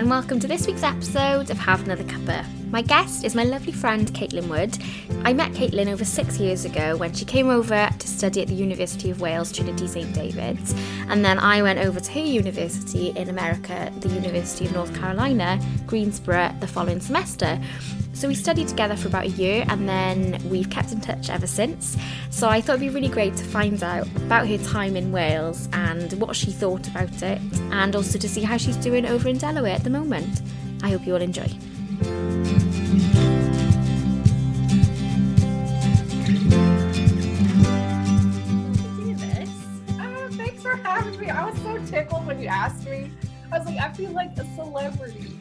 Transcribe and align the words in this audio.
And 0.00 0.08
welcome 0.08 0.40
to 0.40 0.48
this 0.48 0.66
week's 0.66 0.82
episode 0.82 1.50
of 1.50 1.58
Have 1.58 1.84
Another 1.84 2.04
Cuppa. 2.04 2.59
My 2.70 2.82
guest 2.82 3.24
is 3.24 3.34
my 3.34 3.42
lovely 3.42 3.72
friend 3.72 4.06
Caitlin 4.14 4.46
Wood. 4.46 4.78
I 5.24 5.32
met 5.32 5.50
Caitlin 5.50 5.88
over 5.88 6.04
six 6.04 6.38
years 6.38 6.64
ago 6.64 6.96
when 6.96 7.12
she 7.12 7.24
came 7.24 7.50
over 7.50 7.90
to 7.98 8.08
study 8.08 8.42
at 8.42 8.46
the 8.46 8.54
University 8.54 9.10
of 9.10 9.20
Wales, 9.20 9.50
Trinity 9.50 9.88
St 9.88 10.14
David's, 10.14 10.72
and 11.08 11.24
then 11.24 11.40
I 11.40 11.62
went 11.62 11.80
over 11.80 11.98
to 11.98 12.12
her 12.12 12.20
university 12.20 13.08
in 13.16 13.28
America, 13.28 13.92
the 13.98 14.08
University 14.10 14.66
of 14.66 14.72
North 14.72 14.94
Carolina, 14.94 15.60
Greensboro, 15.88 16.54
the 16.60 16.68
following 16.68 17.00
semester. 17.00 17.60
So 18.12 18.28
we 18.28 18.36
studied 18.36 18.68
together 18.68 18.94
for 18.94 19.08
about 19.08 19.24
a 19.24 19.30
year 19.30 19.64
and 19.68 19.88
then 19.88 20.40
we've 20.48 20.70
kept 20.70 20.92
in 20.92 21.00
touch 21.00 21.28
ever 21.28 21.48
since. 21.48 21.96
So 22.30 22.48
I 22.48 22.60
thought 22.60 22.76
it'd 22.76 22.82
be 22.82 22.88
really 22.88 23.08
great 23.08 23.34
to 23.34 23.44
find 23.44 23.82
out 23.82 24.06
about 24.16 24.46
her 24.46 24.58
time 24.58 24.94
in 24.94 25.10
Wales 25.10 25.68
and 25.72 26.12
what 26.20 26.36
she 26.36 26.52
thought 26.52 26.86
about 26.86 27.20
it, 27.20 27.40
and 27.72 27.96
also 27.96 28.16
to 28.16 28.28
see 28.28 28.42
how 28.42 28.58
she's 28.58 28.76
doing 28.76 29.06
over 29.06 29.28
in 29.28 29.38
Delaware 29.38 29.74
at 29.74 29.82
the 29.82 29.90
moment. 29.90 30.42
I 30.84 30.90
hope 30.90 31.04
you 31.04 31.14
all 31.14 31.20
enjoy. 31.20 31.50
Oh, 40.00 40.28
thanks 40.32 40.62
for 40.62 40.76
having 40.76 41.18
me. 41.20 41.28
I 41.28 41.50
was 41.50 41.60
so 41.62 41.78
tickled 41.86 42.26
when 42.26 42.40
you 42.40 42.48
asked 42.48 42.84
me. 42.86 43.10
I 43.52 43.58
was 43.58 43.66
like, 43.66 43.78
I 43.78 43.92
feel 43.92 44.12
like 44.12 44.30
a 44.38 44.44
celebrity. 44.54 45.40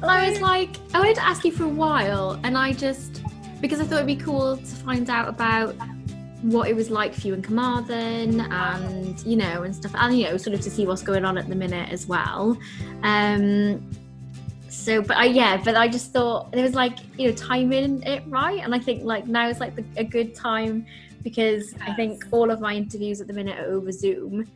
Well, 0.00 0.10
I 0.10 0.28
was 0.28 0.40
like, 0.40 0.76
I 0.92 0.98
wanted 0.98 1.16
to 1.16 1.24
ask 1.24 1.44
you 1.44 1.52
for 1.52 1.64
a 1.64 1.68
while, 1.68 2.38
and 2.42 2.58
I 2.58 2.72
just 2.72 3.22
because 3.60 3.80
I 3.80 3.84
thought 3.84 3.96
it'd 3.96 4.06
be 4.06 4.16
cool 4.16 4.56
to 4.56 4.64
find 4.64 5.08
out 5.08 5.28
about 5.28 5.74
what 6.42 6.68
it 6.68 6.76
was 6.76 6.90
like 6.90 7.14
for 7.14 7.26
you 7.26 7.34
in 7.34 7.40
Carmarthen, 7.40 8.40
and 8.40 9.18
you 9.24 9.36
know, 9.36 9.62
and 9.62 9.74
stuff, 9.74 9.92
and 9.94 10.18
you 10.18 10.24
know, 10.24 10.36
sort 10.36 10.52
of 10.54 10.60
to 10.62 10.70
see 10.70 10.86
what's 10.86 11.02
going 11.02 11.24
on 11.24 11.38
at 11.38 11.48
the 11.48 11.54
minute 11.54 11.90
as 11.90 12.06
well. 12.06 12.58
Um, 13.02 13.80
so, 14.74 15.02
but 15.02 15.16
I 15.16 15.26
yeah, 15.26 15.60
but 15.62 15.76
I 15.76 15.88
just 15.88 16.12
thought 16.12 16.52
there 16.52 16.62
was 16.62 16.74
like 16.74 16.98
you 17.18 17.28
know 17.28 17.34
timing 17.34 18.02
it 18.02 18.22
right, 18.26 18.60
and 18.62 18.74
I 18.74 18.78
think 18.78 19.04
like 19.04 19.26
now 19.26 19.48
is 19.48 19.60
like 19.60 19.76
the, 19.76 19.84
a 19.96 20.04
good 20.04 20.34
time 20.34 20.86
because 21.22 21.74
I 21.80 21.94
think 21.94 22.24
all 22.30 22.50
of 22.50 22.60
my 22.60 22.74
interviews 22.74 23.20
at 23.20 23.26
the 23.26 23.32
minute 23.32 23.58
are 23.58 23.72
over 23.72 23.90
Zoom. 23.90 24.46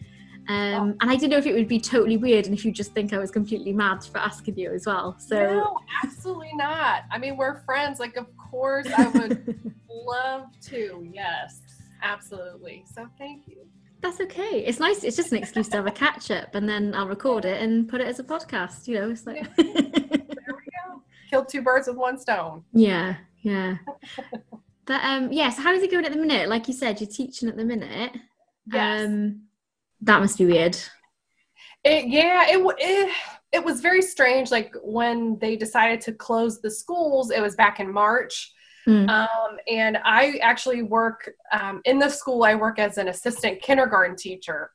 Um, 0.48 0.96
and 1.00 1.10
I 1.10 1.16
didn't 1.16 1.30
know 1.30 1.36
if 1.36 1.46
it 1.46 1.52
would 1.52 1.68
be 1.68 1.78
totally 1.78 2.16
weird 2.16 2.46
and 2.46 2.54
if 2.54 2.64
you 2.64 2.72
just 2.72 2.92
think 2.92 3.12
I 3.12 3.18
was 3.18 3.30
completely 3.30 3.72
mad 3.72 4.02
for 4.04 4.16
asking 4.16 4.56
you 4.56 4.72
as 4.72 4.86
well. 4.86 5.14
So 5.18 5.36
no, 5.36 5.78
absolutely 6.02 6.52
not. 6.54 7.02
I 7.10 7.18
mean, 7.18 7.36
we're 7.36 7.60
friends. 7.60 8.00
Like, 8.00 8.16
of 8.16 8.26
course, 8.36 8.86
I 8.96 9.08
would 9.08 9.74
love 9.90 10.46
to. 10.68 11.06
Yes, 11.12 11.60
absolutely. 12.02 12.84
So, 12.94 13.06
thank 13.18 13.46
you. 13.46 13.66
That's 14.00 14.20
okay. 14.20 14.64
It's 14.66 14.78
nice. 14.80 15.04
It's 15.04 15.16
just 15.16 15.32
an 15.32 15.38
excuse 15.38 15.68
to 15.68 15.76
have 15.76 15.86
a 15.86 15.90
catch 15.90 16.30
up, 16.30 16.54
and 16.54 16.68
then 16.68 16.94
I'll 16.94 17.08
record 17.08 17.44
it 17.44 17.62
and 17.62 17.88
put 17.88 18.00
it 18.00 18.06
as 18.06 18.18
a 18.18 18.24
podcast. 18.24 18.86
You 18.86 19.00
know, 19.00 19.10
it's 19.10 19.26
like 19.26 19.44
There 19.56 19.66
we 19.66 19.72
go. 19.74 21.02
Killed 21.30 21.48
two 21.48 21.62
birds 21.62 21.88
with 21.88 21.96
one 21.96 22.18
stone. 22.18 22.64
yeah, 22.72 23.16
yeah. 23.42 23.76
But 24.84 25.04
um, 25.04 25.30
yeah. 25.32 25.50
So 25.50 25.62
how 25.62 25.72
is 25.72 25.82
it 25.82 25.90
going 25.90 26.04
at 26.06 26.12
the 26.12 26.18
minute? 26.18 26.48
Like 26.48 26.66
you 26.68 26.74
said, 26.74 27.00
you're 27.00 27.10
teaching 27.10 27.48
at 27.48 27.56
the 27.56 27.64
minute. 27.64 28.12
Yes. 28.72 29.04
Um, 29.06 29.42
that 30.02 30.20
must 30.20 30.38
be 30.38 30.46
weird. 30.46 30.76
It, 31.84 32.06
yeah, 32.08 32.44
it, 32.48 32.74
it 32.78 33.14
it 33.52 33.64
was 33.64 33.80
very 33.80 34.02
strange. 34.02 34.50
Like 34.50 34.74
when 34.82 35.38
they 35.38 35.56
decided 35.56 36.00
to 36.02 36.12
close 36.12 36.60
the 36.60 36.70
schools, 36.70 37.30
it 37.30 37.40
was 37.40 37.54
back 37.56 37.80
in 37.80 37.92
March. 37.92 38.52
Mm. 38.88 39.08
Um, 39.10 39.58
and 39.70 39.98
I 40.02 40.38
actually 40.40 40.82
work 40.82 41.30
um, 41.52 41.82
in 41.84 41.98
the 41.98 42.08
school. 42.08 42.42
I 42.42 42.54
work 42.54 42.78
as 42.78 42.96
an 42.96 43.08
assistant 43.08 43.60
kindergarten 43.60 44.16
teacher. 44.16 44.70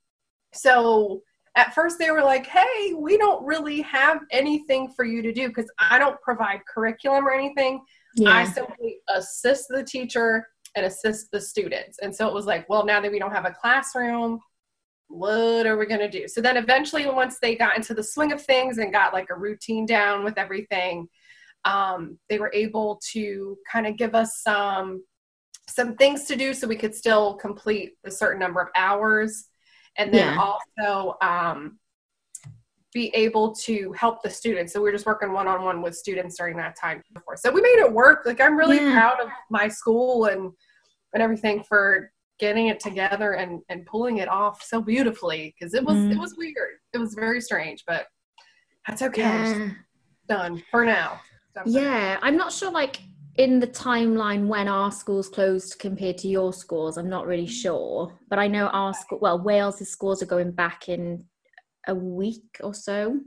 So 0.54 1.24
at 1.56 1.74
first 1.74 1.98
they 1.98 2.12
were 2.12 2.22
like, 2.22 2.46
"Hey, 2.46 2.94
we 2.96 3.18
don't 3.18 3.44
really 3.44 3.82
have 3.82 4.20
anything 4.30 4.94
for 4.96 5.04
you 5.04 5.24
to 5.24 5.34
do 5.34 5.48
because 5.48 5.70
I 5.80 5.98
don't 5.98 6.22
provide 6.22 6.62
curriculum 6.72 7.28
or 7.28 7.32
anything. 7.32 7.82
I 8.28 8.46
simply 8.46 8.98
assist 9.10 9.66
the 9.70 9.84
teacher 9.84 10.48
and 10.76 10.86
assist 10.86 11.32
the 11.32 11.42
students." 11.42 11.98
And 12.04 12.16
so 12.16 12.28
it 12.28 12.34
was 12.36 12.46
like, 12.46 12.70
"Well, 12.70 12.86
now 12.86 13.02
that 13.02 13.12
we 13.12 13.20
don't 13.20 13.34
have 13.34 13.46
a 13.46 13.56
classroom." 13.60 14.40
what 15.10 15.68
are 15.68 15.78
we 15.78 15.86
going 15.86 16.00
to 16.00 16.10
do? 16.10 16.28
So 16.28 16.42
then 16.42 16.58
eventually, 16.58 17.06
once 17.06 17.38
they 17.38 17.56
got 17.56 17.78
into 17.78 17.94
the 17.94 18.04
swing 18.04 18.32
of 18.32 18.42
things 18.42 18.80
and 18.80 18.92
got 18.92 19.14
like 19.14 19.30
a 19.30 19.36
routine 19.36 19.86
down 19.86 20.24
with 20.24 20.40
everything, 20.40 21.08
um, 21.66 22.18
they 22.30 22.40
were 22.40 22.52
able 22.54 23.00
to 23.12 23.58
kind 23.72 23.88
of 23.88 23.98
give 23.98 24.16
us 24.16 24.42
some 24.42 25.04
some 25.70 25.96
things 25.96 26.26
to 26.26 26.36
do 26.36 26.54
so 26.54 26.68
we 26.68 26.76
could 26.76 26.94
still 26.94 27.36
complete 27.36 27.94
a 28.06 28.12
certain 28.12 28.40
number 28.40 28.60
of 28.62 28.68
hours 28.76 29.46
and 29.98 30.14
then 30.14 30.34
Yeah. 30.34 30.38
also 30.38 31.16
um, 31.22 31.80
be 32.94 33.08
able 33.16 33.56
to 33.56 33.92
help 33.94 34.22
the 34.22 34.30
students 34.30 34.74
so 34.74 34.82
we 34.82 34.90
are 34.90 34.92
just 34.92 35.06
working 35.06 35.32
one-on-one 35.32 35.82
with 35.82 35.96
students 35.96 36.38
during 36.38 36.58
that 36.58 36.76
time 36.76 37.02
before 37.14 37.36
so 37.38 37.50
we 37.52 37.62
made 37.62 37.80
it 37.80 37.92
work 37.92 38.24
like 38.26 38.40
i'm 38.42 38.58
really 38.58 38.76
Yeah. 38.78 38.92
proud 38.94 39.20
of 39.22 39.30
my 39.50 39.68
school 39.68 40.26
and 40.26 40.52
and 41.14 41.24
everything 41.24 41.64
for 41.64 42.12
getting 42.40 42.68
it 42.68 42.80
together 42.80 43.34
and 43.34 43.62
and 43.70 43.86
pulling 43.86 44.18
it 44.18 44.28
off 44.28 44.62
so 44.62 44.82
beautifully 44.82 45.56
because 45.58 45.74
it 45.74 45.84
was 45.84 45.98
Mm. 45.98 46.12
it 46.12 46.20
was 46.20 46.36
weird 46.38 46.74
it 46.94 46.98
was 47.00 47.14
very 47.16 47.40
strange 47.42 47.84
but 47.88 48.06
that's 48.86 49.02
okay 49.02 49.22
Yeah. 49.22 49.44
done 49.44 49.50
for 49.50 49.66
now 49.68 49.80
Done 50.28 50.64
for 50.72 50.86
now. 50.86 51.20
Yeah, 51.66 52.20
I'm 52.22 52.38
not 52.38 52.52
sure 52.52 52.72
like 52.72 53.00
in 53.36 53.60
the 53.60 53.68
timeline 53.68 54.48
when 54.48 54.68
our 54.68 54.92
schools 54.92 55.28
closed 55.30 55.80
compared 55.80 56.18
to 56.20 56.28
your 56.28 56.54
schools. 56.54 56.98
I'm 56.98 57.10
not 57.10 57.26
really 57.26 57.48
sure, 57.48 58.18
but 58.30 58.40
I 58.40 58.48
know 58.48 58.68
our 58.68 58.94
school. 58.94 59.20
Well, 59.22 59.40
Wales' 59.40 59.88
schools 59.90 60.22
are 60.22 60.28
going 60.28 60.52
back 60.52 60.90
in 60.90 61.26
a 61.88 61.96
week 61.96 62.60
or 62.62 62.74
so. 62.74 63.20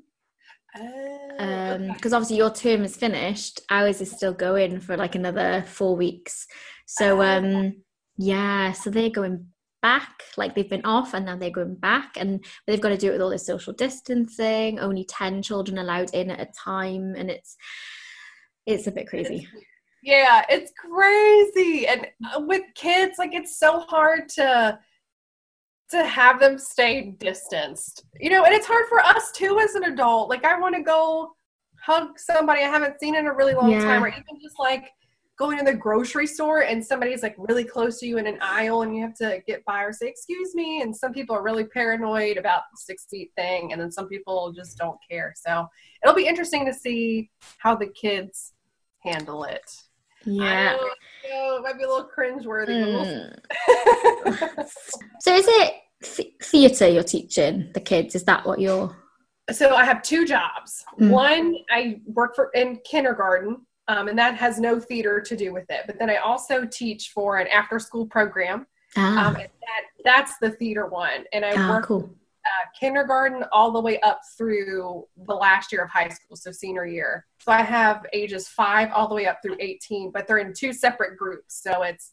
Oh, 0.78 1.28
Um, 1.38 1.82
okay. 1.82 1.92
because 1.94 2.12
obviously 2.12 2.36
your 2.36 2.50
term 2.52 2.84
is 2.84 2.96
finished, 2.96 3.60
ours 3.70 4.00
is 4.00 4.10
still 4.10 4.32
going 4.32 4.80
for 4.80 4.96
like 4.96 5.14
another 5.14 5.64
four 5.66 5.96
weeks. 5.96 6.46
So 6.86 7.20
Ah. 7.20 7.38
um, 7.38 7.82
yeah, 8.16 8.72
so 8.72 8.90
they're 8.90 9.10
going 9.10 9.46
back. 9.82 10.22
Like 10.36 10.54
they've 10.54 10.68
been 10.68 10.84
off 10.84 11.14
and 11.14 11.26
now 11.26 11.36
they're 11.36 11.50
going 11.50 11.74
back, 11.76 12.16
and 12.16 12.44
they've 12.66 12.80
got 12.80 12.90
to 12.90 12.96
do 12.96 13.08
it 13.08 13.12
with 13.12 13.22
all 13.22 13.30
this 13.30 13.46
social 13.46 13.72
distancing. 13.72 14.78
Only 14.78 15.04
ten 15.04 15.42
children 15.42 15.78
allowed 15.78 16.14
in 16.14 16.30
at 16.30 16.40
a 16.40 16.52
time, 16.52 17.14
and 17.16 17.30
it's 17.30 17.56
it's 18.66 18.86
a 18.86 18.92
bit 18.92 19.08
crazy. 19.08 19.46
Yeah, 20.02 20.44
it's 20.48 20.72
crazy. 20.78 21.86
And 21.86 22.06
uh, 22.34 22.40
with 22.40 22.62
kids, 22.74 23.18
like 23.18 23.34
it's 23.34 23.58
so 23.58 23.80
hard 23.80 24.28
to 24.30 24.78
to 25.90 26.04
have 26.04 26.40
them 26.40 26.58
stay 26.58 27.14
distanced. 27.18 28.04
You 28.20 28.30
know, 28.30 28.44
and 28.44 28.52
it's 28.54 28.66
hard 28.66 28.86
for 28.88 29.00
us 29.00 29.30
too 29.32 29.58
as 29.60 29.74
an 29.74 29.84
adult. 29.84 30.28
Like 30.28 30.44
I 30.44 30.58
want 30.58 30.74
to 30.74 30.82
go 30.82 31.32
hug 31.80 32.18
somebody 32.18 32.62
I 32.62 32.68
haven't 32.68 32.98
seen 33.00 33.14
in 33.14 33.26
a 33.26 33.32
really 33.32 33.54
long 33.54 33.70
Yeah. 33.70 33.84
time 33.84 34.02
or 34.04 34.08
even 34.08 34.40
just 34.42 34.58
like 34.58 34.90
going 35.38 35.58
to 35.58 35.64
the 35.64 35.74
grocery 35.74 36.26
store 36.26 36.62
and 36.62 36.84
somebody's 36.84 37.22
like 37.22 37.36
really 37.38 37.62
close 37.62 38.00
to 38.00 38.06
you 38.06 38.16
in 38.18 38.26
an 38.26 38.38
aisle 38.40 38.82
and 38.82 38.96
you 38.96 39.02
have 39.02 39.14
to 39.14 39.40
get 39.46 39.64
by 39.66 39.82
or 39.82 39.92
say 39.92 40.08
excuse 40.08 40.54
me 40.54 40.80
and 40.80 40.96
some 40.96 41.12
people 41.12 41.36
are 41.36 41.42
really 41.42 41.64
paranoid 41.64 42.38
about 42.38 42.62
the 42.72 42.78
six 42.78 43.06
feet 43.10 43.30
thing 43.36 43.70
and 43.72 43.80
then 43.80 43.92
some 43.92 44.08
people 44.08 44.50
just 44.50 44.78
don't 44.78 44.98
care 45.08 45.34
so 45.36 45.66
it'll 46.02 46.16
be 46.16 46.26
interesting 46.26 46.64
to 46.64 46.72
see 46.72 47.30
how 47.58 47.76
the 47.76 47.86
kids 47.88 48.54
handle 49.06 49.44
it 49.44 49.70
Yeah. 50.24 50.74
I 50.74 50.76
don't 50.76 50.80
know, 51.30 51.56
it 51.56 51.62
might 51.62 51.78
be 51.78 51.84
a 51.84 51.88
little 51.88 52.08
cringeworthy. 52.16 52.82
but 52.82 52.88
we'll 52.92 54.34
Mm. 54.34 54.68
So 55.20 55.34
is 55.34 55.46
it 55.48 55.74
th- 56.02 56.34
theatre 56.42 56.88
you're 56.88 57.02
teaching 57.02 57.70
the 57.74 57.80
kids? 57.80 58.14
Is 58.14 58.24
that 58.24 58.44
what 58.46 58.60
you're? 58.60 58.94
so 59.52 59.74
I 59.76 59.84
have 59.84 60.02
two 60.02 60.26
jobs. 60.26 60.84
Mm. 61.00 61.10
One, 61.10 61.56
I 61.70 62.00
work 62.06 62.34
for 62.34 62.50
in 62.54 62.78
kindergarten, 62.84 63.64
um, 63.88 64.08
and 64.08 64.18
that 64.18 64.34
has 64.36 64.58
no 64.58 64.80
theater 64.80 65.20
to 65.20 65.36
do 65.36 65.52
with 65.52 65.66
it. 65.70 65.82
But 65.86 65.98
then 66.00 66.10
I 66.10 66.16
also 66.16 66.64
teach 66.66 67.10
for 67.14 67.38
an 67.38 67.46
after-school 67.48 68.06
program. 68.06 68.66
Ah, 68.96 69.28
Um, 69.28 69.36
and 69.36 69.44
that 69.66 69.82
that's 70.04 70.38
the 70.38 70.50
theater 70.50 70.86
one, 70.86 71.24
and 71.32 71.44
I 71.44 71.52
ah, 71.56 71.70
work 71.70 71.84
cool. 71.86 72.10
Uh, 72.46 72.66
kindergarten 72.78 73.44
all 73.52 73.72
the 73.72 73.80
way 73.80 73.98
up 74.00 74.20
through 74.36 75.04
the 75.26 75.34
last 75.34 75.72
year 75.72 75.82
of 75.82 75.90
high 75.90 76.08
school, 76.08 76.36
so 76.36 76.52
senior 76.52 76.86
year. 76.86 77.26
So 77.40 77.52
I 77.52 77.62
have 77.62 78.06
ages 78.12 78.48
five 78.48 78.90
all 78.92 79.08
the 79.08 79.14
way 79.14 79.26
up 79.26 79.40
through 79.42 79.56
18, 79.60 80.12
but 80.12 80.26
they're 80.26 80.38
in 80.38 80.52
two 80.52 80.72
separate 80.72 81.18
groups. 81.18 81.60
So 81.62 81.82
it's 81.82 82.12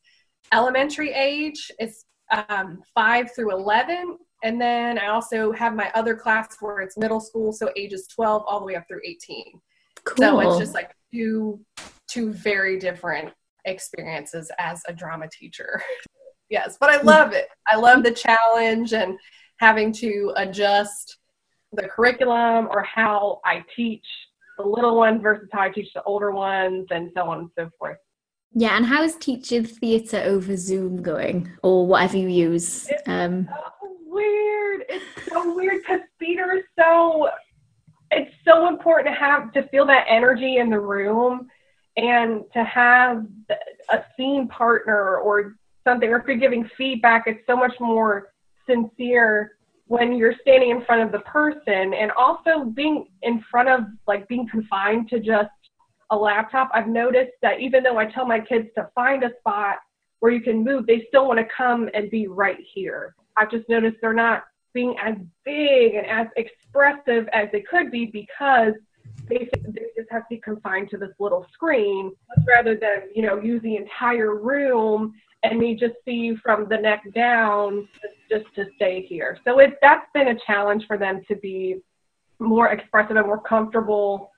elementary 0.51 1.13
age, 1.13 1.71
it's 1.79 2.05
um, 2.49 2.81
five 2.93 3.31
through 3.35 3.51
11. 3.51 4.17
And 4.43 4.59
then 4.59 4.99
I 4.99 5.07
also 5.07 5.53
have 5.53 5.73
my 5.73 5.89
other 5.95 6.15
class 6.15 6.57
where 6.59 6.79
it's 6.79 6.97
middle 6.97 7.21
school, 7.21 7.53
so 7.53 7.71
ages 7.77 8.07
12 8.07 8.43
all 8.45 8.59
the 8.59 8.65
way 8.65 8.75
up 8.75 8.85
through 8.87 9.01
18. 9.05 9.61
Cool. 10.03 10.15
So 10.17 10.39
it's 10.41 10.57
just 10.57 10.73
like 10.73 10.91
two 11.13 11.59
two 12.07 12.31
very 12.33 12.77
different 12.77 13.33
experiences 13.65 14.51
as 14.59 14.81
a 14.87 14.93
drama 14.93 15.27
teacher. 15.31 15.81
yes, 16.49 16.77
but 16.79 16.89
I 16.89 17.01
love 17.01 17.33
it. 17.33 17.47
I 17.67 17.77
love 17.77 18.03
the 18.03 18.11
challenge 18.11 18.93
and 18.93 19.17
having 19.63 19.93
to 19.93 20.33
adjust 20.35 21.19
the 21.71 21.83
curriculum 21.87 22.67
or 22.69 22.83
how 22.83 23.39
I 23.45 23.63
teach 23.73 24.05
the 24.57 24.65
little 24.65 24.97
ones 24.97 25.21
versus 25.21 25.47
how 25.53 25.61
I 25.61 25.69
teach 25.69 25.87
the 25.95 26.03
older 26.03 26.31
ones 26.31 26.85
and 26.91 27.09
so 27.15 27.29
on 27.29 27.39
and 27.39 27.49
so 27.57 27.69
forth. 27.79 27.97
Yeah, 28.53 28.75
and 28.75 28.85
how 28.85 29.03
is 29.03 29.15
teaching 29.15 29.63
theatre 29.63 30.21
over 30.25 30.57
Zoom 30.57 31.01
going, 31.01 31.49
or 31.63 31.87
whatever 31.87 32.17
you 32.17 32.27
use? 32.27 32.87
Um, 33.07 33.49
so 33.49 33.87
weird. 34.05 34.83
It's 34.89 35.31
so 35.31 35.55
weird 35.55 35.81
because 35.81 36.01
theater 36.19 36.57
is 36.57 36.65
so 36.77 37.29
it's 38.11 38.35
so 38.45 38.67
important 38.67 39.15
to 39.15 39.19
have 39.19 39.53
to 39.53 39.63
feel 39.69 39.87
that 39.87 40.05
energy 40.09 40.57
in 40.57 40.69
the 40.69 40.79
room 40.79 41.47
and 41.95 42.43
to 42.53 42.63
have 42.65 43.25
a 43.89 44.03
scene 44.15 44.47
partner 44.49 45.17
or 45.17 45.55
something 45.83 46.09
or 46.09 46.19
if 46.19 46.27
you're 46.27 46.37
giving 46.37 46.69
feedback 46.77 47.23
it's 47.25 47.41
so 47.47 47.55
much 47.55 47.73
more 47.79 48.32
sincere 48.67 49.57
when 49.87 50.15
you're 50.15 50.35
standing 50.41 50.71
in 50.71 50.83
front 50.85 51.01
of 51.01 51.11
the 51.11 51.19
person 51.19 51.93
and 51.93 52.11
also 52.17 52.65
being 52.65 53.05
in 53.21 53.43
front 53.51 53.69
of 53.69 53.81
like 54.07 54.27
being 54.27 54.47
confined 54.47 55.09
to 55.09 55.19
just 55.19 55.49
a 56.11 56.15
laptop. 56.15 56.69
I've 56.73 56.87
noticed 56.87 57.33
that 57.41 57.59
even 57.59 57.83
though 57.83 57.97
i 57.97 58.05
tell 58.05 58.25
my 58.25 58.39
kids 58.39 58.69
to 58.75 58.89
find 58.95 59.23
a 59.23 59.31
spot 59.39 59.77
where 60.19 60.31
you 60.31 60.41
can 60.41 60.63
move 60.63 60.87
they 60.87 61.05
still 61.09 61.27
want 61.27 61.39
to 61.39 61.45
come 61.55 61.89
and 61.93 62.09
be 62.09 62.27
right 62.27 62.59
here. 62.73 63.15
I've 63.37 63.51
just 63.51 63.67
noticed 63.67 63.97
they're 64.01 64.13
not 64.13 64.43
being 64.73 64.95
as 65.03 65.15
big 65.45 65.95
and 65.95 66.07
as 66.07 66.27
expressive 66.37 67.27
as 67.33 67.49
they 67.51 67.61
could 67.61 67.91
be 67.91 68.05
because 68.05 68.73
they, 69.29 69.49
they 69.67 69.85
just 69.95 70.11
have 70.11 70.23
to 70.23 70.35
be 70.35 70.37
confined 70.37 70.89
to 70.89 70.97
this 70.97 71.11
little 71.19 71.45
screen 71.53 72.11
rather 72.47 72.75
than 72.75 73.09
you 73.15 73.21
know 73.21 73.39
use 73.39 73.61
the 73.61 73.75
entire 73.75 74.35
room 74.35 75.13
and 75.43 75.59
me 75.59 75.75
just 75.75 75.95
see 76.05 76.11
you 76.11 76.37
from 76.37 76.67
the 76.69 76.77
neck 76.77 77.03
down 77.13 77.87
just, 78.01 78.43
just 78.43 78.55
to 78.55 78.65
stay 78.75 79.05
here 79.07 79.37
so 79.45 79.59
it 79.59 79.77
that's 79.81 80.07
been 80.13 80.29
a 80.29 80.39
challenge 80.45 80.83
for 80.87 80.97
them 80.97 81.21
to 81.27 81.35
be 81.37 81.77
more 82.39 82.69
expressive 82.69 83.15
and 83.15 83.27
more 83.27 83.41
comfortable 83.41 84.31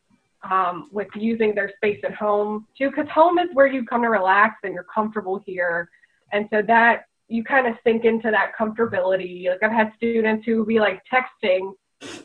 um, 0.50 0.90
with 0.92 1.08
using 1.16 1.56
their 1.56 1.72
space 1.78 2.00
at 2.04 2.14
home 2.14 2.68
too 2.78 2.90
because 2.90 3.10
home 3.10 3.40
is 3.40 3.48
where 3.54 3.68
you 3.68 3.86
come 3.86 4.02
to 4.02 4.10
relax 4.10 4.56
and 4.64 4.74
you're 4.74 4.86
comfortable 4.94 5.42
here 5.46 5.90
and 6.32 6.48
so 6.52 6.62
that 6.62 7.06
you 7.28 7.44
kind 7.44 7.68
of 7.68 7.76
sink 7.84 8.06
into 8.06 8.30
that 8.32 8.52
comfortability. 8.60 9.50
Like 9.50 9.64
I've 9.64 9.72
had 9.72 9.92
students 9.98 10.46
who 10.46 10.66
be 10.66 10.80
like 10.80 11.02
texting 11.12 11.74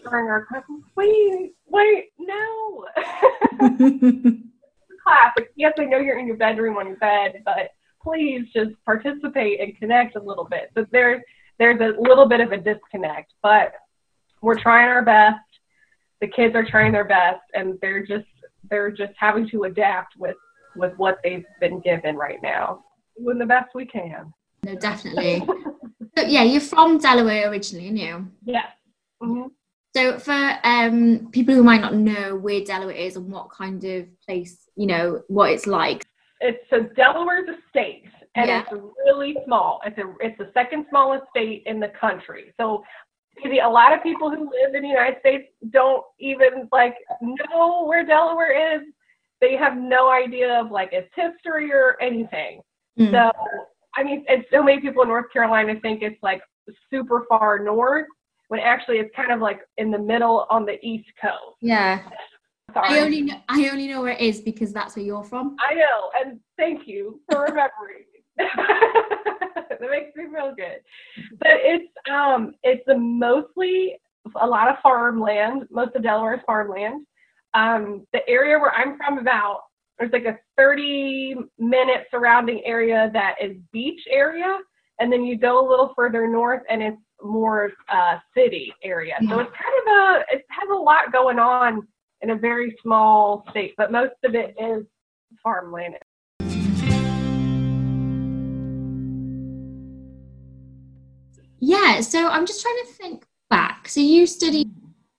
during 0.03 0.27
our 0.27 0.47
class, 0.47 0.63
wait, 0.97 1.55
wait, 1.69 2.09
no. 2.19 2.85
class, 3.59 5.33
like, 5.37 5.53
yes, 5.57 5.73
I 5.79 5.85
know 5.85 5.99
you're 5.99 6.19
in 6.19 6.27
your 6.27 6.37
bedroom 6.37 6.77
on 6.77 6.87
your 6.87 6.97
bed, 6.97 7.43
but 7.45 7.71
please 8.03 8.47
just 8.55 8.73
participate 8.85 9.61
and 9.61 9.77
connect 9.79 10.17
a 10.17 10.23
little 10.23 10.45
bit. 10.45 10.71
So 10.75 10.87
there's 10.91 11.23
there's 11.59 11.81
a 11.81 12.01
little 12.01 12.27
bit 12.27 12.41
of 12.41 12.53
a 12.53 12.57
disconnect, 12.57 13.33
but 13.43 13.73
we're 14.41 14.59
trying 14.59 14.89
our 14.89 15.05
best. 15.05 15.39
The 16.21 16.29
kids 16.29 16.55
are 16.55 16.65
trying 16.65 16.93
their 16.93 17.05
best, 17.05 17.43
and 17.55 17.79
they're 17.83 18.07
just 18.07 18.27
they're 18.71 18.91
just 18.91 19.13
having 19.19 19.49
to 19.51 19.65
adapt 19.65 20.17
with 20.17 20.37
with 20.77 20.93
what 20.97 21.19
they've 21.23 21.45
been 21.61 21.81
given 21.81 22.17
right 22.17 22.43
now, 22.43 22.85
doing 23.19 23.39
the 23.39 23.47
best 23.47 23.75
we 23.75 23.87
can. 23.87 24.33
No, 24.65 24.75
definitely. 24.77 25.43
so, 26.17 26.25
yeah, 26.27 26.43
you're 26.43 26.61
from 26.61 26.99
Delaware 26.99 27.51
originally, 27.51 27.87
aren't 27.87 27.99
you? 27.99 28.31
Yeah. 28.45 28.67
Mm-hmm. 29.23 29.49
So 29.97 30.19
for 30.21 30.59
um, 30.63 31.31
people 31.33 31.55
who 31.55 31.65
might 31.65 31.81
not 31.81 31.95
know 31.95 32.37
where 32.37 32.65
Delaware 32.65 32.95
is 32.95 33.17
and 33.17 33.31
what 33.31 33.51
kind 33.51 33.83
of 33.85 34.07
place, 34.25 34.69
you 34.77 34.87
know, 34.87 35.23
what 35.27 35.51
it's 35.51 35.67
like. 35.67 36.07
It's 36.41 36.59
so 36.71 36.83
Delaware's 36.97 37.49
a 37.49 37.57
state, 37.69 38.07
and 38.35 38.49
yeah. 38.49 38.63
it's 38.63 38.73
really 38.73 39.37
small. 39.45 39.81
It's 39.85 39.99
a 39.99 40.15
it's 40.21 40.39
the 40.39 40.51
second 40.55 40.87
smallest 40.89 41.25
state 41.31 41.63
in 41.67 41.81
the 41.81 41.93
country. 42.01 42.53
So 42.59 42.83
a 43.45 43.69
lot 43.69 43.93
of 43.93 44.03
people 44.03 44.31
who 44.31 44.45
live 44.45 44.75
in 44.75 44.83
the 44.83 44.89
United 44.89 45.21
States 45.21 45.45
don't 45.71 46.05
even 46.19 46.69
like 46.73 46.95
know 47.21 47.85
where 47.87 48.05
Delaware 48.05 48.77
is. 48.77 48.83
They 49.41 49.57
have 49.57 49.77
no 49.77 50.11
idea 50.11 50.61
of 50.61 50.71
like 50.71 50.93
its 50.93 51.11
history 51.15 51.73
or 51.73 51.97
anything. 52.01 52.61
Mm. 52.99 53.11
So 53.11 53.31
I 53.97 54.03
mean, 54.03 54.25
and 54.29 54.45
so 54.53 54.63
many 54.63 54.81
people 54.81 55.03
in 55.03 55.09
North 55.09 55.33
Carolina 55.33 55.75
think 55.81 56.03
it's 56.03 56.23
like 56.23 56.43
super 56.91 57.25
far 57.29 57.59
north, 57.59 58.07
when 58.49 58.61
actually 58.61 58.99
it's 58.99 59.15
kind 59.15 59.33
of 59.33 59.41
like 59.41 59.61
in 59.79 59.91
the 59.91 59.99
middle 59.99 60.47
on 60.51 60.65
the 60.65 60.79
east 60.85 61.09
coast. 61.21 61.57
Yeah. 61.61 62.01
Sorry. 62.73 62.99
I 62.99 63.01
only 63.01 63.23
know 63.23 63.41
I 63.49 63.69
only 63.71 63.89
know 63.89 64.03
where 64.03 64.13
it 64.13 64.21
is 64.21 64.41
because 64.41 64.73
that's 64.73 64.97
where 64.97 65.05
you're 65.05 65.25
from. 65.25 65.57
I 65.61 65.75
know, 65.75 66.11
and 66.21 66.41
thank 66.57 66.87
you 66.87 67.21
for 67.31 67.43
remembering. 67.43 68.05
that 68.37 69.81
makes 69.81 70.17
me 70.17 70.25
feel 70.33 70.55
good. 70.55 70.81
But 71.39 71.59
it's 71.63 71.93
um 72.11 72.55
it's 72.63 72.87
a 72.89 72.97
mostly 72.97 73.97
a 74.41 74.47
lot 74.47 74.69
of 74.69 74.77
farmland. 74.83 75.67
Most 75.71 75.95
of 75.97 76.03
Delaware 76.03 76.35
is 76.35 76.41
farmland. 76.47 77.07
Um, 77.55 78.07
the 78.13 78.21
area 78.29 78.59
where 78.59 78.73
I'm 78.73 78.97
from, 78.97 79.19
about 79.19 79.63
there's 79.99 80.13
like 80.13 80.25
a 80.25 80.39
30 80.57 81.37
minute 81.59 82.07
surrounding 82.11 82.63
area 82.65 83.11
that 83.13 83.35
is 83.43 83.57
beach 83.73 84.01
area 84.11 84.59
and 84.99 85.13
then 85.13 85.25
you 85.25 85.37
go 85.37 85.67
a 85.67 85.69
little 85.69 85.93
further 85.97 86.27
north 86.27 86.63
and 86.71 86.83
it's 86.83 86.97
more 87.23 87.71
uh, 87.93 88.19
city 88.35 88.73
area 88.83 89.15
so 89.29 89.39
it's 89.41 89.51
kind 89.51 89.75
of 89.83 89.93
a 89.93 90.21
it 90.33 90.45
has 90.49 90.69
a 90.71 90.75
lot 90.75 91.13
going 91.13 91.39
on 91.39 91.87
in 92.23 92.31
a 92.31 92.37
very 92.37 92.77
small 92.83 93.45
state 93.51 93.75
but 93.77 93.91
most 93.93 94.15
of 94.25 94.35
it 94.35 94.55
is 94.61 94.85
farmland 95.43 95.97
yeah 101.61 102.01
so 102.01 102.29
i'm 102.29 102.47
just 102.47 102.63
trying 102.63 102.79
to 102.85 102.93
think 102.93 103.25
back 103.49 103.89
so 103.89 104.01
you 104.01 104.27
studied 104.27 104.71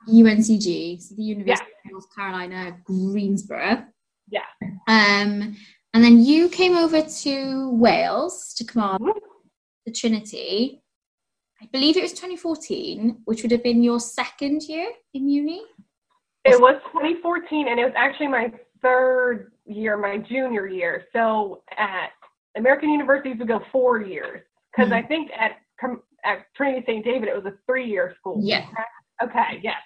uncg 0.09 1.01
so 1.01 1.15
the 1.15 1.23
university 1.23 1.65
yeah. 1.85 1.89
of 1.89 1.91
north 1.91 2.15
carolina 2.15 2.77
greensboro 2.83 3.85
yeah. 4.31 4.45
Um, 4.87 5.57
and 5.93 6.03
then 6.03 6.23
you 6.23 6.49
came 6.49 6.75
over 6.75 7.01
to 7.01 7.69
Wales 7.71 8.53
to 8.55 8.63
come 8.63 8.81
on 8.81 8.99
mm-hmm. 8.99 9.19
the 9.85 9.91
Trinity. 9.91 10.81
I 11.61 11.67
believe 11.71 11.97
it 11.97 12.01
was 12.01 12.13
2014, 12.13 13.21
which 13.25 13.43
would 13.43 13.51
have 13.51 13.63
been 13.63 13.83
your 13.83 13.99
second 13.99 14.63
year 14.63 14.87
in 15.13 15.29
uni. 15.29 15.61
It 16.43 16.59
was 16.59 16.81
2014, 16.91 17.67
and 17.67 17.79
it 17.79 17.83
was 17.83 17.93
actually 17.95 18.27
my 18.27 18.51
third 18.81 19.51
year, 19.65 19.97
my 19.97 20.17
junior 20.17 20.67
year. 20.67 21.05
So 21.13 21.63
at 21.77 22.09
American 22.57 22.89
universities, 22.89 23.37
we 23.39 23.45
go 23.45 23.61
four 23.71 24.01
years 24.01 24.41
because 24.71 24.91
mm-hmm. 24.91 25.05
I 25.05 25.07
think 25.07 25.31
at 25.37 25.57
at 26.23 26.45
Trinity 26.55 26.83
St. 26.87 27.03
David, 27.03 27.27
it 27.27 27.35
was 27.35 27.45
a 27.45 27.57
three-year 27.65 28.15
school. 28.19 28.39
Yeah. 28.41 28.67
Okay. 29.23 29.59
Yes. 29.63 29.77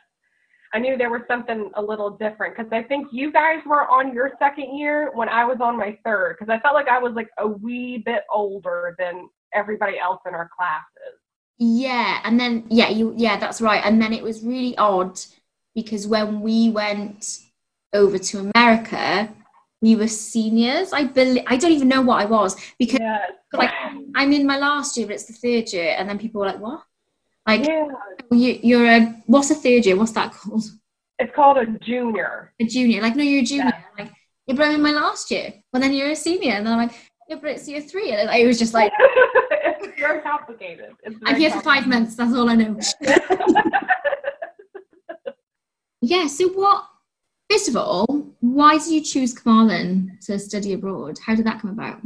I 0.74 0.80
knew 0.80 0.98
there 0.98 1.10
was 1.10 1.22
something 1.28 1.72
a 1.76 1.82
little 1.82 2.10
different 2.10 2.58
because 2.58 2.70
I 2.74 2.84
think 2.84 3.08
you 3.14 3.32
guys 3.32 3.60
were 3.66 3.90
on 3.90 4.14
your 4.14 4.32
second 4.40 4.78
year 4.78 5.10
when 5.14 5.30
I 5.30 5.46
was 5.46 5.60
on 5.62 5.78
my 5.78 5.98
third 6.04 6.36
because 6.38 6.52
I 6.52 6.60
felt 6.60 6.74
like 6.74 6.90
I 6.90 7.00
was 7.00 7.14
like 7.14 7.30
a 7.38 7.48
wee 7.48 8.04
bit 8.06 8.24
older 8.34 8.94
than 9.00 9.30
everybody 9.54 9.98
else 9.98 10.20
in 10.28 10.34
our 10.34 10.50
classes. 10.54 11.20
Yeah, 11.58 12.20
and 12.26 12.38
then 12.38 12.66
yeah, 12.68 12.90
you 12.90 13.14
yeah, 13.16 13.38
that's 13.38 13.62
right. 13.62 13.82
And 13.86 14.02
then 14.02 14.12
it 14.12 14.22
was 14.22 14.44
really 14.44 14.78
odd 14.78 15.18
because 15.76 16.08
when 16.08 16.42
we 16.42 16.70
went 16.70 17.40
over 17.94 18.18
to 18.18 18.40
America, 18.40 19.30
we 19.82 19.96
were 19.96 20.08
seniors. 20.08 20.94
I 20.94 21.04
believe 21.04 21.44
I 21.48 21.58
don't 21.58 21.72
even 21.72 21.88
know 21.90 22.02
what 22.02 22.22
I 22.22 22.26
was 22.26 22.56
because 22.80 23.00
yes. 23.00 23.32
like 23.54 23.72
I'm 24.16 24.32
in 24.34 24.48
my 24.48 24.58
last 24.58 24.98
year, 24.98 25.06
but 25.08 25.16
it's 25.16 25.26
the 25.26 25.34
third 25.34 25.72
year, 25.72 25.96
and 25.98 26.10
then 26.10 26.18
people 26.18 26.42
were 26.42 26.48
like, 26.48 26.60
"What?" 26.60 26.82
Like 27.46 27.68
yeah. 27.68 27.88
Oh, 28.32 28.36
you, 28.36 28.60
you're 28.64 28.86
a 28.86 29.22
what's 29.28 29.52
a 29.52 29.56
third 29.56 29.86
year? 29.86 29.96
What's 29.96 30.14
that 30.14 30.34
called? 30.34 30.64
It's 31.20 31.34
called 31.36 31.58
a 31.58 31.66
junior. 31.80 32.54
A 32.60 32.66
junior. 32.66 33.02
Like 33.02 33.16
no, 33.16 33.24
you're 33.24 33.42
a 33.42 33.46
junior. 33.46 33.66
Yeah. 33.66 34.04
Like 34.06 34.14
yeah, 34.48 34.56
but 34.56 34.66
I'm 34.68 34.76
in 34.76 34.82
my 34.82 34.92
last 34.92 35.30
year. 35.30 35.54
Well, 35.72 35.82
then 35.82 35.94
you're 35.94 36.12
a 36.12 36.16
senior, 36.16 36.54
and 36.54 36.66
then 36.66 36.74
I'm 36.74 36.88
like, 36.88 36.98
yeah, 37.28 37.38
but 37.42 37.52
it's 37.52 37.68
year 37.68 37.82
three. 37.82 38.12
And 38.12 38.30
it 38.30 38.48
was 38.48 38.60
just 38.60 38.74
like 38.74 38.92
it's 39.00 40.00
very 40.00 40.22
complicated. 40.22 40.94
It's 41.04 41.18
very 41.18 41.34
I'm 41.34 41.40
here 41.40 41.52
for 41.52 41.62
five 41.62 41.88
months. 41.88 42.16
That's 42.16 42.34
all 42.34 42.50
I 42.50 42.56
know. 42.56 42.80
yeah. 46.06 46.28
So 46.28 46.50
what? 46.50 46.86
First 47.50 47.70
of 47.70 47.76
all, 47.76 48.06
why 48.40 48.78
did 48.78 48.88
you 48.88 49.02
choose 49.02 49.34
Carmarthen 49.34 50.18
to 50.26 50.40
study 50.40 50.74
abroad? 50.74 51.20
How 51.24 51.36
did 51.36 51.46
that 51.46 51.62
come 51.62 51.72
about? 51.72 52.00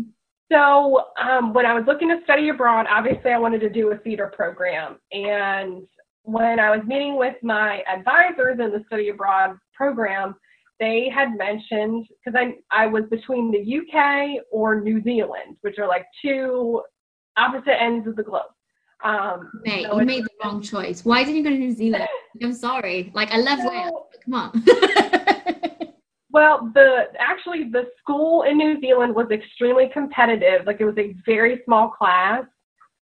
So 0.51 1.05
um, 1.21 1.53
when 1.53 1.65
I 1.65 1.73
was 1.73 1.83
looking 1.87 2.09
to 2.09 2.19
study 2.23 2.49
abroad, 2.49 2.87
obviously 2.89 3.31
I 3.31 3.37
wanted 3.37 3.61
to 3.61 3.69
do 3.69 3.91
a 3.91 3.97
theater 3.97 4.31
program. 4.35 4.97
And 5.11 5.83
when 6.23 6.59
I 6.59 6.75
was 6.75 6.85
meeting 6.85 7.17
with 7.17 7.35
my 7.43 7.83
advisors 7.91 8.59
in 8.59 8.71
the 8.71 8.83
study 8.87 9.09
abroad 9.09 9.57
program, 9.73 10.35
they 10.79 11.09
had 11.13 11.37
mentioned 11.37 12.07
because 12.23 12.39
I 12.39 12.55
I 12.71 12.87
was 12.87 13.03
between 13.09 13.51
the 13.51 13.79
UK 13.79 14.43
or 14.51 14.81
New 14.81 15.03
Zealand, 15.03 15.57
which 15.61 15.77
are 15.77 15.87
like 15.87 16.05
two 16.21 16.81
opposite 17.37 17.81
ends 17.81 18.07
of 18.07 18.15
the 18.15 18.23
globe. 18.23 18.51
Um, 19.03 19.49
Mate, 19.63 19.87
so 19.89 19.99
you 19.99 20.05
made 20.05 20.25
the 20.25 20.29
wrong 20.43 20.61
choice. 20.61 21.05
Why 21.05 21.23
didn't 21.23 21.37
you 21.37 21.43
go 21.43 21.49
to 21.49 21.57
New 21.57 21.71
Zealand? 21.71 22.07
I'm 22.43 22.53
sorry. 22.53 23.11
Like 23.13 23.31
I 23.31 23.37
love 23.37 23.59
Wales. 23.63 24.07
Come 24.25 24.33
on. 24.33 24.65
Well, 26.31 26.71
the 26.75 27.05
actually 27.17 27.69
the 27.71 27.85
school 27.99 28.43
in 28.43 28.57
New 28.57 28.79
Zealand 28.81 29.15
was 29.15 29.31
extremely 29.31 29.89
competitive. 29.91 30.65
Like 30.65 30.79
it 30.79 30.85
was 30.85 30.97
a 30.97 31.15
very 31.25 31.61
small 31.65 31.89
class. 31.89 32.43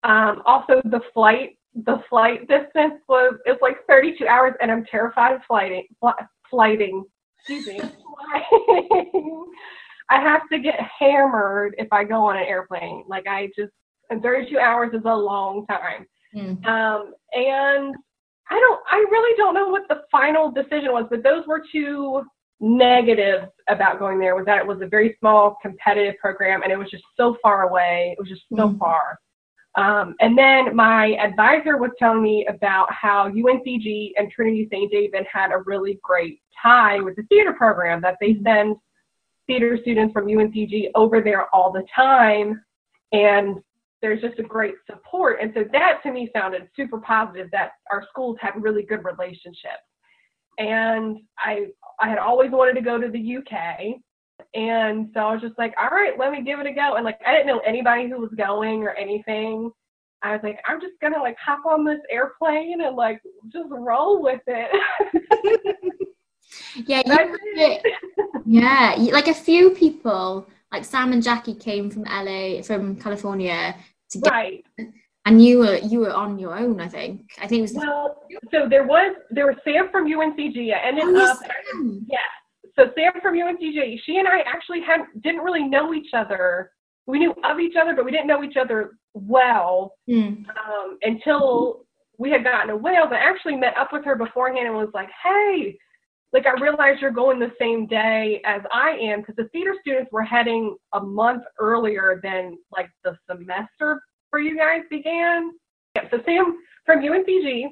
Um, 0.02 0.42
also, 0.44 0.80
the 0.84 1.00
flight 1.14 1.56
the 1.74 2.02
flight 2.10 2.48
distance 2.48 3.00
was 3.08 3.34
it 3.46 3.52
was 3.52 3.58
like 3.62 3.76
32 3.86 4.26
hours, 4.26 4.54
and 4.60 4.70
I'm 4.70 4.84
terrified 4.86 5.36
of 5.36 5.42
flighting. 5.46 5.86
Fl- 6.00 6.08
flighting. 6.50 7.04
Excuse 7.38 7.66
me. 7.66 7.80
flying. 7.80 9.46
I 10.10 10.20
have 10.20 10.42
to 10.50 10.58
get 10.58 10.78
hammered 10.98 11.74
if 11.78 11.88
I 11.92 12.04
go 12.04 12.26
on 12.26 12.36
an 12.36 12.44
airplane. 12.44 13.04
Like 13.06 13.26
I 13.28 13.50
just 13.56 13.72
and 14.12 14.22
32 14.22 14.58
hours 14.58 14.92
is 14.92 15.02
a 15.04 15.14
long 15.14 15.66
time. 15.66 16.06
Mm. 16.34 16.64
Um, 16.66 17.14
and 17.32 17.94
I 18.50 18.60
don't 18.60 18.80
I 18.90 18.96
really 19.10 19.36
don't 19.36 19.54
know 19.54 19.68
what 19.68 19.88
the 19.88 20.02
final 20.10 20.50
decision 20.50 20.92
was, 20.92 21.06
but 21.10 21.22
those 21.22 21.46
were 21.46 21.62
two 21.72 22.22
negatives 22.60 23.46
about 23.68 23.98
going 23.98 24.20
there 24.20 24.36
was 24.36 24.46
that 24.46 24.58
it 24.58 24.66
was 24.66 24.80
a 24.82 24.86
very 24.86 25.16
small 25.18 25.56
competitive 25.60 26.14
program 26.20 26.62
and 26.62 26.70
it 26.70 26.78
was 26.78 26.90
just 26.90 27.04
so 27.16 27.36
far 27.42 27.68
away. 27.68 28.14
It 28.16 28.20
was 28.20 28.28
just 28.28 28.44
so 28.54 28.68
Mhm. 28.68 28.78
far. 28.78 29.18
Um, 29.74 30.14
and 30.20 30.36
then 30.36 30.76
my 30.76 31.14
advisor 31.14 31.78
was 31.78 31.90
telling 31.98 32.22
me 32.22 32.46
about 32.46 32.92
how 32.92 33.28
UNCG 33.28 34.12
and 34.18 34.30
Trinity 34.30 34.68
St. 34.70 34.92
David 34.92 35.26
had 35.32 35.50
a 35.50 35.58
really 35.64 35.98
great 36.02 36.40
tie 36.62 37.00
with 37.00 37.16
the 37.16 37.22
theater 37.24 37.54
program, 37.54 38.00
that 38.02 38.18
they 38.20 38.38
send 38.44 38.76
theater 39.46 39.76
students 39.78 40.12
from 40.12 40.26
UNCG 40.28 40.90
over 40.94 41.20
there 41.20 41.52
all 41.54 41.72
the 41.72 41.84
time. 41.94 42.62
And 43.12 43.62
there's 44.02 44.20
just 44.20 44.38
a 44.38 44.42
great 44.42 44.74
support. 44.90 45.38
And 45.40 45.52
so 45.54 45.64
that 45.72 46.00
to 46.02 46.12
me 46.12 46.30
sounded 46.34 46.68
super 46.76 46.98
positive 46.98 47.48
that 47.52 47.72
our 47.90 48.04
schools 48.10 48.36
have 48.40 48.54
really 48.56 48.82
good 48.82 49.04
relationships. 49.04 49.86
And 50.58 51.18
I 51.38 51.66
I 52.00 52.08
had 52.08 52.18
always 52.18 52.50
wanted 52.50 52.74
to 52.74 52.82
go 52.82 52.98
to 52.98 53.08
the 53.08 53.36
UK. 53.38 54.00
And 54.54 55.08
so 55.14 55.20
I 55.20 55.32
was 55.32 55.40
just 55.40 55.56
like, 55.56 55.72
all 55.80 55.88
right, 55.88 56.18
let 56.18 56.32
me 56.32 56.42
give 56.42 56.58
it 56.58 56.66
a 56.66 56.72
go. 56.72 56.96
And 56.96 57.04
like 57.04 57.18
I 57.26 57.32
didn't 57.32 57.46
know 57.46 57.60
anybody 57.60 58.10
who 58.10 58.18
was 58.18 58.30
going 58.36 58.82
or 58.82 58.90
anything. 58.90 59.70
I 60.22 60.32
was 60.32 60.40
like, 60.42 60.58
I'm 60.68 60.80
just 60.80 60.94
gonna 61.00 61.20
like 61.20 61.36
hop 61.38 61.64
on 61.64 61.84
this 61.84 62.00
airplane 62.10 62.82
and 62.82 62.96
like 62.96 63.20
just 63.52 63.68
roll 63.70 64.22
with 64.22 64.42
it. 64.46 64.70
Yeah, 66.86 67.02
you 67.04 67.38
it. 67.56 67.82
Yeah, 68.44 68.94
like 69.12 69.28
a 69.28 69.34
few 69.34 69.70
people, 69.70 70.48
like 70.70 70.84
Sam 70.84 71.12
and 71.12 71.22
Jackie, 71.22 71.54
came 71.54 71.90
from 71.90 72.04
LA, 72.04 72.62
from 72.62 72.96
California, 72.96 73.76
to 74.12 74.18
get, 74.20 74.30
right. 74.32 74.64
and 75.26 75.42
you 75.44 75.58
were 75.58 75.76
you 75.78 76.00
were 76.00 76.12
on 76.12 76.38
your 76.38 76.56
own. 76.58 76.80
I 76.80 76.88
think. 76.88 77.30
I 77.40 77.46
think 77.46 77.58
it 77.60 77.62
was. 77.62 77.72
Well, 77.74 78.22
so 78.50 78.68
there 78.68 78.84
was 78.84 79.16
there 79.30 79.46
was 79.46 79.56
Sam 79.64 79.88
from 79.90 80.06
UNCG. 80.06 80.72
I 80.74 80.86
ended 80.88 81.04
Oh, 81.06 81.10
yes, 81.12 81.30
up 81.30 81.38
Sam. 81.72 82.06
yeah. 82.08 82.18
So 82.78 82.90
Sam 82.96 83.12
from 83.20 83.34
UNCG, 83.34 83.98
she 84.04 84.16
and 84.16 84.26
I 84.28 84.40
actually 84.40 84.80
had 84.80 85.00
didn't 85.22 85.40
really 85.42 85.64
know 85.64 85.92
each 85.94 86.10
other. 86.14 86.70
We 87.06 87.18
knew 87.18 87.34
of 87.44 87.58
each 87.60 87.74
other, 87.80 87.94
but 87.94 88.04
we 88.04 88.10
didn't 88.12 88.28
know 88.28 88.42
each 88.44 88.56
other 88.56 88.92
well 89.14 89.94
Mm. 90.08 90.46
um, 90.48 90.98
until 91.02 91.84
we 92.18 92.30
had 92.30 92.44
gotten 92.44 92.68
to 92.68 92.76
Wales. 92.76 93.08
I 93.10 93.16
actually 93.16 93.56
met 93.56 93.76
up 93.76 93.92
with 93.92 94.04
her 94.04 94.14
beforehand 94.16 94.66
and 94.68 94.76
was 94.76 94.88
like, 94.94 95.10
"Hey, 95.22 95.76
like 96.32 96.46
I 96.46 96.58
realized 96.60 97.00
you're 97.00 97.10
going 97.10 97.38
the 97.38 97.52
same 97.60 97.86
day 97.86 98.40
as 98.44 98.62
I 98.72 98.90
am 98.90 99.20
because 99.20 99.36
the 99.36 99.48
theater 99.48 99.74
students 99.80 100.10
were 100.12 100.22
heading 100.22 100.76
a 100.92 101.00
month 101.00 101.44
earlier 101.58 102.20
than 102.22 102.58
like 102.70 102.88
the 103.04 103.16
semester 103.30 104.00
for 104.30 104.40
you 104.40 104.56
guys 104.56 104.82
began." 104.90 105.52
Yeah, 105.94 106.08
so 106.10 106.20
Sam 106.24 106.58
from 106.86 107.00
UNCG, 107.00 107.66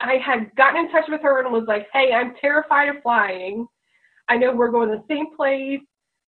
I 0.00 0.16
had 0.16 0.54
gotten 0.56 0.84
in 0.84 0.90
touch 0.90 1.04
with 1.08 1.22
her 1.22 1.40
and 1.40 1.52
was 1.52 1.66
like, 1.68 1.88
"Hey, 1.92 2.12
I'm 2.12 2.34
terrified 2.40 2.88
of 2.88 3.02
flying. 3.02 3.66
I 4.28 4.36
know 4.36 4.54
we're 4.54 4.70
going 4.70 4.90
the 4.90 5.04
same 5.08 5.34
place." 5.36 5.80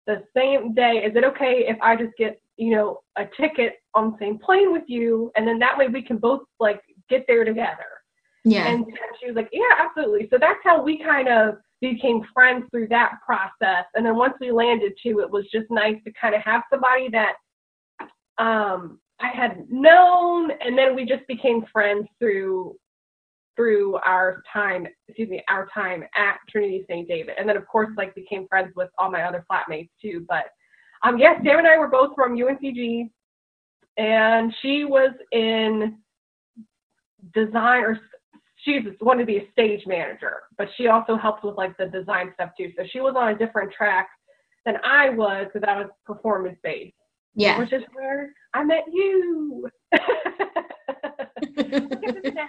the 0.08 0.24
same 0.34 0.74
day. 0.74 1.02
Is 1.04 1.14
it 1.14 1.22
okay 1.22 1.66
if 1.68 1.76
I 1.80 1.94
just 1.94 2.16
get, 2.16 2.40
you 2.56 2.74
know, 2.74 2.98
a 3.16 3.26
ticket 3.36 3.74
on 3.94 4.10
the 4.10 4.16
same 4.18 4.38
plane 4.38 4.72
with 4.72 4.84
you? 4.88 5.30
And 5.36 5.46
then 5.46 5.58
that 5.60 5.76
way 5.78 5.86
we 5.86 6.02
can 6.02 6.16
both 6.16 6.40
like 6.58 6.80
get 7.08 7.26
there 7.28 7.44
together. 7.44 7.97
Yeah. 8.50 8.68
And 8.68 8.86
she 9.20 9.26
was 9.26 9.36
like, 9.36 9.48
yeah, 9.52 9.62
absolutely. 9.78 10.28
So 10.30 10.38
that's 10.40 10.60
how 10.64 10.82
we 10.82 11.02
kind 11.02 11.28
of 11.28 11.56
became 11.80 12.22
friends 12.32 12.64
through 12.70 12.88
that 12.88 13.18
process. 13.24 13.84
And 13.94 14.04
then 14.04 14.16
once 14.16 14.34
we 14.40 14.50
landed 14.50 14.92
too, 15.02 15.20
it 15.20 15.30
was 15.30 15.44
just 15.52 15.66
nice 15.70 15.96
to 16.04 16.12
kind 16.20 16.34
of 16.34 16.42
have 16.42 16.62
somebody 16.70 17.08
that 17.10 17.34
um, 18.38 19.00
I 19.20 19.28
had 19.28 19.66
known, 19.68 20.50
and 20.60 20.78
then 20.78 20.94
we 20.94 21.04
just 21.04 21.26
became 21.26 21.64
friends 21.72 22.06
through 22.18 22.76
through 23.56 23.96
our 24.06 24.40
time, 24.52 24.86
excuse 25.08 25.28
me, 25.28 25.42
our 25.48 25.66
time 25.74 26.04
at 26.14 26.36
Trinity 26.48 26.84
St. 26.88 27.08
David. 27.08 27.34
And 27.36 27.48
then 27.48 27.56
of 27.56 27.66
course 27.66 27.88
like 27.96 28.14
became 28.14 28.46
friends 28.46 28.72
with 28.76 28.88
all 28.98 29.10
my 29.10 29.22
other 29.22 29.44
flatmates 29.50 29.90
too. 30.00 30.24
But 30.28 30.44
um 31.02 31.18
yes, 31.18 31.40
Sam 31.44 31.58
and 31.58 31.66
I 31.66 31.76
were 31.76 31.88
both 31.88 32.14
from 32.14 32.36
UNCG 32.36 33.10
and 33.96 34.54
she 34.62 34.84
was 34.84 35.10
in 35.32 35.98
design 37.34 37.82
or 37.82 37.98
she 38.68 38.80
wanted 39.00 39.20
to 39.20 39.26
be 39.26 39.38
a 39.38 39.50
stage 39.52 39.86
manager, 39.86 40.42
but 40.58 40.68
she 40.76 40.88
also 40.88 41.16
helped 41.16 41.42
with 41.44 41.56
like 41.56 41.76
the 41.78 41.86
design 41.86 42.30
stuff 42.34 42.50
too. 42.56 42.70
So 42.76 42.84
she 42.90 43.00
was 43.00 43.14
on 43.16 43.28
a 43.28 43.38
different 43.38 43.72
track 43.72 44.08
than 44.66 44.76
I 44.84 45.08
was 45.10 45.46
because 45.52 45.66
I 45.66 45.78
was 45.78 45.88
performance 46.04 46.58
based, 46.62 46.94
yeah. 47.34 47.58
which 47.58 47.72
is 47.72 47.82
where 47.94 48.34
I 48.52 48.64
met 48.64 48.84
you. 48.92 49.68
Look 49.92 50.02
at 51.56 52.22
this 52.22 52.34
now. 52.34 52.44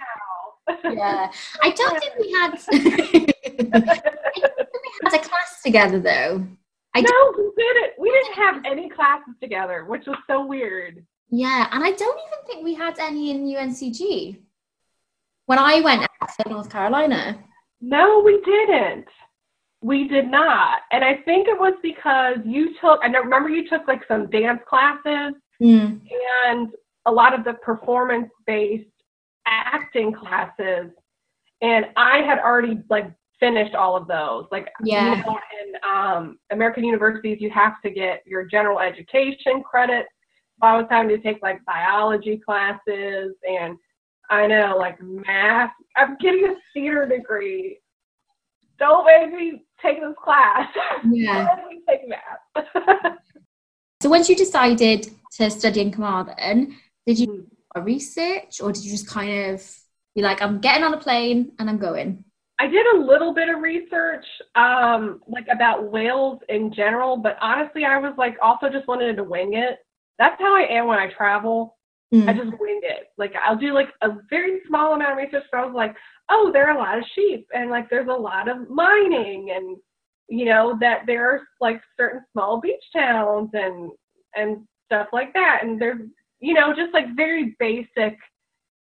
yeah. 0.84 1.30
I 1.62 1.70
don't 1.70 1.98
think 1.98 2.12
we 2.18 2.32
had. 2.32 2.50
I 2.70 2.80
don't 2.80 3.74
think 3.74 4.82
we 4.84 4.92
had 5.04 5.14
a 5.14 5.18
class 5.18 5.62
together 5.64 6.00
though. 6.00 6.46
I 6.94 7.00
no, 7.00 7.34
we 7.38 7.50
didn't. 7.56 7.92
We 7.98 8.10
didn't 8.10 8.34
have 8.34 8.62
any 8.66 8.90
classes 8.90 9.34
together, 9.40 9.84
which 9.86 10.06
was 10.06 10.18
so 10.28 10.44
weird. 10.44 11.06
Yeah, 11.30 11.68
and 11.70 11.84
I 11.84 11.92
don't 11.92 12.18
even 12.18 12.46
think 12.46 12.64
we 12.64 12.74
had 12.74 12.98
any 12.98 13.30
in 13.30 13.44
UNCG 13.46 14.40
when 15.50 15.58
I 15.58 15.80
went 15.80 16.02
out 16.02 16.30
to 16.38 16.48
North 16.48 16.70
Carolina. 16.70 17.36
No, 17.80 18.22
we 18.24 18.40
didn't. 18.44 19.06
We 19.82 20.06
did 20.06 20.30
not. 20.30 20.82
And 20.92 21.02
I 21.02 21.16
think 21.24 21.48
it 21.48 21.58
was 21.58 21.74
because 21.82 22.36
you 22.44 22.72
took, 22.80 23.00
I 23.02 23.08
remember 23.08 23.48
you 23.48 23.68
took 23.68 23.88
like 23.88 24.02
some 24.06 24.30
dance 24.30 24.60
classes 24.68 25.34
Mm. 25.60 26.00
and 26.46 26.70
a 27.04 27.12
lot 27.12 27.34
of 27.38 27.44
the 27.44 27.54
performance 27.54 28.30
based 28.46 28.88
acting 29.44 30.12
classes. 30.12 30.90
And 31.60 31.86
I 31.96 32.18
had 32.18 32.38
already 32.38 32.78
like 32.88 33.12
finished 33.40 33.74
all 33.74 33.96
of 33.96 34.06
those. 34.06 34.46
Like, 34.52 34.68
Yeah. 34.84 35.16
you 35.16 35.22
know, 35.24 35.38
in 35.60 35.68
um, 35.96 36.38
American 36.50 36.84
universities, 36.84 37.38
you 37.40 37.50
have 37.50 37.82
to 37.82 37.90
get 37.90 38.22
your 38.24 38.44
general 38.44 38.78
education 38.78 39.62
credit. 39.64 40.06
So 40.60 40.68
I 40.68 40.76
was 40.76 40.86
having 40.88 41.08
to 41.10 41.18
take 41.18 41.42
like 41.42 41.58
biology 41.64 42.38
classes 42.38 43.34
and 43.46 43.76
I 44.30 44.46
know 44.46 44.76
like 44.78 44.98
math. 45.02 45.72
I'm 45.96 46.16
getting 46.20 46.44
a 46.46 46.54
theater 46.72 47.06
degree. 47.06 47.78
Don't 48.78 49.04
make 49.04 49.32
me 49.32 49.64
take 49.82 50.00
this 50.00 50.14
class. 50.22 50.68
Yeah. 51.04 51.46
Don't 51.46 51.68
make 51.68 51.78
me 51.78 51.82
take 51.88 52.08
math. 52.08 53.16
So 54.02 54.08
once 54.08 54.30
you 54.30 54.34
decided 54.36 55.10
to 55.32 55.50
study 55.50 55.82
in 55.82 55.90
Carmarthen, 55.92 56.74
did 57.06 57.18
you 57.18 57.26
Mhm. 57.26 57.36
do 57.36 57.46
a 57.74 57.82
research 57.82 58.58
or 58.62 58.72
did 58.72 58.82
you 58.82 58.90
just 58.90 59.06
kind 59.06 59.50
of 59.50 59.76
be 60.14 60.22
like, 60.22 60.40
I'm 60.40 60.58
getting 60.58 60.84
on 60.84 60.94
a 60.94 60.96
plane 60.96 61.52
and 61.58 61.68
I'm 61.68 61.76
going? 61.76 62.24
I 62.58 62.66
did 62.66 62.86
a 62.94 62.98
little 62.98 63.34
bit 63.34 63.50
of 63.50 63.60
research, 63.60 64.24
um, 64.54 65.20
like 65.28 65.46
about 65.52 65.84
Wales 65.92 66.40
in 66.48 66.72
general, 66.72 67.18
but 67.18 67.36
honestly, 67.42 67.84
I 67.84 67.98
was 67.98 68.14
like 68.16 68.38
also 68.40 68.70
just 68.70 68.88
wanted 68.88 69.16
to 69.16 69.24
wing 69.24 69.52
it. 69.54 69.80
That's 70.18 70.40
how 70.40 70.54
I 70.56 70.62
am 70.70 70.86
when 70.86 70.98
I 70.98 71.08
travel. 71.08 71.76
Mm. 72.12 72.28
I 72.28 72.32
just 72.32 72.58
winged 72.58 72.84
it. 72.84 73.08
Like 73.18 73.34
I'll 73.36 73.56
do 73.56 73.72
like 73.72 73.88
a 74.02 74.08
very 74.28 74.60
small 74.66 74.94
amount 74.94 75.12
of 75.12 75.18
research, 75.18 75.44
but 75.52 75.60
I 75.60 75.64
was 75.64 75.74
like, 75.74 75.94
oh, 76.28 76.50
there 76.52 76.68
are 76.68 76.76
a 76.76 76.78
lot 76.78 76.98
of 76.98 77.04
sheep, 77.14 77.46
and 77.54 77.70
like 77.70 77.88
there's 77.88 78.08
a 78.08 78.12
lot 78.12 78.48
of 78.48 78.68
mining, 78.68 79.52
and 79.54 79.76
you 80.28 80.46
know 80.46 80.76
that 80.80 81.02
there 81.06 81.30
are 81.30 81.42
like 81.60 81.80
certain 81.96 82.22
small 82.32 82.60
beach 82.60 82.82
towns 82.92 83.50
and 83.52 83.90
and 84.34 84.66
stuff 84.86 85.08
like 85.12 85.32
that, 85.34 85.60
and 85.62 85.80
there's 85.80 86.00
you 86.40 86.54
know 86.54 86.74
just 86.74 86.92
like 86.92 87.14
very 87.14 87.56
basic 87.60 88.18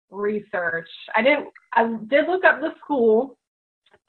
research. 0.09 0.89
I 1.15 1.21
didn't. 1.21 1.49
I 1.73 1.83
did 2.07 2.27
look 2.27 2.43
up 2.43 2.61
the 2.61 2.73
school, 2.83 3.37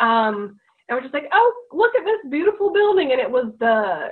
um, 0.01 0.59
and 0.89 0.97
was 0.97 1.03
just 1.03 1.15
like, 1.15 1.29
oh, 1.33 1.53
look 1.73 1.95
at 1.95 2.05
this 2.05 2.31
beautiful 2.31 2.73
building, 2.73 3.13
and 3.13 3.21
it 3.21 3.31
was 3.31 3.53
the. 3.61 4.09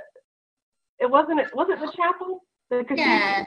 It 0.99 1.09
wasn't. 1.09 1.39
It 1.39 1.55
wasn't 1.55 1.79
the 1.79 1.91
chapel. 1.95 2.43
The 2.69 2.83
cathedral? 2.87 3.07
Yeah. 3.07 3.45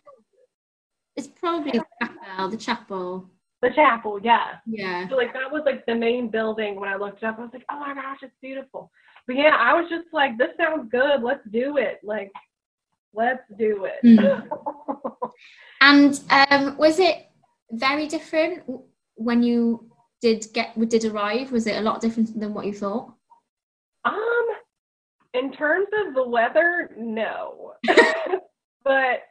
It's 1.16 1.28
probably 1.28 1.72
the 1.72 1.84
chapel, 2.00 2.48
the 2.48 2.56
chapel. 2.56 3.30
The 3.60 3.70
chapel, 3.70 4.20
yeah. 4.22 4.54
Yeah. 4.66 5.08
So 5.08 5.16
like 5.16 5.32
that 5.34 5.50
was 5.50 5.62
like 5.64 5.86
the 5.86 5.94
main 5.94 6.28
building 6.28 6.80
when 6.80 6.88
I 6.88 6.96
looked 6.96 7.22
it 7.22 7.26
up. 7.26 7.38
I 7.38 7.42
was 7.42 7.50
like, 7.52 7.64
oh 7.70 7.78
my 7.80 7.94
gosh, 7.94 8.18
it's 8.22 8.34
beautiful. 8.40 8.90
But 9.26 9.36
yeah, 9.36 9.56
I 9.58 9.72
was 9.74 9.88
just 9.88 10.06
like, 10.12 10.36
this 10.36 10.50
sounds 10.56 10.88
good. 10.90 11.22
Let's 11.22 11.46
do 11.50 11.76
it. 11.76 12.00
Like, 12.02 12.32
let's 13.14 13.42
do 13.58 13.86
it. 13.86 14.04
Mm. 14.04 14.48
And 15.80 16.20
um, 16.30 16.76
was 16.76 17.00
it 17.00 17.26
very 17.72 18.06
different 18.06 18.62
when 19.16 19.42
you 19.42 19.90
did 20.20 20.46
get 20.54 20.76
we 20.76 20.86
did 20.86 21.04
arrive? 21.04 21.50
Was 21.50 21.66
it 21.66 21.76
a 21.76 21.80
lot 21.80 22.00
different 22.00 22.38
than 22.38 22.54
what 22.54 22.66
you 22.66 22.72
thought? 22.72 23.12
um, 24.04 24.46
in 25.34 25.52
terms 25.52 25.88
of 26.06 26.14
the 26.14 26.28
weather, 26.28 26.90
no. 26.96 27.74
but 28.84 29.22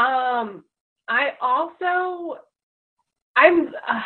um, 0.00 0.64
I 1.08 1.30
also, 1.40 2.40
I'm. 3.36 3.68
Uh, 3.88 4.00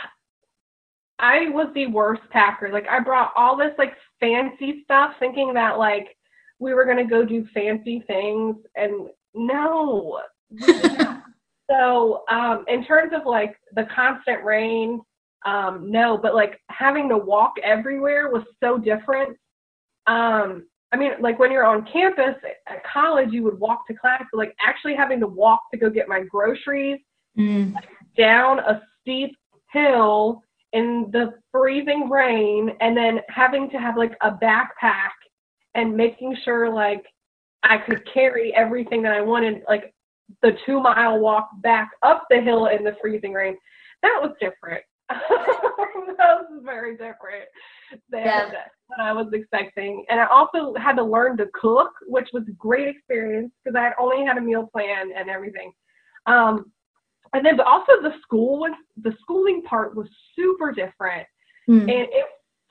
I 1.20 1.50
was 1.50 1.68
the 1.74 1.86
worst 1.86 2.22
packer. 2.30 2.70
Like 2.72 2.88
I 2.88 2.98
brought 3.00 3.32
all 3.36 3.56
this 3.56 3.74
like 3.76 3.92
fancy 4.20 4.82
stuff 4.84 5.12
thinking 5.18 5.52
that 5.52 5.78
like 5.78 6.16
we 6.58 6.72
were 6.72 6.86
gonna 6.86 7.06
go 7.06 7.24
do 7.24 7.46
fancy 7.52 8.02
things 8.06 8.56
and 8.74 9.08
no. 9.34 10.20
we 10.50 10.58
did 10.60 10.98
not. 10.98 11.22
so 11.70 12.24
um 12.30 12.64
in 12.68 12.84
terms 12.86 13.12
of 13.14 13.26
like 13.26 13.54
the 13.76 13.86
constant 13.94 14.42
rain, 14.44 15.02
um, 15.44 15.90
no, 15.90 16.18
but 16.18 16.34
like 16.34 16.60
having 16.68 17.08
to 17.08 17.16
walk 17.16 17.54
everywhere 17.62 18.30
was 18.30 18.44
so 18.62 18.78
different. 18.78 19.36
Um, 20.06 20.66
I 20.92 20.96
mean, 20.96 21.12
like 21.20 21.38
when 21.38 21.52
you're 21.52 21.66
on 21.66 21.86
campus 21.90 22.34
at 22.66 22.84
college, 22.84 23.30
you 23.30 23.44
would 23.44 23.58
walk 23.58 23.86
to 23.86 23.94
class, 23.94 24.24
but 24.32 24.38
like 24.38 24.54
actually 24.64 24.96
having 24.96 25.20
to 25.20 25.26
walk 25.26 25.60
to 25.72 25.78
go 25.78 25.88
get 25.90 26.08
my 26.08 26.22
groceries 26.22 27.00
Mm. 27.38 27.74
down 28.18 28.58
a 28.58 28.82
steep 29.00 29.36
hill 29.72 30.42
in 30.72 31.08
the 31.12 31.32
freezing 31.52 32.10
rain 32.10 32.70
and 32.80 32.96
then 32.96 33.20
having 33.28 33.70
to 33.70 33.78
have 33.78 33.96
like 33.96 34.16
a 34.22 34.32
backpack 34.32 35.10
and 35.74 35.96
making 35.96 36.36
sure 36.44 36.68
like 36.68 37.04
I 37.62 37.78
could 37.78 38.02
carry 38.12 38.52
everything 38.54 39.02
that 39.02 39.12
I 39.12 39.20
wanted, 39.20 39.62
like 39.68 39.94
the 40.42 40.56
two 40.66 40.80
mile 40.80 41.20
walk 41.20 41.50
back 41.62 41.90
up 42.02 42.26
the 42.30 42.40
hill 42.40 42.66
in 42.66 42.82
the 42.82 42.96
freezing 43.00 43.32
rain. 43.32 43.56
That 44.02 44.18
was 44.20 44.32
different. 44.40 44.82
that 46.16 46.40
was 46.50 46.62
very 46.64 46.92
different 46.92 47.48
than 48.10 48.24
Yeah. 48.24 48.50
what 48.86 49.00
I 49.00 49.12
was 49.12 49.28
expecting. 49.32 50.04
And 50.08 50.20
I 50.20 50.26
also 50.26 50.74
had 50.74 50.94
to 50.96 51.04
learn 51.04 51.36
to 51.38 51.46
cook, 51.54 51.92
which 52.06 52.28
was 52.32 52.44
a 52.48 52.52
great 52.52 52.88
experience 52.88 53.52
because 53.64 53.76
I 53.76 53.82
had 53.84 53.92
only 53.98 54.24
had 54.24 54.38
a 54.38 54.40
meal 54.40 54.68
plan 54.72 55.10
and 55.16 55.28
everything. 55.28 55.72
Um, 56.26 56.70
and 57.32 57.44
then, 57.44 57.56
but 57.56 57.66
also 57.66 57.92
the 58.02 58.14
school 58.22 58.58
was 58.60 58.72
the 59.02 59.14
schooling 59.20 59.62
part 59.62 59.94
was 59.96 60.08
super 60.36 60.72
different, 60.72 61.26
Mm. 61.68 61.82
and 61.82 61.90
it 61.90 62.24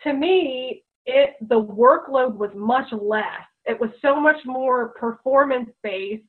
to 0.03 0.13
me 0.13 0.83
it 1.05 1.35
the 1.41 1.61
workload 1.61 2.35
was 2.35 2.49
much 2.55 2.91
less. 2.91 3.45
It 3.65 3.79
was 3.79 3.91
so 4.01 4.19
much 4.19 4.37
more 4.45 4.89
performance 4.89 5.69
based 5.83 6.23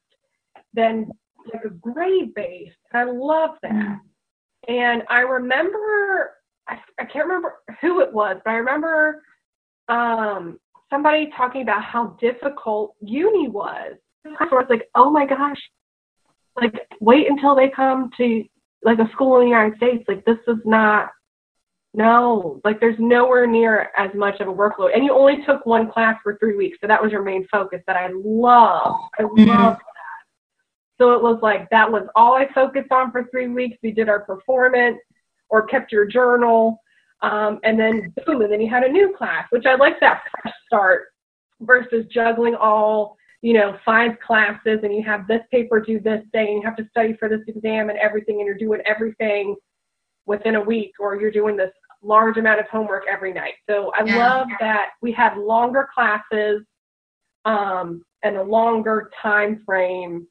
than 0.74 1.10
like 1.52 1.64
a 1.64 1.70
grade 1.70 2.34
based. 2.34 2.76
I 2.92 3.04
love 3.04 3.56
that. 3.62 3.72
Mm. 3.72 4.00
And 4.70 5.02
I 5.10 5.20
remember, 5.22 6.36
I, 6.68 6.78
I 7.00 7.04
can't 7.04 7.26
remember 7.26 7.54
who 7.80 8.02
it 8.02 8.12
was, 8.12 8.36
but 8.44 8.52
I 8.52 8.54
remember 8.54 9.20
um, 9.88 10.60
somebody 10.88 11.28
talking 11.36 11.62
about 11.62 11.82
how 11.82 12.16
difficult 12.20 12.94
uni 13.00 13.48
was. 13.48 13.94
So 14.24 14.30
I 14.38 14.44
was 14.54 14.66
like, 14.70 14.88
oh 14.94 15.10
my 15.10 15.26
gosh, 15.26 15.58
like 16.56 16.86
wait 17.00 17.28
until 17.28 17.56
they 17.56 17.68
come 17.68 18.10
to 18.18 18.44
like 18.84 19.00
a 19.00 19.10
school 19.10 19.38
in 19.38 19.46
the 19.46 19.48
United 19.48 19.76
States. 19.76 20.04
Like 20.06 20.24
this 20.24 20.38
is 20.46 20.58
not, 20.64 21.08
no, 21.92 22.60
like 22.62 22.78
there's 22.78 22.98
nowhere 23.00 23.48
near 23.48 23.90
as 23.98 24.10
much 24.14 24.38
of 24.38 24.46
a 24.46 24.52
workload. 24.52 24.94
And 24.94 25.04
you 25.04 25.12
only 25.12 25.44
took 25.44 25.66
one 25.66 25.90
class 25.90 26.14
for 26.22 26.38
three 26.38 26.54
weeks, 26.54 26.78
so 26.80 26.86
that 26.86 27.02
was 27.02 27.10
your 27.10 27.24
main 27.24 27.44
focus 27.50 27.80
that 27.88 27.96
I 27.96 28.10
love. 28.14 29.00
I 29.18 29.22
Mhm. 29.22 29.48
love. 29.48 29.78
So 31.00 31.12
it 31.12 31.22
was 31.22 31.38
like 31.40 31.68
that 31.70 31.90
was 31.90 32.06
all 32.14 32.34
I 32.34 32.46
focused 32.52 32.92
on 32.92 33.10
for 33.10 33.26
three 33.30 33.48
weeks. 33.48 33.78
We 33.82 33.90
did 33.90 34.08
our 34.08 34.20
performance 34.20 34.98
or 35.48 35.62
kept 35.62 35.92
your 35.92 36.04
journal. 36.04 36.80
Um, 37.22 37.58
and 37.64 37.78
then 37.78 38.12
boom, 38.26 38.42
and 38.42 38.52
then 38.52 38.60
you 38.60 38.68
had 38.68 38.82
a 38.82 38.88
new 38.88 39.14
class, 39.16 39.46
which 39.50 39.64
I 39.66 39.76
like 39.76 39.98
that 40.00 40.22
fresh 40.42 40.54
start 40.66 41.08
versus 41.60 42.06
juggling 42.10 42.54
all, 42.54 43.16
you 43.42 43.54
know, 43.54 43.78
five 43.84 44.12
classes 44.20 44.80
and 44.82 44.94
you 44.94 45.02
have 45.02 45.26
this 45.26 45.40
paper 45.50 45.80
due 45.80 46.00
this 46.00 46.22
day 46.32 46.46
and 46.52 46.56
you 46.56 46.62
have 46.64 46.76
to 46.76 46.88
study 46.90 47.14
for 47.18 47.28
this 47.28 47.40
exam 47.46 47.90
and 47.90 47.98
everything 47.98 48.36
and 48.36 48.46
you're 48.46 48.56
doing 48.56 48.80
everything 48.86 49.56
within 50.26 50.56
a 50.56 50.60
week 50.60 50.92
or 50.98 51.18
you're 51.18 51.30
doing 51.30 51.56
this 51.56 51.72
large 52.02 52.36
amount 52.36 52.60
of 52.60 52.66
homework 52.68 53.04
every 53.10 53.32
night. 53.32 53.54
So 53.68 53.90
I 53.94 54.04
Yeah. 54.04 54.16
love 54.16 54.48
that 54.60 54.90
we 55.02 55.12
had 55.12 55.36
longer 55.36 55.88
classes 55.94 56.62
um, 57.46 58.02
and 58.22 58.36
a 58.36 58.42
longer 58.42 59.10
time 59.22 59.62
frame 59.64 60.26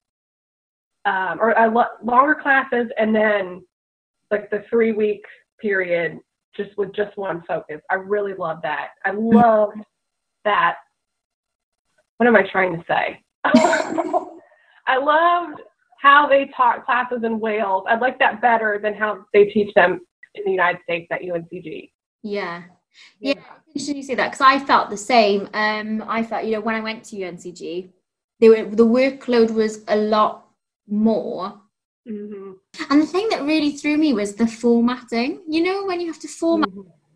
um, 1.10 1.40
or 1.42 1.54
lo- 1.74 1.98
longer 2.04 2.36
classes 2.36 2.88
and 2.98 3.16
then 3.16 3.64
like 4.32 4.50
the 4.52 4.64
three 4.70 4.92
week 4.92 5.24
period 5.60 6.20
just 6.56 6.78
with 6.78 6.94
just 6.96 7.18
one 7.18 7.44
focus. 7.48 7.82
I 7.90 7.96
really 7.96 8.34
love 8.34 8.60
that. 8.64 8.90
I 9.06 9.12
love 9.12 9.72
that. 10.46 10.76
What 12.18 12.28
am 12.28 12.36
I 12.36 12.44
trying 12.52 12.78
to 12.78 12.84
say? 12.88 13.24
I 14.88 14.98
loved 14.98 15.62
how 16.02 16.28
they 16.28 16.50
taught 16.56 16.86
classes 16.86 17.22
in 17.24 17.40
Wales. 17.40 17.84
I 17.88 17.96
like 17.96 18.20
that 18.20 18.42
better 18.42 18.80
than 18.82 18.94
how 18.94 19.26
they 19.34 19.46
teach 19.46 19.74
them 19.74 20.02
in 20.36 20.44
the 20.46 20.52
United 20.52 20.82
States 20.84 21.08
at 21.12 21.22
UNCG. 21.22 21.92
Yeah. 22.24 22.64
Yeah, 23.20 23.36
interesting 23.68 23.98
you 23.98 24.04
say 24.04 24.16
that 24.16 24.32
because 24.32 24.42
I 24.42 24.60
felt 24.60 24.90
the 24.90 24.98
same. 24.98 25.48
Um, 25.54 26.04
I 26.08 26.24
felt, 26.24 26.44
you 26.46 26.52
know, 26.52 26.60
when 26.60 26.76
I 26.76 26.82
went 26.82 27.04
to 27.06 27.16
UNCG, 27.16 27.92
they 28.40 28.50
were 28.50 28.64
the 28.64 28.86
workload 28.86 29.52
was 29.52 29.84
a 29.88 29.96
lot 29.96 30.49
more. 30.90 31.62
Mm-hmm. 32.10 32.52
And 32.90 33.02
the 33.02 33.06
thing 33.06 33.30
that 33.30 33.44
really 33.44 33.72
threw 33.72 33.98
me 33.98 34.14
was 34.14 34.36
the 34.36 34.48
formatting. 34.48 35.44
You 35.48 35.64
know, 35.64 35.86
when 35.86 36.00
you 36.00 36.08
have 36.08 36.20
to 36.22 36.28
format 36.28 36.70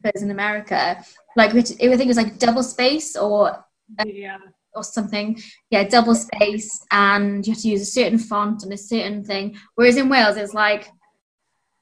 papers 0.04 0.22
in 0.22 0.32
America, 0.32 1.04
like 1.36 1.54
which, 1.54 1.72
I 1.72 1.76
think 1.76 2.02
it 2.02 2.08
was 2.08 2.18
like 2.18 2.40
double 2.40 2.64
space 2.64 3.16
or 3.16 3.64
Yeah. 4.06 4.38
or 4.76 4.84
something. 4.84 5.40
Yeah, 5.70 5.84
double 5.88 6.16
space, 6.16 6.84
and 6.92 7.46
you 7.46 7.54
have 7.54 7.62
to 7.62 7.70
use 7.70 7.82
a 7.82 7.86
certain 7.86 8.20
font 8.20 8.64
and 8.64 8.74
a 8.74 8.78
certain 8.78 9.24
thing. 9.24 9.58
Whereas 9.76 9.98
in 9.98 10.10
Wales, 10.10 10.38
it's 10.38 10.54
like 10.54 10.92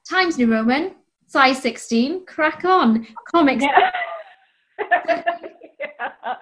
Times 0.10 0.38
New 0.38 0.52
Roman, 0.52 0.96
size 1.28 1.62
16, 1.62 2.26
crack 2.26 2.64
on. 2.66 3.08
Comic 3.34 3.62
Sans, 3.62 3.72
yeah. 4.80 5.24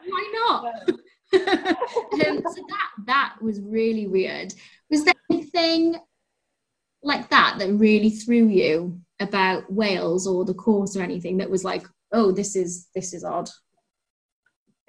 why 0.08 0.32
not? 0.34 0.90
um, 1.34 2.42
so 2.44 2.66
that 2.70 2.90
that 3.06 3.36
was 3.42 3.62
really 3.62 4.08
weird. 4.08 4.54
Was 4.90 5.06
there 5.06 5.14
anything 5.30 5.96
like 7.04 7.30
that 7.30 7.58
that 7.60 7.74
really 7.74 8.10
threw 8.10 8.48
you 8.48 9.00
about 9.20 9.72
Wales 9.72 10.28
or 10.28 10.46
the 10.46 10.54
course 10.54 10.96
or 10.96 11.02
anything 11.02 11.38
that 11.38 11.50
was 11.50 11.64
like, 11.64 11.86
oh, 12.12 12.32
this 12.32 12.56
is 12.56 12.88
this 12.96 13.14
is 13.14 13.24
odd? 13.24 13.50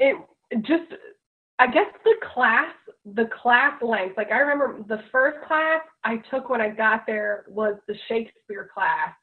it 0.00 0.16
just 0.62 0.92
i 1.58 1.66
guess 1.66 1.86
the 2.04 2.14
class 2.34 2.72
the 3.14 3.28
class 3.42 3.80
length. 3.82 4.16
Like 4.16 4.30
i 4.32 4.38
remember 4.38 4.82
the 4.88 5.02
first 5.12 5.38
class 5.46 5.80
i 6.04 6.16
took 6.30 6.48
when 6.48 6.60
i 6.60 6.68
got 6.68 7.06
there 7.06 7.44
was 7.48 7.76
the 7.86 7.94
shakespeare 8.08 8.70
class. 8.74 9.14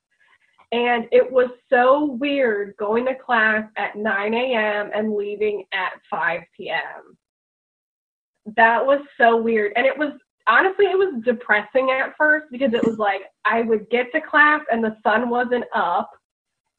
And 0.72 1.06
it 1.14 1.32
was 1.32 1.50
so 1.70 2.18
weird 2.20 2.76
going 2.78 3.06
to 3.06 3.16
class 3.16 3.64
at 3.78 3.96
9 3.96 4.34
a.m 4.34 4.92
and 4.94 5.16
leaving 5.16 5.66
at 5.74 5.94
5 6.10 6.42
p.m 6.56 7.18
that 8.56 8.86
was 8.86 9.02
so 9.20 9.36
weird. 9.42 9.74
And 9.76 9.86
it 9.86 9.98
was 9.98 10.14
honestly 10.48 10.86
it 10.86 10.98
was 10.98 11.22
depressing 11.24 11.90
at 11.92 12.16
first 12.18 12.46
because 12.52 12.74
it 12.74 12.84
was 12.84 12.98
like 12.98 13.22
i 13.46 13.62
would 13.62 13.90
get 13.90 14.12
to 14.14 14.22
class 14.22 14.62
and 14.72 14.84
the 14.84 14.96
sun 15.04 15.30
wasn't 15.30 15.66
up 15.74 16.10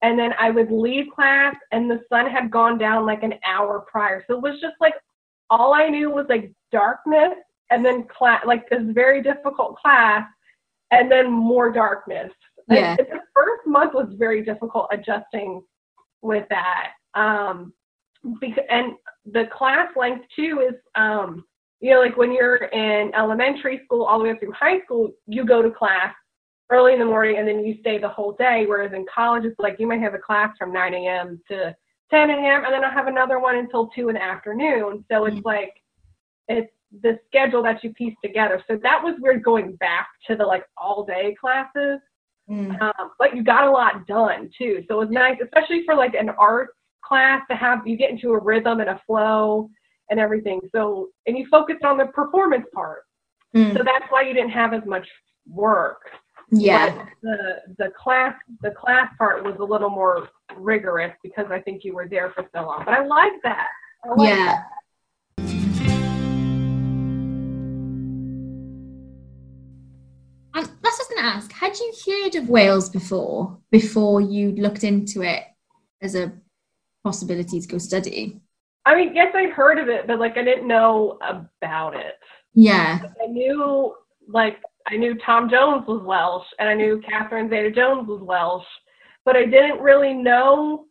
and 0.03 0.19
then 0.19 0.33
I 0.39 0.51
would 0.51 0.71
leave 0.71 1.07
class 1.15 1.55
and 1.73 1.91
the 1.91 2.01
sun 2.09 2.31
had 2.31 2.51
gone 2.51 2.79
down 2.79 3.05
like 3.05 3.23
an 3.23 3.35
hour 3.45 3.85
prior. 3.91 4.25
So 4.29 4.37
it 4.37 4.43
was 4.43 4.61
just 4.61 4.77
like 4.81 4.95
all 5.51 5.75
I 5.75 5.89
knew 5.89 6.11
was 6.11 6.27
like 6.29 6.53
darkness 6.71 7.35
and 7.71 7.85
then 7.85 8.05
class 8.05 8.43
like 8.47 8.69
this 8.71 8.83
very 8.85 9.23
difficult 9.23 9.77
class 9.77 10.25
and 10.91 11.11
then 11.11 11.31
more 11.31 11.73
darkness. 11.73 12.31
And 12.69 12.79
Yeah. 12.79 12.97
the 12.97 13.21
first 13.35 13.67
month 13.67 13.95
was 13.95 14.09
very 14.17 14.45
difficult 14.45 14.89
adjusting 14.93 15.63
with 16.23 16.47
that. 16.51 16.93
Um 17.15 17.73
because, 18.41 18.65
and 18.69 18.93
the 19.33 19.47
class 19.47 19.89
length 19.97 20.27
too 20.35 20.61
is 20.69 20.75
um 20.95 21.45
you 21.81 21.91
know 21.93 22.01
like 22.01 22.17
when 22.17 22.33
you're 22.33 22.57
in 22.57 23.15
elementary 23.15 23.81
school 23.85 24.05
all 24.05 24.19
the 24.19 24.25
way 24.25 24.31
up 24.31 24.41
through 24.41 24.53
high 24.53 24.81
school 24.85 25.11
you 25.27 25.45
go 25.45 25.63
to 25.63 25.71
class 25.71 26.15
early 26.71 26.93
in 26.93 26.99
the 26.99 27.05
morning 27.05 27.37
and 27.39 27.49
then 27.49 27.65
you 27.65 27.77
stay 27.81 27.99
the 27.99 28.09
whole 28.09 28.33
day. 28.33 28.65
Whereas 28.67 28.93
in 28.93 29.07
college, 29.13 29.45
it's 29.45 29.59
like 29.59 29.77
you 29.79 29.87
might 29.87 30.01
have 30.01 30.13
a 30.15 30.19
class 30.19 30.55
from 30.59 30.71
9 30.73 30.93
a.m. 30.95 31.41
to 31.49 31.75
10 32.11 32.31
a.m. 32.31 32.65
and 32.65 32.75
then 32.75 32.85
I'll 32.85 32.91
have 32.91 33.07
another 33.07 33.39
one 33.39 33.57
until 33.57 33.87
2 33.89 34.09
in 34.11 34.15
the 34.17 34.23
afternoon. 34.23 35.03
So 35.11 35.25
it's 35.25 35.37
Mhm. 35.37 35.45
like, 35.47 35.83
it's 36.49 36.71
the 37.01 37.19
schedule 37.27 37.63
that 37.63 37.83
you 37.83 37.95
piece 37.95 38.15
together. 38.23 38.63
So 38.67 38.77
that 38.77 39.03
was 39.03 39.19
weird 39.19 39.43
going 39.43 39.77
back 39.77 40.09
to 40.27 40.37
the 40.37 40.45
like 40.45 40.67
all 40.77 41.05
day 41.05 41.35
classes. 41.41 42.01
Mm. 42.51 42.81
Um, 42.83 43.13
but 43.19 43.35
you 43.35 43.43
got 43.43 43.65
a 43.65 43.71
lot 43.71 44.07
done 44.07 44.51
too. 44.57 44.85
So 44.89 45.01
it 45.01 45.05
was 45.07 45.11
nice, 45.11 45.39
especially 45.43 45.85
for 45.87 45.95
like 45.95 46.15
an 46.15 46.29
art 46.31 46.71
class 47.03 47.43
to 47.51 47.57
have 47.57 47.87
you 47.87 47.97
get 47.97 48.11
into 48.11 48.33
a 48.33 48.39
rhythm 48.39 48.81
and 48.81 48.91
a 48.91 49.01
flow 49.07 49.71
and 50.11 50.19
everything. 50.19 50.61
So, 50.75 51.09
and 51.27 51.37
you 51.37 51.47
focused 51.51 51.85
on 51.85 51.99
the 51.99 52.07
performance 52.07 52.67
part. 52.75 53.03
Mm. 53.55 53.77
So 53.77 53.83
that's 53.85 54.05
why 54.11 54.23
you 54.23 54.35
didn't 54.35 54.51
have 54.51 54.75
as 54.75 54.85
much 54.87 55.07
work. 55.49 56.11
Yeah. 56.51 56.95
But 56.95 57.07
the 57.23 57.61
the 57.79 57.91
class 57.91 58.35
the 58.63 58.71
class 58.71 59.11
part 59.19 59.45
was 59.45 59.57
a 59.61 59.65
little 59.65 59.91
more 59.91 60.29
rigorous 60.57 61.13
because 61.23 61.47
I 61.51 61.61
think 61.61 61.85
you 61.85 61.95
were 61.95 62.09
there 62.09 62.31
for 62.31 62.47
so 62.55 62.63
long. 62.63 62.83
But 62.85 62.95
I 62.95 63.05
like 63.05 63.33
that. 63.43 63.69
I 64.05 64.09
like 64.15 64.29
Yeah. 64.29 64.63
And 70.55 70.69
that's 70.83 70.99
just 70.99 71.11
going 71.11 71.23
to 71.23 71.29
ask, 71.29 71.53
had 71.53 71.77
you 71.79 71.93
heard 72.07 72.35
of 72.35 72.49
Wales 72.49 72.89
before, 72.89 73.59
before 73.71 74.21
you 74.21 74.53
looked 74.53 74.83
into 74.83 75.23
it 75.23 75.45
as 76.03 76.15
a 76.15 76.33
possibility 77.05 77.61
to 77.61 77.69
go 77.69 77.79
study? 77.79 78.41
I 78.89 78.97
mean, 78.97 79.15
yes, 79.15 79.35
I 79.35 79.49
heard 79.51 79.79
of 79.79 79.89
it, 79.89 80.07
but 80.07 80.19
like 80.19 80.39
I 80.39 80.43
didn't 80.43 80.67
know 80.67 81.19
about 81.21 81.95
it. 81.95 82.15
Yeah. 82.55 82.99
I 83.23 83.27
knew 83.27 83.95
like 84.27 84.57
I 84.87 84.97
knew 84.97 85.15
Tom 85.27 85.51
Jones 85.51 85.87
was 85.87 86.03
Welsh, 86.03 86.47
and 86.59 86.71
I 86.71 86.75
knew 86.75 87.03
Catherine 87.07 87.51
Zeta-Jones 87.51 88.09
was 88.09 88.23
Welsh, 88.23 88.65
but 89.27 89.37
I 89.37 89.45
didn't 89.45 89.81
really 89.81 90.15
know 90.15 90.87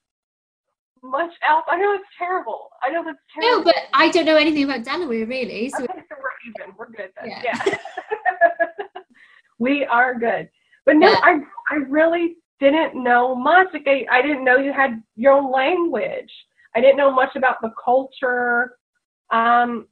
much 1.04 1.32
else. 1.50 1.64
I 1.68 1.78
know 1.78 1.96
it's 1.96 2.06
terrible. 2.20 2.70
I 2.84 2.92
know 2.92 3.04
that's 3.04 3.18
terrible. 3.34 3.60
No, 3.60 3.64
but 3.64 3.76
I 3.96 4.10
don't 4.12 4.26
know 4.26 4.36
anything 4.36 4.66
about 4.66 4.84
Delaware 4.84 5.26
really. 5.26 5.70
So 5.70 5.84
okay, 5.84 6.02
so 6.08 6.16
we're 6.22 6.64
even. 6.64 6.76
We're 6.78 6.92
good 6.92 7.10
then. 7.20 7.32
Yeah. 7.44 7.64
Yeah. 7.66 7.78
we 9.58 9.86
are 9.86 10.14
good. 10.20 10.50
But 10.86 10.98
no, 10.98 11.10
Yeah. 11.10 11.20
I 11.24 11.40
I 11.72 11.76
really 11.90 12.36
didn't 12.60 13.02
know 13.02 13.34
much. 13.34 13.70
Like 13.74 13.88
I, 13.88 14.06
I 14.12 14.22
didn't 14.22 14.44
know 14.46 14.58
you 14.58 14.72
had 14.72 15.02
your 15.16 15.34
own 15.34 15.52
language. 15.52 16.32
I 16.78 16.82
didn't 16.82 16.98
know 16.98 17.10
much 17.12 17.36
about 17.36 17.60
the 17.64 17.72
culture, 17.84 18.78
um, 19.32 19.88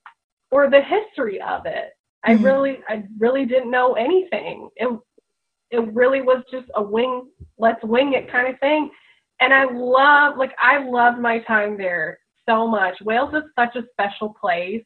or 0.51 0.69
the 0.69 0.81
history 0.81 1.41
of 1.41 1.65
it. 1.65 1.93
I 2.23 2.35
Mhm. 2.35 2.43
really 2.43 2.83
I 2.87 3.03
really 3.17 3.45
didn't 3.45 3.71
know 3.71 3.93
anything. 3.93 4.69
It 4.75 4.89
it 5.71 5.93
really 5.93 6.21
was 6.21 6.43
just 6.51 6.69
a 6.75 6.83
wing 6.83 7.27
let's 7.57 7.83
wing 7.83 8.13
it 8.13 8.29
kind 8.31 8.47
of 8.47 8.59
thing. 8.59 8.91
And 9.39 9.51
I 9.51 9.63
love 9.63 10.37
like 10.37 10.55
I 10.59 10.77
loved 10.77 11.19
my 11.19 11.39
time 11.39 11.75
there 11.75 12.19
so 12.47 12.67
much. 12.67 13.01
Wales 13.01 13.33
is 13.33 13.43
such 13.55 13.75
a 13.75 13.83
special 13.91 14.29
place 14.39 14.85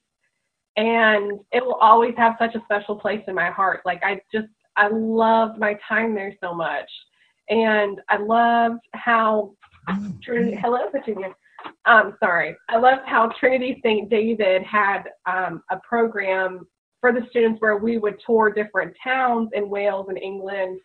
and 0.78 1.40
it 1.52 1.66
will 1.66 1.76
always 1.76 2.16
have 2.16 2.38
such 2.40 2.56
a 2.56 2.62
special 2.62 2.96
place 2.96 3.24
in 3.28 3.36
my 3.36 3.50
heart. 3.50 3.82
Like 3.86 4.02
I 4.04 4.22
just 4.34 4.48
I 4.78 4.88
loved 4.88 5.60
my 5.60 5.78
time 5.88 6.16
there 6.16 6.34
so 6.42 6.54
much. 6.54 6.90
And 7.50 8.00
I 8.08 8.18
loved 8.18 8.80
how 8.94 9.54
Trinity 10.24 10.56
hello 10.56 10.90
Petunia. 10.92 11.36
Um 11.86 12.16
sorry. 12.22 12.56
I 12.70 12.78
loved 12.78 13.02
how 13.06 13.32
Trinity 13.40 13.80
St. 13.84 14.10
David 14.10 14.64
had 14.64 15.04
um, 15.26 15.64
a 15.72 15.78
program 15.88 16.68
for 17.02 17.12
the 17.14 17.22
students 17.30 17.62
where 17.62 17.78
we 17.78 17.98
would 17.98 18.20
tour 18.26 18.52
different 18.52 18.94
towns 19.04 19.50
in 19.54 19.70
Wales 19.70 20.08
and 20.10 20.18
England 20.18 20.80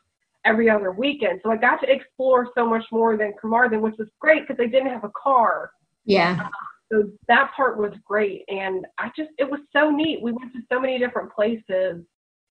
every 0.45 0.69
other 0.71 0.93
weekend. 0.93 1.41
So 1.43 1.51
I 1.51 1.57
got 1.57 1.81
to 1.81 1.91
explore 1.91 2.51
so 2.57 2.67
much 2.67 2.85
more 2.93 3.17
than 3.17 3.33
Carmarthen, 3.41 3.81
which 3.81 3.97
was 3.99 4.09
great 4.21 4.43
because 4.43 4.57
they 4.57 4.69
didn't 4.69 4.93
have 4.93 5.05
a 5.05 5.11
car. 5.21 5.71
yeah. 6.05 6.49
So 6.93 7.11
that 7.29 7.51
part 7.57 7.79
was 7.79 7.93
great. 8.05 8.45
And 8.49 8.87
I 8.99 9.11
just, 9.17 9.31
it 9.39 9.51
was 9.51 9.61
so 9.73 9.91
neat. 9.91 10.23
We 10.23 10.33
went 10.33 10.53
to 10.53 10.61
so 10.71 10.79
many 10.79 10.99
different 10.99 11.33
places. 11.33 12.05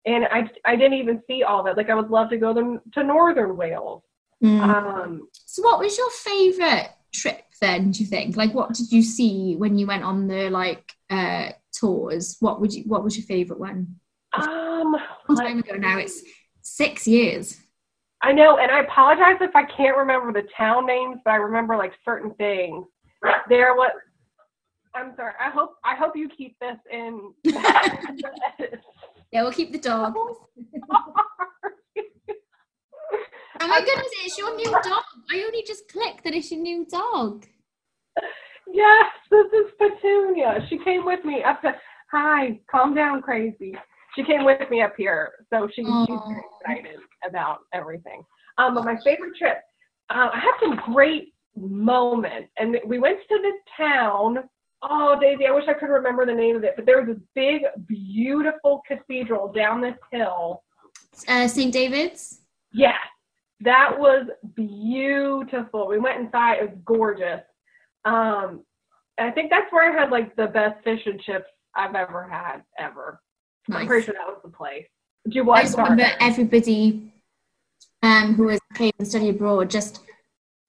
And 0.05 0.25
I, 0.25 0.49
I 0.65 0.75
didn't 0.75 0.97
even 0.97 1.21
see 1.27 1.43
all 1.43 1.63
that. 1.63 1.77
Like 1.77 1.89
I 1.89 1.95
would 1.95 2.09
love 2.09 2.29
to 2.31 2.37
go 2.37 2.53
to, 2.53 2.81
to 2.93 3.03
Northern 3.03 3.55
Wales. 3.55 4.01
Mm. 4.43 4.59
Um, 4.59 5.27
So, 5.45 5.61
what 5.61 5.79
was 5.79 5.97
your 5.97 6.09
favorite 6.09 6.89
trip 7.13 7.41
then? 7.61 7.91
Do 7.91 7.99
you 8.03 8.05
think? 8.07 8.35
Like, 8.35 8.53
what 8.53 8.73
did 8.73 8.91
you 8.91 9.01
see 9.01 9.55
when 9.55 9.77
you 9.77 9.87
went 9.87 10.03
on 10.03 10.27
the 10.27 10.49
like 10.49 10.91
uh, 11.09 11.49
tours? 11.73 12.37
What 12.39 12.59
would 12.61 12.73
you? 12.73 12.83
What 12.83 13.03
was 13.03 13.17
your 13.17 13.25
favorite 13.25 13.59
one? 13.59 13.95
um, 14.33 14.95
A 14.95 14.99
long 15.29 15.37
time 15.37 15.59
ago 15.59 15.75
now. 15.75 15.97
It's 15.99 16.21
six 16.61 17.07
years. 17.07 17.59
I 18.21 18.31
know, 18.31 18.57
and 18.57 18.71
I 18.71 18.79
apologize 18.79 19.35
if 19.41 19.55
I 19.55 19.63
can't 19.65 19.97
remember 19.97 20.31
the 20.31 20.47
town 20.57 20.85
names, 20.85 21.17
but 21.25 21.31
I 21.31 21.35
remember 21.35 21.75
like 21.77 21.93
certain 22.05 22.33
things. 22.35 22.85
There 23.49 23.73
was. 23.75 23.91
I'm 24.95 25.13
sorry. 25.15 25.33
I 25.39 25.49
hope 25.49 25.75
I 25.83 25.95
hope 25.95 26.15
you 26.15 26.29
keep 26.29 26.57
this 26.59 26.77
in. 26.91 27.33
Yeah, 29.31 29.41
we'll 29.41 29.51
keep 29.51 29.71
the 29.71 29.79
dog. 29.79 30.13
Oh 33.63 33.67
my 33.67 33.79
goodness, 33.79 34.07
it's 34.25 34.37
your 34.37 34.53
new 34.57 34.69
dog. 34.69 35.03
I 35.31 35.41
only 35.45 35.63
just 35.65 35.87
clicked 35.87 36.25
that 36.25 36.33
it's 36.33 36.51
your 36.51 36.59
new 36.59 36.85
dog. 36.85 37.45
yes, 38.73 39.05
this 39.31 39.45
is 39.53 39.71
Petunia. 39.79 40.67
She 40.69 40.77
came 40.83 41.05
with 41.05 41.23
me 41.23 41.43
up 41.43 41.61
to. 41.61 41.73
Hi, 42.11 42.59
calm 42.69 42.93
down, 42.93 43.21
crazy. 43.21 43.73
She 44.17 44.25
came 44.25 44.43
with 44.43 44.69
me 44.69 44.81
up 44.81 44.95
here, 44.97 45.31
so 45.49 45.69
she, 45.73 45.81
she's 45.81 46.19
very 46.27 46.43
excited 46.59 46.99
about 47.25 47.59
everything. 47.73 48.21
Um, 48.57 48.75
but 48.75 48.83
my 48.83 48.97
favorite 49.01 49.37
trip, 49.37 49.59
uh, 50.09 50.27
I 50.33 50.39
have 50.39 50.55
some 50.61 50.93
great 50.93 51.33
moments, 51.55 52.49
and 52.57 52.77
we 52.85 52.99
went 52.99 53.19
to 53.29 53.39
this 53.41 53.55
town. 53.77 54.39
Oh, 54.81 55.17
Daisy, 55.21 55.47
I 55.47 55.51
wish 55.51 55.63
I 55.69 55.73
could 55.73 55.89
remember 55.89 56.25
the 56.25 56.33
name 56.33 56.57
of 56.57 56.65
it, 56.65 56.73
but 56.75 56.85
there 56.85 57.01
was 57.01 57.15
this 57.15 57.23
big, 57.33 57.61
beautiful 57.87 58.81
cathedral 58.85 59.53
down 59.53 59.79
this 59.79 59.95
hill. 60.11 60.63
Uh, 61.29 61.47
St. 61.47 61.71
David's. 61.71 62.41
Yes, 62.73 62.97
that 63.63 63.97
was 63.97 64.27
beautiful. 64.55 65.87
We 65.87 65.99
went 65.99 66.21
inside; 66.21 66.59
it 66.59 66.69
was 66.69 66.77
gorgeous. 66.85 67.41
Um, 68.05 68.63
I 69.19 69.31
think 69.31 69.49
that's 69.49 69.71
where 69.71 69.91
I 69.91 69.99
had 69.99 70.11
like 70.11 70.35
the 70.35 70.47
best 70.47 70.83
fish 70.83 71.01
and 71.05 71.19
chips 71.21 71.45
I've 71.75 71.95
ever 71.95 72.27
had 72.27 72.63
ever. 72.77 73.21
I'm 73.71 73.87
pretty 73.87 74.05
sure 74.05 74.15
that 74.15 74.27
was 74.27 74.39
the 74.43 74.49
place. 74.49 74.85
Do 75.29 75.35
you 75.35 75.51
I 75.51 75.61
just 75.61 75.77
remember 75.77 76.05
everybody 76.19 77.13
um, 78.01 78.35
who 78.35 78.45
was 78.45 78.59
came 78.75 78.91
and 78.99 79.07
study 79.07 79.29
abroad 79.29 79.69
just 79.69 80.01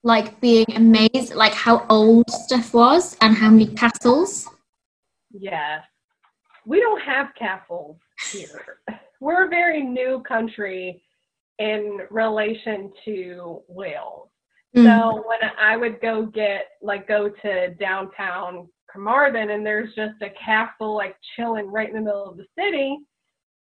like 0.04 0.40
being 0.40 0.66
amazed, 0.76 1.35
like 1.35 1.54
how 1.54 1.85
old 1.88 2.30
stuff 2.30 2.72
was 2.74 3.16
and 3.20 3.35
how 3.35 3.50
many 3.50 3.66
castles. 3.66 4.48
Yes. 5.33 5.83
We 6.66 6.80
don't 6.80 7.00
have 7.00 7.35
castles 7.37 7.96
here. 8.30 8.78
We're 9.20 9.46
a 9.46 9.48
very 9.48 9.83
new 9.83 10.22
country 10.28 11.02
in 11.58 12.00
relation 12.10 12.92
to 13.04 13.62
Wales. 13.68 14.28
Mm. 14.76 14.84
So 14.84 15.24
when 15.26 15.50
I 15.58 15.76
would 15.76 16.00
go 16.00 16.26
get 16.26 16.66
like 16.82 17.06
go 17.06 17.28
to 17.28 17.74
downtown 17.74 18.68
Carmarthen 18.90 19.50
and 19.50 19.64
there's 19.64 19.94
just 19.94 20.20
a 20.22 20.30
castle 20.44 20.94
like 20.94 21.16
chilling 21.36 21.70
right 21.70 21.88
in 21.88 21.94
the 21.94 22.00
middle 22.00 22.28
of 22.30 22.36
the 22.36 22.46
city, 22.58 22.98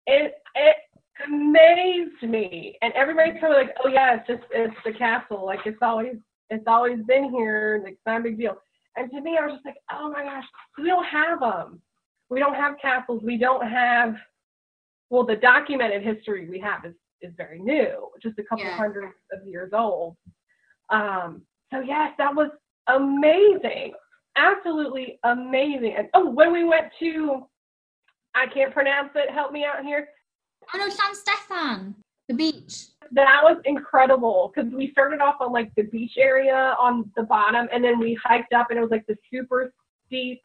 it 0.08 0.36
it 0.56 0.75
amazed 1.25 2.23
me. 2.23 2.77
And 2.82 2.93
everybody's 2.93 3.39
kind 3.41 3.54
of 3.54 3.60
like, 3.60 3.75
oh 3.84 3.89
yeah, 3.89 4.15
it's 4.15 4.27
just 4.27 4.43
it's 4.51 4.75
the 4.86 4.93
castle. 4.93 5.45
Like 5.45 5.60
it's 5.65 5.82
always 5.82 6.15
it's 6.49 6.65
always 6.67 6.99
been 7.08 7.30
here. 7.30 7.82
Like 7.84 7.93
it's 7.93 8.01
not 8.06 8.21
a 8.21 8.23
big 8.23 8.38
deal. 8.38 8.58
And 8.95 9.10
to 9.12 9.21
me, 9.21 9.38
I 9.38 9.45
was 9.45 9.56
just 9.56 9.65
like, 9.65 9.77
oh 9.91 10.12
my 10.12 10.23
gosh, 10.23 10.43
we 10.77 10.86
don't 10.86 11.06
have 11.06 11.39
them. 11.39 11.82
We 12.30 12.39
don't 12.39 12.56
have 12.56 12.75
castles. 12.82 13.21
We 13.23 13.38
don't 13.38 13.67
have. 13.67 14.15
Well, 15.10 15.25
the 15.25 15.36
documented 15.36 16.04
history 16.04 16.49
we 16.49 16.60
have 16.60 16.86
is 16.86 16.93
is 17.22 17.34
very 17.38 17.60
new, 17.60 18.10
just 18.22 18.38
a 18.40 18.44
couple 18.44 18.66
Yeah. 18.66 18.76
hundred 18.76 19.12
of 19.32 19.46
years 19.46 19.72
old. 19.74 20.18
Um, 20.90 21.46
so 21.72 21.80
yes, 21.80 22.14
that 22.18 22.34
was 22.36 22.50
amazing, 22.88 23.94
absolutely 24.36 25.20
amazing. 25.24 25.96
And 25.98 26.10
oh, 26.14 26.30
when 26.30 26.52
we 26.52 26.64
went 26.64 26.92
to, 27.00 27.48
I 28.36 28.48
can't 28.48 28.74
pronounce 28.74 29.12
it. 29.16 29.30
Help 29.30 29.52
me 29.52 29.66
out 29.66 29.84
here. 29.84 30.10
Oh 30.74 30.78
no, 30.78 30.88
Llansteffan, 30.88 31.96
the 32.28 32.34
beach. 32.34 32.88
That 33.14 33.42
was 33.44 33.58
incredible 33.66 34.52
because 34.54 34.72
we 34.74 34.92
started 34.92 35.20
off 35.20 35.36
on 35.42 35.52
like 35.52 35.74
the 35.76 35.84
beach 35.84 36.14
area 36.18 36.76
on 36.80 37.12
the 37.16 37.24
bottom, 37.24 37.68
and 37.74 37.84
then 37.84 38.00
we 38.00 38.18
hiked 38.24 38.54
up, 38.54 38.68
and 38.70 38.78
it 38.78 38.82
was 38.82 38.92
like 38.92 39.06
the 39.08 39.18
super 39.32 39.74
steep 40.08 40.42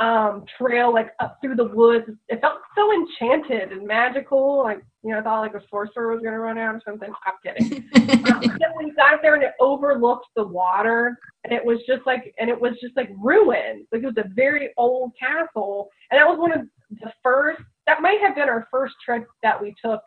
um 0.00 0.44
trail 0.58 0.92
like 0.92 1.12
up 1.20 1.38
through 1.40 1.54
the 1.56 1.66
woods. 1.66 2.10
It 2.28 2.40
felt 2.40 2.58
so 2.74 2.92
enchanted 2.92 3.72
and 3.72 3.86
magical. 3.86 4.62
Like 4.64 4.82
you 5.02 5.12
know, 5.12 5.20
I 5.20 5.22
thought 5.22 5.40
like 5.40 5.54
a 5.54 5.62
sorcerer 5.70 6.12
was 6.12 6.22
gonna 6.22 6.38
run 6.38 6.58
out 6.58 6.74
or 6.74 6.82
something. 6.84 7.10
I'm 7.26 7.34
kidding. 7.42 7.88
Um, 8.24 8.40
then 8.40 8.72
we 8.78 8.90
got 8.92 9.20
there 9.20 9.34
and 9.34 9.42
it 9.42 9.52
overlooked 9.60 10.28
the 10.34 10.46
water 10.46 11.18
and 11.44 11.52
it 11.52 11.62
was 11.62 11.78
just 11.86 12.06
like 12.06 12.34
and 12.38 12.48
it 12.48 12.58
was 12.58 12.72
just 12.80 12.96
like 12.96 13.10
ruins 13.18 13.86
like 13.92 14.02
it 14.02 14.06
was 14.06 14.16
a 14.16 14.28
very 14.34 14.70
old 14.78 15.12
castle 15.20 15.90
and 16.10 16.18
that 16.18 16.26
was 16.26 16.38
one 16.38 16.50
of 16.50 16.66
the 17.02 17.12
first 17.22 17.60
that 17.86 18.00
might 18.00 18.18
have 18.22 18.34
been 18.34 18.48
our 18.48 18.66
first 18.70 18.94
trip 19.04 19.26
that 19.42 19.60
we 19.60 19.74
took 19.84 20.00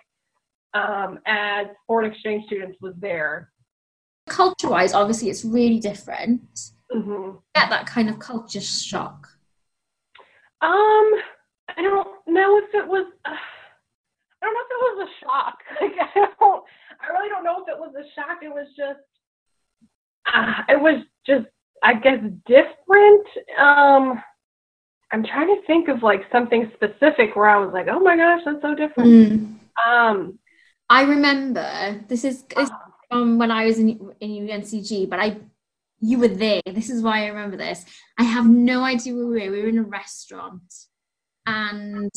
um, 0.74 1.20
as 1.28 1.68
foreign 1.86 2.12
exchange 2.12 2.46
students 2.48 2.78
was 2.82 2.96
there 2.98 3.52
Culture 4.28 4.70
wise, 4.70 4.94
obviously, 4.94 5.30
it's 5.30 5.46
really 5.46 5.80
different. 5.80 6.42
hmm 6.92 7.32
Get 7.56 7.70
that 7.70 7.86
kind 7.86 8.10
of 8.10 8.20
culture 8.20 8.62
shock. 8.62 9.28
Um 10.62 11.12
i 11.70 11.82
don't 11.82 12.08
know 12.28 12.58
if 12.58 12.74
it 12.74 12.88
was 12.88 13.06
uh, 13.26 13.30
i 14.42 14.46
don't 14.46 14.54
know 14.54 14.62
if 14.66 14.72
it 14.72 14.82
was 14.82 15.08
a 15.08 15.26
shock. 15.26 15.58
Like 15.82 15.92
i 16.00 16.28
don't 16.40 16.64
i 17.02 17.14
really 17.14 17.30
don't 17.30 17.44
know 17.44 17.62
if 17.62 17.68
it 17.68 17.78
was 17.78 17.94
a 17.96 18.06
shock. 18.16 18.40
It 18.42 18.50
was 18.50 18.68
just 18.76 19.00
uh, 20.34 20.64
it 20.70 20.82
was 20.82 21.04
just 21.26 21.46
i 21.84 21.94
guess 21.94 22.20
different. 22.46 23.28
Um 23.60 24.22
i'm 25.12 25.24
trying 25.24 25.48
to 25.48 25.66
think 25.68 25.88
of 25.88 26.04
like 26.04 26.22
something 26.32 26.72
specific 26.76 27.36
where 27.36 27.50
i 27.50 27.58
was 27.58 27.74
like 27.74 27.88
oh 27.90 28.00
my 28.00 28.18
gosh 28.18 28.42
that's 28.46 28.62
so 28.62 28.76
different. 28.76 29.10
Mm. 29.10 29.56
um 29.88 30.40
I 30.90 31.04
remember 31.04 32.02
this 32.08 32.24
is 32.24 32.44
this 32.44 32.70
uh, 32.70 32.78
from 33.10 33.38
when 33.38 33.52
I 33.52 33.66
was 33.66 33.80
in 33.80 34.12
in 34.20 34.48
UNCG, 34.48 35.10
but 35.10 35.20
I 35.20 35.38
you 36.00 36.20
were 36.20 36.28
there. 36.28 36.62
This 36.66 36.90
is 36.90 37.02
why 37.02 37.24
I 37.24 37.28
remember 37.28 37.58
this. 37.58 37.86
I 38.18 38.24
have 38.24 38.48
no 38.48 38.84
idea 38.84 39.14
where 39.16 39.26
we 39.26 39.48
were. 39.48 39.52
We 39.52 39.62
were 39.64 39.70
in 39.70 39.78
a 39.80 39.84
restaurant, 39.84 40.62
and 41.46 42.12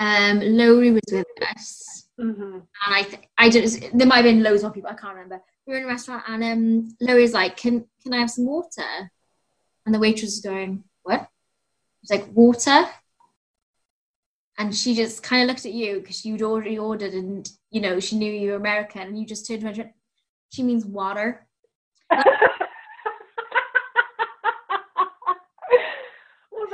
um, 0.00 0.40
Lowry 0.40 0.90
was 0.92 1.02
with 1.12 1.26
us. 1.54 2.08
mhm. 2.18 2.62
and 2.86 2.94
I 2.94 3.02
th- 3.02 3.22
I 3.36 3.50
just 3.50 3.80
there 3.94 4.06
might 4.06 4.16
have 4.16 4.24
been 4.24 4.42
loads 4.42 4.64
of 4.64 4.74
people 4.74 4.90
I 4.90 4.94
can't 4.94 5.14
remember. 5.14 5.40
We 5.66 5.72
were 5.74 5.78
in 5.80 5.84
a 5.84 5.88
restaurant 5.88 6.24
and 6.28 6.42
um 6.44 6.96
Lori's 7.00 7.34
like, 7.34 7.56
Can 7.56 7.84
can 8.02 8.14
I 8.14 8.18
have 8.18 8.30
some 8.30 8.46
water? 8.46 9.10
And 9.86 9.94
the 9.94 9.98
waitress 10.00 10.30
was 10.32 10.40
going, 10.40 10.82
What? 11.02 11.28
It's 12.02 12.10
like 12.10 12.26
water. 12.32 12.86
And 14.58 14.74
she 14.74 14.94
just 14.96 15.22
kind 15.22 15.42
of 15.42 15.48
looked 15.48 15.66
at 15.66 15.72
you 15.72 16.00
because 16.00 16.24
you'd 16.24 16.42
already 16.42 16.78
ordered 16.78 17.12
and 17.14 17.48
you 17.70 17.80
know 17.80 18.00
she 18.00 18.16
knew 18.16 18.32
you 18.32 18.50
were 18.50 18.56
American 18.56 19.02
and 19.02 19.18
you 19.18 19.24
just 19.26 19.46
turned 19.46 19.60
to 19.60 19.66
her 19.66 19.70
and 19.70 19.78
went, 19.78 19.92
She 20.52 20.62
means 20.64 20.84
water. 20.84 21.46
Was 22.10 22.24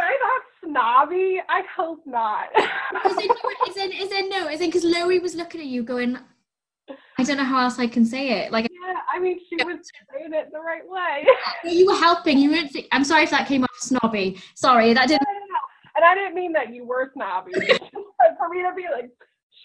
I 0.00 0.16
not 0.22 0.42
snobby? 0.84 1.40
I 1.48 1.62
hope 1.76 2.00
not. 2.06 2.48
Is 3.06 3.16
in, 3.16 3.30
is 3.68 3.76
in, 3.76 3.92
is 3.92 4.12
in 4.12 4.28
no, 4.28 4.48
is 4.48 4.60
in 4.60 4.68
because 4.68 4.84
Loie 4.84 5.20
was 5.20 5.34
looking 5.34 5.60
at 5.60 5.66
you 5.66 5.82
going, 5.82 6.18
I 7.18 7.22
don't 7.22 7.36
know 7.36 7.44
how 7.44 7.60
else 7.60 7.78
I 7.78 7.86
can 7.86 8.04
say 8.04 8.44
it. 8.44 8.52
Like 8.52 8.68
yeah, 8.70 8.94
I 9.12 9.18
mean, 9.18 9.38
she 9.48 9.56
was 9.64 9.78
saying 10.12 10.32
it 10.32 10.50
the 10.52 10.60
right 10.60 10.82
way. 10.86 11.26
you 11.64 11.86
were 11.86 11.96
helping. 11.96 12.38
You 12.38 12.50
weren't. 12.52 12.72
Th- 12.72 12.88
I'm 12.92 13.04
sorry 13.04 13.24
if 13.24 13.30
that 13.30 13.48
came 13.48 13.64
off 13.64 13.70
snobby. 13.78 14.40
Sorry, 14.54 14.92
that 14.92 15.08
didn't. 15.08 15.26
And 15.96 16.04
I 16.04 16.14
didn't 16.14 16.34
mean 16.34 16.52
that 16.52 16.74
you 16.74 16.84
were 16.84 17.10
snobby. 17.14 17.52
For 17.52 18.48
me 18.50 18.62
to 18.62 18.72
be 18.76 18.86
like, 18.92 19.10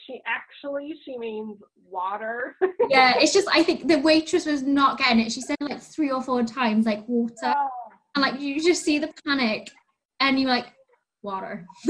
she 0.06 0.22
actually, 0.28 0.94
she 1.04 1.18
means 1.18 1.58
water. 1.90 2.56
yeah, 2.90 3.16
it's 3.18 3.34
just 3.34 3.48
I 3.52 3.64
think 3.64 3.88
the 3.88 4.00
waitress 4.00 4.46
was 4.46 4.62
not 4.62 4.98
getting 4.98 5.20
it. 5.20 5.32
She 5.32 5.42
said 5.42 5.58
like 5.60 5.82
three 5.82 6.12
or 6.12 6.22
four 6.22 6.44
times 6.44 6.86
like 6.86 7.08
water, 7.08 7.34
oh. 7.44 7.70
and 8.16 8.22
like 8.22 8.40
you 8.40 8.62
just 8.62 8.84
see 8.84 9.00
the 9.00 9.12
panic, 9.26 9.72
and 10.20 10.40
you're 10.40 10.50
like 10.50 10.68
water. 11.22 11.66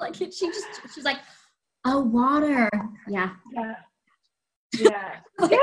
like 0.00 0.14
she 0.14 0.26
just 0.26 0.66
she's 0.94 1.04
like, 1.04 1.18
oh 1.84 2.00
water, 2.00 2.68
yeah, 3.08 3.30
yeah, 3.52 3.74
yeah, 4.78 5.16
yeah. 5.40 5.58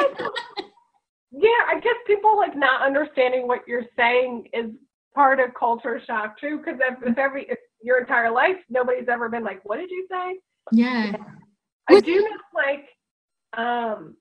yeah. 1.32 1.62
I 1.70 1.80
guess 1.82 1.96
people 2.08 2.38
like 2.38 2.56
not 2.56 2.82
understanding 2.82 3.48
what 3.48 3.68
you're 3.68 3.86
saying 3.98 4.48
is 4.54 4.72
part 5.14 5.40
of 5.40 5.54
culture 5.58 6.02
shock 6.06 6.40
too. 6.40 6.58
Because 6.58 6.80
if, 6.82 6.98
if 7.06 7.18
every 7.18 7.44
if 7.50 7.58
your 7.82 8.00
entire 8.00 8.32
life 8.32 8.58
nobody's 8.70 9.10
ever 9.10 9.30
been 9.30 9.44
like, 9.44 9.62
what 9.64 9.78
did 9.78 9.90
you 9.90 10.08
say? 10.10 10.40
Yeah. 10.72 11.14
I 11.90 12.00
do 12.00 12.22
know 12.22 12.28
like 12.56 12.88
um 13.58 14.16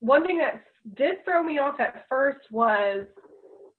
one 0.00 0.26
thing 0.26 0.38
that 0.38 0.62
did 0.96 1.24
throw 1.24 1.42
me 1.42 1.58
off 1.58 1.80
at 1.80 2.04
first 2.08 2.40
was 2.50 3.06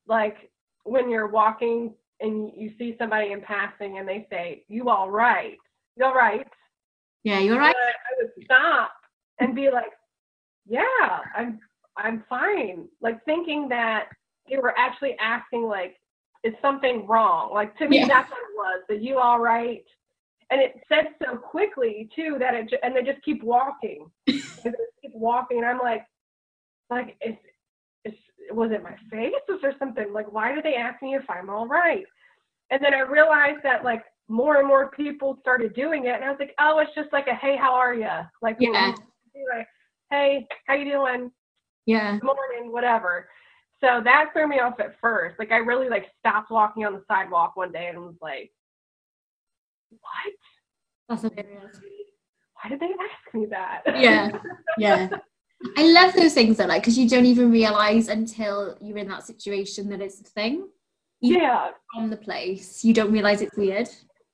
like 0.07 0.49
when 0.83 1.09
you're 1.09 1.27
walking 1.27 1.93
and 2.19 2.51
you 2.56 2.71
see 2.78 2.95
somebody 2.97 3.32
in 3.32 3.41
passing 3.41 3.97
and 3.97 4.08
they 4.08 4.28
say, 4.30 4.63
You 4.67 4.89
all 4.89 5.10
right? 5.10 5.58
You 5.97 6.06
all 6.06 6.13
right? 6.13 6.47
Yeah, 7.23 7.39
you're 7.39 7.58
right. 7.58 7.75
I 7.75 8.23
would 8.23 8.45
stop 8.45 8.91
and 9.39 9.56
be 9.56 9.69
like, 9.71 9.91
Yeah, 10.67 11.19
I'm 11.36 11.60
I'm 11.97 12.23
fine. 12.30 12.88
Like 13.01 13.23
thinking 13.25 13.67
that 13.69 14.10
they 14.49 14.58
were 14.58 14.78
actually 14.78 15.15
asking 15.19 15.63
like, 15.63 15.95
is 16.43 16.54
something 16.62 17.08
wrong? 17.08 17.54
Like 17.54 17.75
to 17.78 17.89
me 17.89 17.99
yeah. 17.99 18.08
that's 18.08 18.30
what 18.30 18.39
it 18.39 18.56
was. 18.56 18.84
Are 18.89 19.01
you 19.01 19.17
all 19.17 19.39
right? 19.39 19.84
And 20.51 20.62
it 20.62 20.75
said 20.88 21.08
so 21.23 21.38
quickly 21.38 22.08
too 22.15 22.38
that 22.39 22.54
it 22.54 22.71
and 22.84 22.95
they 22.95 23.01
just 23.01 23.23
keep 23.23 23.43
walking. 23.43 24.10
they 24.28 24.36
keep 25.01 25.13
walking 25.13 25.58
and 25.58 25.65
I'm 25.65 25.80
like 25.80 26.06
like 26.89 27.17
it's 27.19 27.41
was 28.51 28.71
it 28.71 28.84
my 28.84 28.95
face? 29.10 29.34
Was 29.47 29.60
there 29.62 29.75
something 29.79 30.13
like 30.13 30.31
why 30.31 30.53
did 30.53 30.63
they 30.63 30.75
ask 30.75 31.01
me 31.01 31.15
if 31.15 31.23
I'm 31.29 31.49
all 31.49 31.67
right? 31.67 32.05
And 32.71 32.84
then 32.84 32.93
I 32.93 32.99
realized 32.99 33.60
that 33.63 33.84
like 33.84 34.03
more 34.27 34.58
and 34.58 34.67
more 34.67 34.89
people 34.91 35.38
started 35.41 35.75
doing 35.75 36.05
it, 36.05 36.15
and 36.15 36.23
I 36.23 36.29
was 36.29 36.38
like, 36.39 36.55
oh, 36.60 36.79
it's 36.79 36.95
just 36.95 37.13
like 37.13 37.27
a 37.27 37.36
hey, 37.36 37.58
how 37.58 37.73
are 37.73 37.93
you? 37.93 38.10
Like, 38.41 38.58
yeah. 38.60 38.93
like 39.55 39.67
hey, 40.12 40.47
how 40.67 40.75
you 40.75 40.86
doing? 40.86 41.31
Yeah. 41.86 42.13
Good 42.13 42.23
morning, 42.23 42.71
whatever. 42.71 43.29
So 43.81 44.01
that 44.03 44.29
threw 44.34 44.47
me 44.47 44.60
off 44.60 44.79
at 44.79 44.95
first. 44.99 45.38
Like 45.38 45.51
I 45.51 45.58
really 45.58 45.89
like 45.89 46.05
stopped 46.19 46.49
walking 46.49 46.86
on 46.86 46.93
the 46.93 47.03
sidewalk 47.08 47.55
one 47.55 47.71
day 47.71 47.88
and 47.88 47.99
was 47.99 48.15
like, 48.21 48.51
what? 49.89 50.34
That's 51.10 51.21
hilarious. 51.21 51.79
Why 52.62 52.69
did 52.69 52.79
they 52.79 52.86
ask 52.86 53.34
me 53.34 53.45
that? 53.47 53.81
Yeah. 53.86 54.31
Yeah. 54.77 55.10
I 55.78 55.91
love 55.91 56.13
those 56.13 56.34
things 56.34 56.58
that 56.58 56.67
like 56.67 56.82
because 56.82 56.97
you 56.97 57.10
don't 57.10 57.25
even 57.25 57.51
realize 57.51 58.08
until 58.08 58.78
you're 58.82 58.97
in 58.97 59.08
that 59.10 59.25
situation 59.25 59.89
that 59.89 60.01
it's 60.01 60.21
a 60.21 60.23
thing. 60.23 60.67
You 61.21 61.39
yeah. 61.39 61.71
From 61.93 62.10
the 62.10 62.17
place, 62.17 62.84
you 62.84 62.93
don't 62.93 63.12
realize 63.12 63.41
it's 63.41 63.58
weird, 63.58 63.89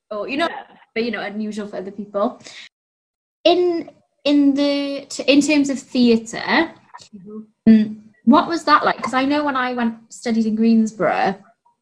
or 0.09 0.27
you 0.27 0.37
know, 0.37 0.47
yeah. 0.49 0.63
but 0.93 1.03
you 1.03 1.11
know, 1.11 1.21
unusual 1.21 1.67
for 1.67 1.77
other 1.77 1.91
people. 1.91 2.41
In 3.43 3.91
in 4.25 4.53
the 4.53 5.07
in 5.27 5.41
terms 5.41 5.69
of 5.69 5.79
theater 5.79 6.37
mm-hmm. 6.37 7.39
Um, 7.67 8.03
what 8.25 8.47
was 8.47 8.63
that 8.65 8.83
like? 8.83 8.97
Because 8.97 9.13
I 9.13 9.25
know 9.25 9.43
when 9.43 9.55
I 9.55 9.73
went 9.73 10.11
studied 10.13 10.45
in 10.45 10.55
greensboro 10.55 11.35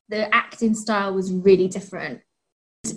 the 0.09 0.33
acting 0.35 0.73
style 0.73 1.13
was 1.13 1.31
really 1.31 1.67
different. 1.67 2.21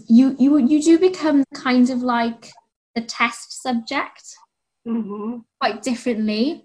You 0.09 0.35
you 0.39 0.59
you 0.59 0.83
do 0.83 0.99
become 0.99 1.45
kind 1.55 1.91
of 1.91 2.03
like 2.03 2.51
the 2.95 3.03
test 3.03 3.63
subject 3.63 4.37
mm-hmm. 4.87 5.39
quite 5.61 5.83
differently. 5.83 6.65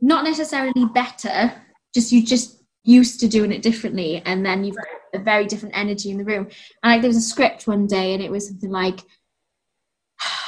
Not 0.00 0.24
necessarily 0.24 0.84
better, 0.92 1.52
just 1.94 2.12
you 2.12 2.24
just 2.24 2.62
used 2.84 3.20
to 3.20 3.28
doing 3.28 3.52
it 3.52 3.62
differently, 3.62 4.22
and 4.24 4.44
then 4.44 4.64
you've 4.64 4.76
got 4.76 4.86
a 5.14 5.18
very 5.18 5.46
different 5.46 5.76
energy 5.76 6.10
in 6.10 6.18
the 6.18 6.24
room. 6.24 6.48
And 6.82 6.92
like 6.92 7.00
there 7.00 7.08
was 7.08 7.16
a 7.16 7.22
script 7.22 7.66
one 7.66 7.86
day, 7.86 8.14
and 8.14 8.22
it 8.22 8.30
was 8.30 8.48
something 8.48 8.70
like, 8.70 9.00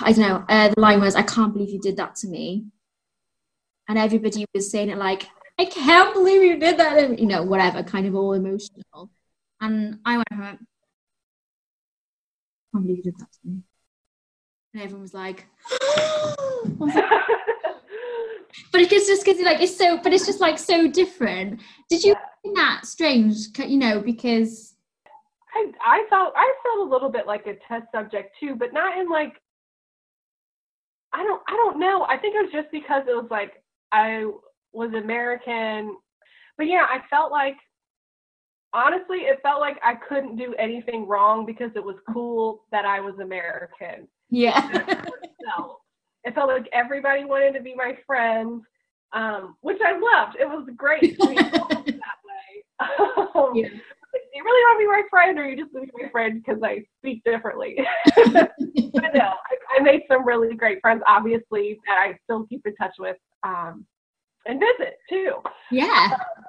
I 0.00 0.12
don't 0.12 0.29
know. 0.29 0.44
Uh, 0.48 0.68
the 0.68 0.81
line 0.81 1.00
was, 1.00 1.14
"I 1.14 1.22
can't 1.22 1.52
believe 1.52 1.70
you 1.70 1.81
did 1.81 1.96
that 1.96 2.16
to 2.16 2.29
me," 2.29 2.66
and 3.88 3.98
everybody 3.98 4.44
was 4.55 4.70
saying 4.70 4.90
it 4.90 4.98
like, 4.98 5.29
"I 5.59 5.64
can't 5.66 6.14
believe 6.14 6.42
you 6.42 6.59
did 6.59 6.79
that," 6.79 6.98
and 6.98 7.18
you 7.18 7.26
know, 7.26 7.42
whatever, 7.42 7.83
kind 7.83 8.07
of 8.07 8.14
all 8.14 8.33
emotional. 8.35 9.11
And 9.61 10.00
I 10.05 10.16
went 10.18 10.33
home. 10.33 10.42
I 10.42 10.59
can't 12.72 12.87
believe 12.87 12.98
you 12.98 13.05
did 13.05 13.18
that 13.18 13.33
to 13.33 13.38
me. 13.48 13.62
And 14.76 14.84
everyone 14.84 15.02
was 15.02 15.14
like, 15.14 15.46
was 16.78 16.94
like 16.94 17.04
but 18.72 18.80
it's 18.82 19.06
just 19.06 19.24
because 19.24 19.40
like 19.40 19.60
it's 19.60 19.74
so 19.74 19.98
but 20.02 20.12
it's 20.12 20.26
just 20.26 20.40
like 20.40 20.58
so 20.58 20.86
different 20.86 21.60
did 21.88 22.02
you 22.02 22.14
find 22.42 22.56
that 22.56 22.84
strange 22.84 23.36
you 23.58 23.76
know 23.78 24.00
because 24.00 24.74
I, 25.54 25.72
I 25.84 26.06
felt 26.10 26.34
I 26.36 26.54
felt 26.62 26.86
a 26.86 26.90
little 26.90 27.08
bit 27.08 27.26
like 27.26 27.46
a 27.46 27.54
test 27.66 27.86
subject 27.92 28.36
too, 28.38 28.56
but 28.56 28.72
not 28.74 28.98
in 28.98 29.08
like 29.08 29.40
I 31.12 31.22
don't 31.22 31.42
I 31.48 31.52
don't 31.52 31.78
know. 31.78 32.04
I 32.08 32.18
think 32.18 32.34
it 32.34 32.42
was 32.42 32.52
just 32.52 32.70
because 32.70 33.04
it 33.08 33.14
was 33.14 33.28
like 33.30 33.62
I 33.92 34.30
was 34.72 34.92
American. 34.92 35.96
But 36.58 36.66
yeah, 36.66 36.86
I 36.90 36.98
felt 37.08 37.32
like 37.32 37.56
honestly, 38.74 39.18
it 39.18 39.38
felt 39.42 39.60
like 39.60 39.78
I 39.82 39.94
couldn't 39.94 40.36
do 40.36 40.54
anything 40.58 41.08
wrong 41.08 41.46
because 41.46 41.70
it 41.74 41.84
was 41.84 41.96
cool 42.12 42.64
that 42.70 42.84
I 42.84 43.00
was 43.00 43.14
American. 43.18 44.08
Yeah. 44.30 44.68
it 46.24 46.34
felt 46.34 46.48
like 46.48 46.68
everybody 46.72 47.24
wanted 47.24 47.54
to 47.54 47.62
be 47.62 47.74
my 47.74 47.96
friend, 48.06 48.62
um, 49.12 49.56
which 49.60 49.78
I 49.84 49.92
loved. 49.92 50.36
It 50.38 50.46
was 50.46 50.68
great 50.76 51.18
to 51.18 51.28
be 51.28 51.34
that 51.34 51.62
way. 51.72 52.64
Um, 52.80 53.52
yeah. 53.54 53.68
Do 53.68 54.22
you 54.34 54.44
really 54.44 54.62
want 54.64 54.76
to 54.76 54.84
be 54.84 54.86
my 54.86 55.02
friend, 55.10 55.38
or 55.38 55.48
you 55.48 55.56
just 55.56 55.72
want 55.72 55.86
to 55.86 55.92
be 55.92 56.04
my 56.04 56.10
friend 56.10 56.42
because 56.42 56.62
I 56.62 56.84
speak 56.98 57.22
differently? 57.24 57.76
but 58.32 58.52
no, 59.14 59.20
I, 59.20 59.78
I, 59.78 59.82
made 59.82 60.02
some 60.10 60.26
really 60.26 60.54
great 60.54 60.80
friends, 60.80 61.02
obviously, 61.06 61.78
that 61.86 61.98
I 61.98 62.18
still 62.24 62.46
keep 62.46 62.66
in 62.66 62.74
touch 62.76 62.94
with 62.98 63.16
um, 63.42 63.86
and 64.46 64.60
visit 64.60 64.96
too. 65.08 65.34
Yeah. 65.70 66.10
Uh, 66.12 66.42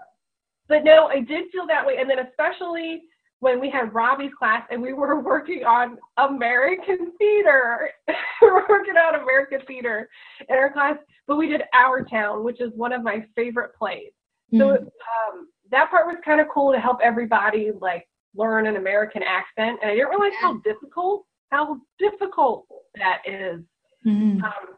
but 0.67 0.83
no, 0.83 1.07
I 1.07 1.19
did 1.19 1.45
feel 1.51 1.67
that 1.67 1.85
way, 1.85 1.97
and 1.99 2.09
then 2.09 2.19
especially 2.19 3.03
when 3.39 3.60
we 3.60 3.69
had 3.69 3.93
Robbie's 3.93 4.34
class 4.38 4.63
and 4.71 4.82
we 4.82 4.93
were 4.93 5.21
working 5.21 5.63
on 5.63 5.97
American 6.17 7.12
theater. 7.17 7.91
we 8.41 8.50
were 8.50 8.65
working 8.67 8.95
on 8.95 9.21
American 9.21 9.62
theater 9.67 10.10
in 10.50 10.56
our 10.56 10.71
class, 10.71 10.97
but 11.28 11.38
we 11.38 11.47
did 11.47 11.62
Our 11.73 12.04
Town, 12.04 12.43
which 12.43 12.60
is 12.62 12.71
one 12.76 12.93
of 12.93 13.04
my 13.04 13.26
favorite 13.36 13.76
plays. 13.76 14.12
Mm. 14.54 14.60
So 14.60 14.71
um, 14.71 15.47
that 15.71 15.89
part 15.89 16.08
was 16.08 16.17
kind 16.26 16.41
of 16.41 16.47
cool 16.54 16.71
to 16.71 16.80
help 16.80 17.00
everybody 17.04 17.71
like 17.80 18.08
learn 18.36 18.67
an 18.67 18.76
American 18.76 19.23
accent, 19.23 19.80
and 19.82 19.91
I 19.91 19.95
didn't 19.95 20.10
realize 20.10 20.34
how 20.39 20.58
difficult 20.60 21.26
how 21.52 21.78
difficult 21.97 22.65
that 22.95 23.21
is 23.26 23.62
mm. 24.06 24.41
um, 24.43 24.76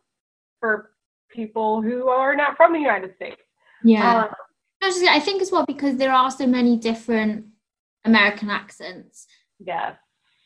for 0.60 0.92
people 1.32 1.82
who 1.82 2.10
are 2.10 2.36
not 2.36 2.58
from 2.58 2.74
the 2.74 2.80
United 2.80 3.16
States. 3.16 3.42
Yeah. 3.84 4.26
Um, 4.26 4.30
I 4.82 5.20
think 5.20 5.42
as 5.42 5.52
well 5.52 5.66
because 5.66 5.98
there 5.98 6.14
are 6.14 6.32
so 6.32 6.48
many 6.48 6.78
different 6.78 7.46
American 8.06 8.50
accents. 8.50 9.28
Yeah. 9.60 9.96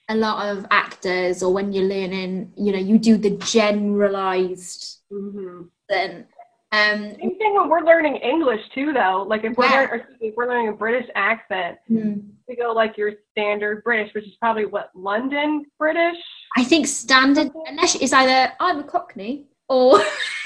A 0.09 0.15
lot 0.15 0.49
of 0.49 0.65
actors, 0.69 1.41
or 1.41 1.53
when 1.53 1.71
you're 1.71 1.85
learning, 1.85 2.51
you 2.57 2.73
know, 2.73 2.79
you 2.79 2.97
do 2.97 3.17
the 3.17 3.37
generalized. 3.37 4.99
Mm-hmm. 5.11 5.63
Then, 5.87 6.27
um, 6.73 7.15
same 7.19 7.37
thing 7.37 7.53
when 7.53 7.69
we're 7.69 7.81
learning 7.81 8.17
English 8.17 8.61
too, 8.73 8.91
though. 8.93 9.25
Like 9.27 9.43
if 9.43 9.55
we're 9.55 9.65
yeah. 9.65 9.81
learning, 9.81 10.05
if 10.19 10.35
we're 10.35 10.47
learning 10.47 10.69
a 10.69 10.73
British 10.73 11.09
accent, 11.15 11.77
mm. 11.89 12.21
we 12.49 12.55
go 12.55 12.73
like 12.73 12.97
your 12.97 13.13
standard 13.31 13.83
British, 13.83 14.13
which 14.13 14.25
is 14.25 14.33
probably 14.41 14.65
what 14.65 14.89
London 14.95 15.65
British. 15.77 16.17
I 16.57 16.63
think 16.63 16.87
standard, 16.87 17.51
unless 17.67 17.95
it's 17.95 18.11
either 18.11 18.51
I'm 18.59 18.79
a 18.79 18.83
Cockney 18.83 19.45
or 19.69 20.01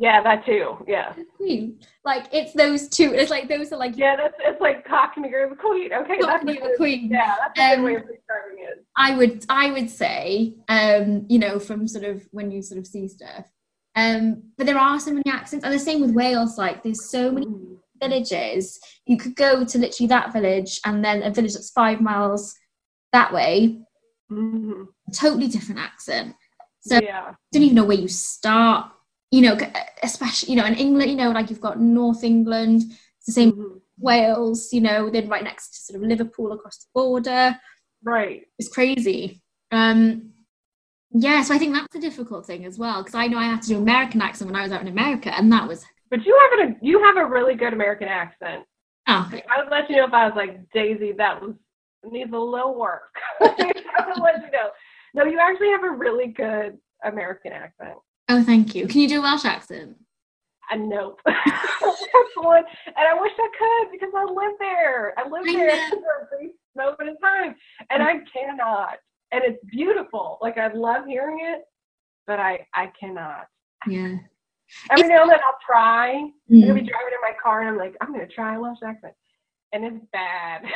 Yeah, 0.00 0.22
that 0.22 0.46
too. 0.46 0.76
Yeah. 0.86 1.12
Queen. 1.36 1.80
Like 2.04 2.28
it's 2.32 2.52
those 2.52 2.88
two. 2.88 3.12
It's 3.14 3.30
like 3.32 3.48
those 3.48 3.72
are 3.72 3.76
like 3.78 3.96
Yeah, 3.96 4.14
that's 4.14 4.34
it's 4.38 4.60
like 4.60 4.86
Cockney 4.86 5.32
or 5.34 5.48
the 5.50 5.56
Queen. 5.56 5.92
Okay, 5.92 6.18
Cockney 6.18 6.54
that's 6.54 6.68
the 6.68 6.74
Queen. 6.76 7.08
Yeah, 7.10 7.34
that's 7.40 7.58
a 7.58 7.74
um, 7.74 7.76
good 7.80 7.84
way 7.84 7.94
of 7.96 8.02
describing 8.02 8.58
it. 8.60 8.86
I 8.96 9.16
would 9.16 9.44
I 9.48 9.72
would 9.72 9.90
say, 9.90 10.54
um, 10.68 11.26
you 11.28 11.40
know, 11.40 11.58
from 11.58 11.88
sort 11.88 12.04
of 12.04 12.26
when 12.30 12.52
you 12.52 12.62
sort 12.62 12.78
of 12.78 12.86
see 12.86 13.08
stuff, 13.08 13.46
Um, 13.96 14.44
but 14.56 14.66
there 14.66 14.78
are 14.78 15.00
so 15.00 15.10
many 15.12 15.28
accents, 15.28 15.64
and 15.64 15.74
the 15.74 15.78
same 15.80 16.00
with 16.00 16.12
Wales. 16.12 16.56
Like, 16.56 16.84
there's 16.84 17.10
so 17.10 17.32
many 17.32 17.46
Mm. 17.46 17.78
villages. 18.00 18.78
You 19.06 19.16
could 19.16 19.34
go 19.34 19.64
to 19.64 19.78
literally 19.78 20.06
that 20.08 20.32
village, 20.32 20.80
and 20.86 21.04
then 21.04 21.24
a 21.24 21.30
village 21.32 21.54
that's 21.54 21.70
five 21.72 22.00
miles 22.00 22.54
that 23.12 23.32
way, 23.32 23.80
Mhm. 24.30 24.86
totally 25.12 25.48
different 25.48 25.80
accent. 25.80 26.36
So 26.80 27.00
yeah. 27.02 27.34
don't 27.52 27.62
even 27.64 27.74
know 27.74 27.84
where 27.84 27.96
you 27.98 28.06
start. 28.08 28.92
You 29.30 29.42
know, 29.42 29.58
especially 30.02 30.54
you 30.54 30.56
know 30.60 30.66
in 30.66 30.74
England, 30.74 31.10
you 31.10 31.16
know, 31.16 31.30
like 31.30 31.50
you've 31.50 31.60
got 31.60 31.80
North 31.80 32.24
England, 32.24 32.82
it's 33.18 33.26
the 33.26 33.32
same 33.32 33.52
Mhm. 33.52 33.80
Wales. 33.98 34.72
You 34.72 34.80
know, 34.80 35.10
then 35.10 35.28
right 35.28 35.44
next 35.44 35.70
to 35.70 35.80
sort 35.80 36.02
of 36.02 36.08
Liverpool 36.08 36.52
across 36.52 36.78
the 36.78 36.86
border. 36.94 37.58
Right. 38.02 38.42
It's 38.58 38.68
crazy. 38.68 39.42
Um, 39.70 40.32
yeah, 41.10 41.42
so 41.42 41.54
I 41.54 41.58
think 41.58 41.74
that's 41.74 41.94
a 41.94 42.00
difficult 42.00 42.46
thing 42.46 42.64
as 42.64 42.78
well 42.78 43.02
because 43.02 43.14
I 43.14 43.26
know 43.26 43.38
I 43.38 43.44
had 43.46 43.62
to 43.62 43.68
do 43.68 43.78
American 43.78 44.20
accent 44.22 44.50
when 44.50 44.58
I 44.58 44.62
was 44.62 44.72
out 44.72 44.80
in 44.82 44.88
America, 44.88 45.32
and 45.36 45.50
that 45.52 45.66
was 45.68 45.84
But 46.10 46.24
you 46.24 46.38
have 46.50 46.68
a 46.70 46.76
you 46.80 47.02
have 47.04 47.16
a 47.16 47.26
really 47.26 47.54
good 47.54 47.72
American 47.72 48.08
accent. 48.08 48.64
oh 49.08 49.30
I 49.32 49.62
would 49.62 49.70
let 49.70 49.88
you 49.90 49.96
know 49.96 50.06
if 50.06 50.12
I 50.12 50.26
was 50.26 50.36
like 50.36 50.70
Daisy, 50.72 51.12
that 51.12 51.40
was 51.42 51.54
needs 52.04 52.32
a 52.32 52.38
little 52.38 52.78
work. 52.78 53.14
I 53.40 54.04
would 54.06 54.22
let 54.22 54.36
you 54.44 54.50
know. 54.52 54.70
No, 55.14 55.24
you 55.24 55.38
actually 55.38 55.70
have 55.70 55.82
a 55.84 55.90
really 55.90 56.28
good 56.28 56.78
American 57.04 57.52
accent. 57.52 57.96
Oh 58.28 58.42
thank 58.42 58.74
you. 58.74 58.86
Can 58.86 59.00
you 59.00 59.08
do 59.08 59.18
a 59.20 59.22
Welsh 59.22 59.44
accent? 59.44 59.96
Nope. 60.76 61.18
That's 61.24 61.38
one. 62.36 62.62
And 62.86 62.96
I 62.98 63.18
wish 63.18 63.32
I 63.38 63.48
could 63.58 63.92
because 63.92 64.12
I 64.14 64.24
live 64.24 64.52
there. 64.60 65.14
I 65.18 65.22
live 65.28 65.42
I 65.48 65.52
there 65.52 65.76
know. 65.76 65.88
for 65.90 65.96
a 65.96 66.36
brief 66.36 66.52
moment 66.76 67.08
of 67.10 67.20
time. 67.22 67.54
And 67.90 68.02
I 68.02 68.16
cannot. 68.32 68.98
And 69.32 69.42
it's 69.44 69.62
beautiful. 69.70 70.38
Like 70.42 70.58
I 70.58 70.70
love 70.72 71.06
hearing 71.06 71.38
it, 71.40 71.62
but 72.26 72.38
I 72.38 72.66
I 72.74 72.92
cannot. 73.00 73.46
Yeah. 73.86 74.16
Every 74.90 75.08
now 75.08 75.22
and 75.22 75.30
then 75.30 75.38
I'll 75.38 75.58
try. 75.66 76.10
I'm 76.16 76.32
Mm. 76.50 76.60
gonna 76.62 76.74
be 76.74 76.80
driving 76.88 77.12
in 77.14 77.20
my 77.22 77.32
car 77.42 77.60
and 77.60 77.70
I'm 77.70 77.78
like, 77.78 77.94
I'm 78.02 78.12
gonna 78.12 78.26
try 78.28 78.56
a 78.56 78.60
Welsh 78.60 78.78
accent. 78.84 79.14
And 79.72 79.84
it's 79.84 80.04
bad. 80.12 80.64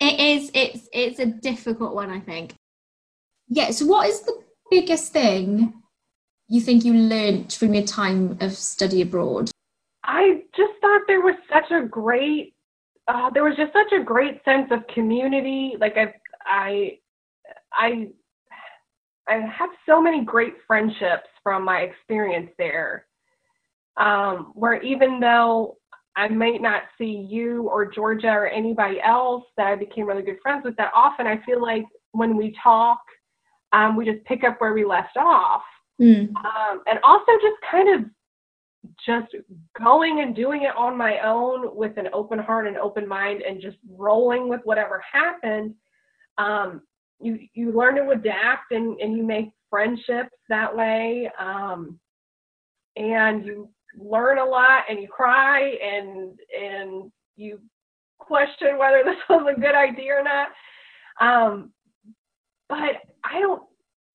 It 0.00 0.20
is. 0.20 0.50
It's 0.54 0.88
it's 0.92 1.18
a 1.18 1.26
difficult 1.26 1.94
one, 1.94 2.10
I 2.10 2.20
think. 2.20 2.54
Yeah. 3.48 3.70
So, 3.70 3.86
what 3.86 4.08
is 4.08 4.20
the 4.22 4.40
biggest 4.70 5.12
thing 5.12 5.74
you 6.48 6.60
think 6.60 6.84
you 6.84 6.94
learnt 6.94 7.54
from 7.54 7.74
your 7.74 7.84
time 7.84 8.38
of 8.40 8.52
study 8.52 9.02
abroad? 9.02 9.50
I 10.04 10.42
just 10.56 10.72
thought 10.80 11.02
there 11.08 11.20
was 11.20 11.34
such 11.52 11.70
a 11.70 11.86
great, 11.86 12.54
uh, 13.08 13.30
there 13.30 13.44
was 13.44 13.56
just 13.56 13.72
such 13.72 13.92
a 13.92 14.04
great 14.04 14.40
sense 14.44 14.70
of 14.70 14.86
community. 14.94 15.74
Like 15.80 15.96
I, 15.96 16.14
I, 16.46 16.98
I, 17.72 18.08
I 19.28 19.34
have 19.34 19.70
so 19.88 20.00
many 20.00 20.24
great 20.24 20.54
friendships 20.66 21.28
from 21.42 21.64
my 21.64 21.80
experience 21.80 22.50
there. 22.58 23.06
Um, 23.96 24.52
where 24.54 24.80
even 24.82 25.20
though 25.20 25.78
I 26.16 26.28
might 26.28 26.62
not 26.62 26.82
see 26.98 27.26
you 27.28 27.62
or 27.62 27.90
Georgia 27.90 28.28
or 28.28 28.46
anybody 28.46 29.00
else 29.00 29.44
that 29.56 29.66
I 29.66 29.74
became 29.74 30.06
really 30.06 30.22
good 30.22 30.38
friends 30.42 30.64
with 30.64 30.76
that 30.76 30.92
often, 30.94 31.26
I 31.26 31.42
feel 31.44 31.60
like 31.60 31.84
when 32.12 32.36
we 32.36 32.54
talk, 32.62 33.00
um, 33.76 33.96
we 33.96 34.04
just 34.04 34.24
pick 34.24 34.42
up 34.42 34.60
where 34.60 34.72
we 34.72 34.84
left 34.84 35.16
off. 35.16 35.62
Mm. 36.00 36.28
um, 36.36 36.82
and 36.86 36.98
also 37.02 37.32
just 37.40 37.56
kind 37.70 37.94
of 37.94 38.10
just 39.04 39.34
going 39.82 40.20
and 40.20 40.36
doing 40.36 40.62
it 40.62 40.76
on 40.76 40.96
my 40.96 41.20
own 41.20 41.74
with 41.74 41.96
an 41.96 42.08
open 42.12 42.38
heart 42.38 42.66
and 42.66 42.76
open 42.76 43.08
mind 43.08 43.40
and 43.40 43.62
just 43.62 43.78
rolling 43.90 44.48
with 44.48 44.60
whatever 44.64 45.02
happened. 45.10 45.74
Um, 46.38 46.82
you 47.18 47.38
you 47.54 47.72
learn 47.72 47.96
to 47.96 48.10
adapt 48.10 48.72
and, 48.72 49.00
and 49.00 49.16
you 49.16 49.22
make 49.22 49.50
friendships 49.70 50.36
that 50.50 50.74
way. 50.74 51.30
Um, 51.38 51.98
and 52.96 53.44
you 53.44 53.70
learn 53.98 54.38
a 54.38 54.44
lot 54.44 54.84
and 54.90 55.00
you 55.00 55.08
cry 55.08 55.78
and 55.82 56.38
and 56.58 57.10
you 57.36 57.58
question 58.18 58.78
whether 58.78 59.02
this 59.04 59.16
was 59.28 59.54
a 59.56 59.60
good 59.60 59.74
idea 59.74 60.14
or 60.14 60.22
not. 60.22 60.48
Um, 61.20 61.72
but 62.68 62.96
i 63.24 63.40
don't 63.40 63.62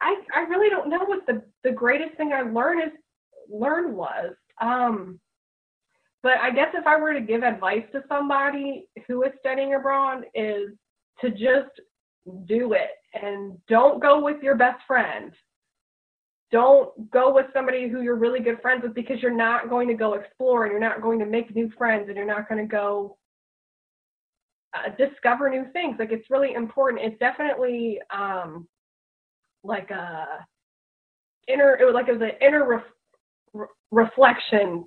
I, 0.02 0.16
I 0.36 0.40
really 0.42 0.70
don't 0.70 0.90
know 0.90 1.06
what 1.06 1.26
the, 1.28 1.44
the 1.64 1.72
greatest 1.72 2.18
thing 2.18 2.34
I 2.34 2.42
learned 2.42 2.84
is 2.84 3.00
learned 3.50 3.96
was. 3.96 4.34
Um, 4.60 5.20
but 6.24 6.38
I 6.40 6.52
guess 6.52 6.70
if 6.74 6.86
I 6.86 7.00
were 7.00 7.14
to 7.14 7.22
give 7.22 7.44
advice 7.44 7.84
to 7.92 8.04
somebody 8.10 8.88
who 9.08 9.24
is 9.24 9.32
studying 9.40 9.76
abroad 9.76 10.24
is 10.34 10.70
to 11.22 11.30
just 11.30 11.80
do 12.46 12.74
it 12.74 12.90
and 13.14 13.58
don't 13.68 14.02
go 14.02 14.24
with 14.24 14.42
your 14.42 14.56
best 14.56 14.82
friend. 14.88 15.32
Don't 16.52 17.10
go 17.12 17.34
with 17.34 17.46
somebody 17.54 17.88
who 17.88 18.02
you're 18.02 18.16
really 18.16 18.42
good 18.42 18.62
friends 18.62 18.84
with 18.84 18.94
because 18.94 19.22
you're 19.22 19.36
not 19.36 19.70
going 19.70 19.88
to 19.88 19.94
go 19.94 20.14
explore 20.16 20.64
and 20.64 20.72
you're 20.72 20.82
not 20.82 21.02
going 21.02 21.18
to 21.20 21.26
make 21.26 21.56
new 21.56 21.72
friends 21.78 22.06
and 22.08 22.18
you're 22.18 22.26
not 22.26 22.50
going 22.50 22.62
to 22.62 22.70
go 22.70 23.18
uh, 24.74 24.90
discover 24.98 25.50
new 25.50 25.66
things. 25.74 25.98
Like 26.00 26.12
it's 26.12 26.30
really 26.30 26.54
important. 26.54 27.04
It's 27.04 27.20
definitely 27.20 28.00
um, 28.14 28.68
like 29.64 29.90
a 29.92 30.46
inner 31.48 31.76
it 31.80 31.86
was 31.86 31.94
like 31.94 32.08
it 32.08 32.14
was 32.14 32.22
an 32.22 32.38
inner 32.46 32.68
ref, 32.68 32.84
re- 33.54 33.68
reflection 33.92 34.86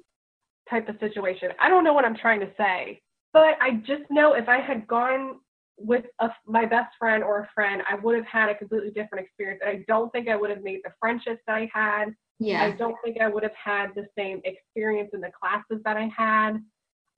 type 0.68 0.88
of 0.88 0.97
situation 1.01 1.51
i 1.61 1.68
don't 1.68 1.85
know 1.85 1.92
what 1.92 2.05
i'm 2.05 2.16
trying 2.16 2.40
to 2.40 2.49
say 2.57 3.01
but 3.33 3.55
i 3.61 3.73
just 3.87 4.03
know 4.11 4.35
if 4.35 4.49
i 4.49 4.59
had 4.59 4.87
gone 4.87 5.37
with 5.77 6.05
a, 6.20 6.29
my 6.47 6.64
best 6.64 6.94
friend 6.99 7.23
or 7.25 7.40
a 7.40 7.49
friend 7.55 7.83
i 7.90 7.94
would 7.97 8.16
have 8.16 8.27
had 8.27 8.49
a 8.49 8.55
completely 8.55 8.90
different 8.90 9.25
experience 9.25 9.61
and 9.64 9.77
i 9.77 9.85
don't 9.88 10.11
think 10.12 10.29
i 10.29 10.37
would 10.37 10.51
have 10.51 10.62
made 10.62 10.81
the 10.85 10.90
friendships 11.01 11.40
that 11.47 11.57
i 11.57 11.68
had 11.73 12.14
Yeah. 12.38 12.62
i 12.62 12.70
don't 12.70 12.97
think 13.05 13.20
i 13.20 13.29
would 13.29 13.42
have 13.42 13.57
had 13.62 13.88
the 13.94 14.07
same 14.16 14.40
experience 14.44 15.11
in 15.12 15.20
the 15.20 15.31
classes 15.38 15.83
that 15.85 15.97
i 15.97 16.09
had 16.16 16.62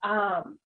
um, 0.03 0.57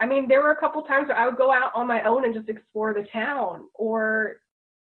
i 0.00 0.06
mean 0.06 0.26
there 0.26 0.42
were 0.42 0.52
a 0.52 0.60
couple 0.60 0.82
times 0.82 1.08
where 1.08 1.16
i 1.16 1.26
would 1.26 1.36
go 1.36 1.52
out 1.52 1.70
on 1.74 1.86
my 1.86 2.02
own 2.02 2.24
and 2.24 2.34
just 2.34 2.48
explore 2.48 2.92
the 2.92 3.06
town 3.12 3.64
or 3.74 4.36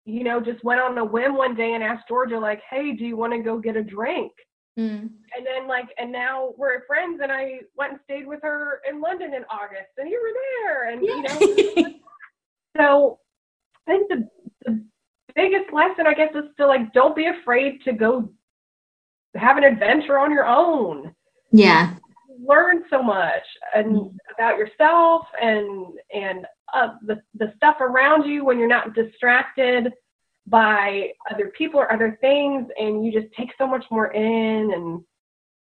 you 0.10 0.24
know, 0.24 0.40
just 0.40 0.64
went 0.64 0.82
on 0.82 0.98
a 0.98 1.06
whim 1.06 1.36
one 1.36 1.56
day 1.56 1.74
and 1.74 1.84
asked 1.84 2.08
Georgia, 2.08 2.40
like, 2.40 2.62
hey, 2.70 2.94
do 2.94 3.06
you 3.06 3.16
want 3.16 3.34
to 3.34 3.40
go 3.40 3.60
get 3.60 3.76
a 3.76 3.84
drink? 3.84 4.32
Mm. 4.78 5.10
And 5.36 5.46
then, 5.46 5.68
like, 5.68 5.90
and 5.98 6.12
now 6.12 6.54
we're 6.58 6.86
friends, 6.86 7.20
and 7.22 7.32
I 7.32 7.60
went 7.78 7.94
and 7.94 8.02
stayed 8.06 8.26
with 8.26 8.42
her 8.42 8.82
in 8.90 9.02
London 9.02 9.34
in 9.34 9.44
August, 9.52 9.92
and 9.98 10.10
you 10.10 10.20
were 10.22 10.34
there, 10.66 10.90
and, 10.92 11.02
you 11.04 11.22
know, 11.22 11.94
so 12.78 13.20
I 13.88 13.92
think 13.92 14.10
the, 14.10 14.30
the 14.66 14.84
biggest 15.36 15.72
lesson, 15.74 16.08
I 16.08 16.14
guess, 16.14 16.34
is 16.34 16.50
to, 16.58 16.66
like, 16.66 16.92
don't 16.94 17.16
be 17.16 17.28
afraid 17.28 17.82
to 17.84 17.94
go 17.94 18.32
have 19.36 19.58
an 19.58 19.64
adventure 19.64 20.18
on 20.18 20.32
your 20.32 20.48
own. 20.48 21.14
yeah. 21.52 21.96
Learn 22.48 22.84
so 22.90 23.02
much 23.04 23.44
and 23.76 24.12
about 24.34 24.58
yourself 24.58 25.26
and 25.42 25.88
and 26.14 26.46
uh, 26.74 26.90
the 27.06 27.22
the 27.36 27.54
stuff 27.58 27.78
around 27.82 28.30
you 28.30 28.46
when 28.46 28.60
you're 28.60 28.68
not 28.68 28.94
distracted 28.94 29.92
by 30.48 31.12
other 31.32 31.48
people 31.58 31.80
or 31.80 31.92
other 31.92 32.18
things, 32.22 32.68
and 32.80 33.06
you 33.06 33.12
just 33.12 33.32
take 33.34 33.50
so 33.58 33.68
much 33.68 33.86
more 33.92 34.08
in. 34.14 34.72
And 34.74 35.02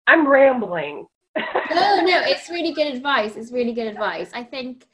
I'm 0.07 0.27
rambling. 0.27 1.05
no, 1.37 2.01
no, 2.01 2.21
it's 2.25 2.49
really 2.49 2.73
good 2.73 2.87
advice. 2.87 3.35
It's 3.35 3.51
really 3.51 3.73
good 3.73 3.87
advice. 3.87 4.29
I 4.33 4.43
think, 4.43 4.87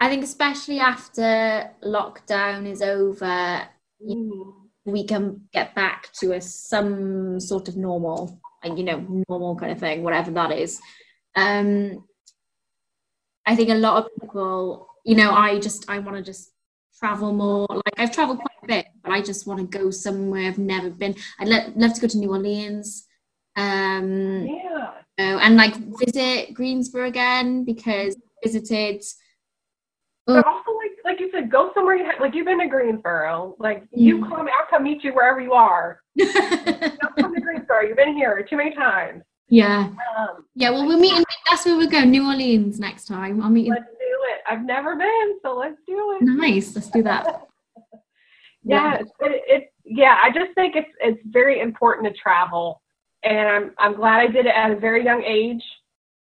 I 0.00 0.08
think 0.08 0.24
especially 0.24 0.80
after 0.80 1.70
lockdown 1.84 2.66
is 2.66 2.82
over, 2.82 3.62
Mm. 4.00 4.52
we 4.84 5.04
can 5.04 5.48
get 5.52 5.74
back 5.74 6.08
to 6.20 6.32
a 6.32 6.40
some 6.40 7.40
sort 7.40 7.66
of 7.68 7.76
normal, 7.76 8.40
you 8.64 8.84
know, 8.84 9.24
normal 9.28 9.56
kind 9.56 9.72
of 9.72 9.80
thing, 9.80 10.04
whatever 10.04 10.30
that 10.30 10.52
is. 10.52 10.80
Um, 11.38 12.04
I 13.46 13.54
think 13.56 13.70
a 13.70 13.74
lot 13.74 14.04
of 14.04 14.10
people, 14.20 14.88
you 15.04 15.14
know, 15.16 15.30
I 15.32 15.58
just 15.58 15.88
I 15.88 15.98
want 16.00 16.16
to 16.16 16.22
just 16.22 16.50
travel 16.98 17.32
more. 17.32 17.66
Like 17.70 17.98
I've 17.98 18.12
traveled 18.12 18.38
quite 18.38 18.58
a 18.64 18.66
bit, 18.66 18.86
but 19.02 19.12
I 19.12 19.22
just 19.22 19.46
want 19.46 19.60
to 19.60 19.78
go 19.78 19.90
somewhere 19.90 20.48
I've 20.48 20.58
never 20.58 20.90
been. 20.90 21.14
I'd 21.38 21.48
lo- 21.48 21.72
love 21.76 21.94
to 21.94 22.00
go 22.00 22.08
to 22.08 22.18
New 22.18 22.30
Orleans. 22.30 23.06
Um, 23.56 24.46
Yeah. 24.46 24.92
And 25.18 25.56
like 25.56 25.74
visit 25.76 26.54
Greensboro 26.54 27.06
again 27.08 27.64
because 27.64 28.14
I 28.16 28.46
visited. 28.46 29.02
But 30.26 30.46
also, 30.46 30.70
like 30.76 30.92
like 31.04 31.20
you 31.20 31.30
said, 31.32 31.50
go 31.50 31.70
somewhere 31.74 31.96
you 31.96 32.04
ha- 32.04 32.20
like 32.22 32.34
you've 32.34 32.46
been 32.46 32.60
to 32.60 32.66
Greensboro. 32.68 33.56
Like 33.58 33.84
you 33.92 34.18
Mm. 34.18 34.28
come, 34.28 34.40
I'll 34.46 34.66
come 34.70 34.82
meet 34.84 35.02
you 35.02 35.12
wherever 35.14 35.40
you 35.40 35.54
are. 35.54 36.00
Don't 36.18 37.16
come 37.18 37.34
to 37.34 37.40
Greensboro. 37.40 37.80
You've 37.80 37.96
been 37.96 38.14
here 38.14 38.46
too 38.48 38.56
many 38.56 38.74
times. 38.74 39.22
Yeah, 39.48 39.90
Um, 40.18 40.44
yeah. 40.54 40.70
Well, 40.70 40.86
we're 40.86 40.98
meeting. 40.98 41.24
That's 41.48 41.64
where 41.64 41.76
we're 41.76 41.88
going. 41.88 42.10
New 42.10 42.26
Orleans 42.26 42.78
next 42.78 43.06
time. 43.06 43.42
I'll 43.42 43.50
meet 43.50 43.66
you. 43.66 43.72
let's 43.72 43.84
do 43.84 43.94
it. 43.98 44.40
I've 44.48 44.64
never 44.64 44.96
been, 44.96 45.38
so 45.42 45.56
let's 45.56 45.78
do 45.86 46.16
it. 46.20 46.24
Nice. 46.24 46.74
Let's 46.74 46.90
do 46.90 47.02
that. 47.04 47.46
yeah, 48.62 48.98
it, 48.98 49.08
it, 49.20 49.72
yeah. 49.84 50.18
I 50.22 50.30
just 50.30 50.54
think 50.54 50.76
it's 50.76 50.90
it's 51.00 51.20
very 51.26 51.60
important 51.60 52.06
to 52.08 52.20
travel, 52.20 52.82
and 53.24 53.48
I'm 53.48 53.74
I'm 53.78 53.94
glad 53.94 54.20
I 54.20 54.26
did 54.26 54.46
it 54.46 54.54
at 54.54 54.70
a 54.70 54.76
very 54.76 55.04
young 55.04 55.22
age, 55.22 55.62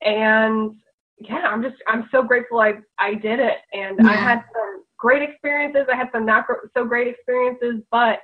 and 0.01 0.75
yeah, 1.19 1.47
I'm 1.47 1.61
just 1.61 1.75
I'm 1.87 2.09
so 2.11 2.23
grateful 2.23 2.59
I 2.59 2.73
I 2.97 3.13
did 3.13 3.39
it, 3.39 3.57
and 3.73 4.07
I 4.07 4.13
had 4.13 4.43
some 4.53 4.83
great 4.97 5.21
experiences. 5.21 5.85
I 5.91 5.95
had 5.95 6.09
some 6.11 6.25
not 6.25 6.45
so 6.75 6.85
great 6.85 7.07
experiences, 7.07 7.83
but 7.91 8.19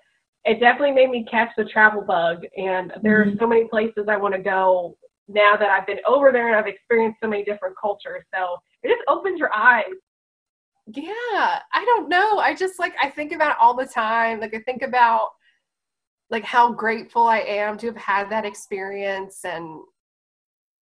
it 0.47 0.59
definitely 0.59 0.91
made 0.91 1.09
me 1.09 1.25
catch 1.29 1.49
the 1.57 1.65
travel 1.65 2.01
bug. 2.01 2.45
And 2.55 2.93
there 3.03 3.23
Mhm. 3.23 3.35
are 3.35 3.37
so 3.39 3.47
many 3.47 3.67
places 3.67 4.07
I 4.07 4.17
want 4.17 4.33
to 4.33 4.41
go 4.41 4.97
now 5.27 5.57
that 5.57 5.69
I've 5.69 5.85
been 5.85 5.99
over 6.05 6.31
there 6.31 6.47
and 6.47 6.55
I've 6.55 6.67
experienced 6.67 7.19
so 7.21 7.27
many 7.27 7.43
different 7.43 7.75
cultures. 7.79 8.23
So 8.33 8.57
it 8.81 8.87
just 8.87 9.03
opens 9.07 9.39
your 9.39 9.53
eyes. 9.53 9.93
Yeah, 10.87 11.61
I 11.73 11.83
don't 11.85 12.07
know. 12.07 12.39
I 12.39 12.55
just 12.55 12.79
like 12.79 12.95
I 13.01 13.09
think 13.09 13.33
about 13.33 13.51
it 13.51 13.57
all 13.59 13.75
the 13.75 13.85
time. 13.85 14.39
Like 14.39 14.55
I 14.55 14.59
think 14.59 14.81
about 14.81 15.31
like 16.29 16.45
how 16.45 16.71
grateful 16.71 17.27
I 17.27 17.39
am 17.39 17.77
to 17.79 17.87
have 17.87 17.97
had 17.97 18.29
that 18.29 18.45
experience 18.45 19.43
and 19.43 19.81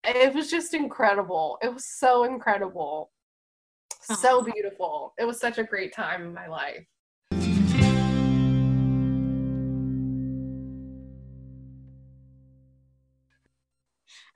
it 0.03 0.34
was 0.34 0.51
just 0.51 0.76
incredible. 0.76 1.57
It 1.63 1.74
was 1.74 1.86
so 1.86 2.24
incredible. 2.26 3.11
So 4.01 4.43
beautiful. 4.43 5.13
It 5.18 5.26
was 5.26 5.39
such 5.39 5.57
a 5.57 5.63
great 5.63 5.93
time 5.93 6.22
in 6.22 6.34
my 6.34 6.47
life. 6.47 6.86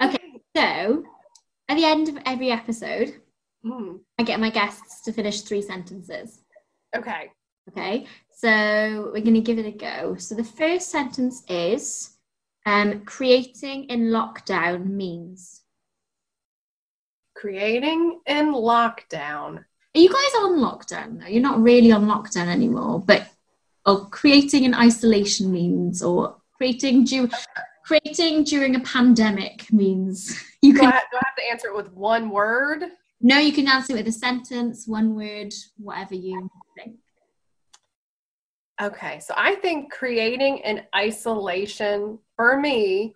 Okay, 0.01 0.41
so, 0.55 1.03
at 1.67 1.75
the 1.75 1.85
end 1.85 2.09
of 2.09 2.17
every 2.25 2.51
episode, 2.51 3.21
Mm, 3.65 3.99
I 4.17 4.23
get 4.23 4.39
my 4.39 4.49
guests 4.49 5.01
to 5.01 5.11
finish 5.11 5.41
three 5.41 5.61
sentences. 5.61 6.39
okay. 6.95 7.31
Okay, 7.69 8.07
so 8.31 9.11
we're 9.13 9.21
going 9.21 9.33
to 9.35 9.41
give 9.41 9.59
it 9.59 9.65
a 9.65 9.71
go. 9.71 10.15
So, 10.15 10.33
the 10.33 10.43
first 10.43 10.89
sentence 10.89 11.43
is 11.49 12.17
um, 12.65 13.01
creating 13.05 13.83
in 13.85 14.05
lockdown 14.11 14.85
means. 14.87 15.61
Creating 17.35 18.19
in 18.25 18.53
lockdown. 18.53 19.63
Are 19.95 19.99
you 19.99 20.09
guys 20.09 20.33
on 20.41 20.59
lockdown? 20.59 21.19
though? 21.19 21.27
You're 21.27 21.41
not 21.41 21.61
really 21.61 21.91
on 21.91 22.05
lockdown 22.05 22.47
anymore, 22.47 22.99
but 23.05 23.27
or 23.85 24.07
creating 24.09 24.63
in 24.65 24.73
isolation 24.73 25.51
means, 25.51 26.01
or 26.03 26.37
creating 26.57 27.03
du- 27.05 27.29
creating 27.85 28.43
during 28.43 28.75
a 28.75 28.79
pandemic 28.81 29.71
means. 29.71 30.43
You 30.61 30.73
Do 30.73 30.79
I, 30.79 30.91
can 30.91 31.01
do 31.09 31.17
I 31.17 31.21
have 31.25 31.35
to 31.37 31.51
answer 31.51 31.67
it 31.69 31.75
with 31.77 31.89
one 31.93 32.29
word? 32.29 32.83
no, 33.21 33.37
you 33.37 33.53
can 33.53 33.67
answer 33.69 33.93
it 33.93 33.97
with 33.97 34.07
a 34.07 34.11
sentence, 34.11 34.87
one 34.87 35.15
word, 35.15 35.53
whatever 35.77 36.15
you 36.15 36.49
think. 36.75 36.95
Okay, 38.81 39.19
so 39.19 39.33
I 39.35 39.55
think 39.55 39.91
creating 39.91 40.61
an 40.63 40.83
isolation 40.95 42.19
for 42.35 42.59
me 42.59 43.15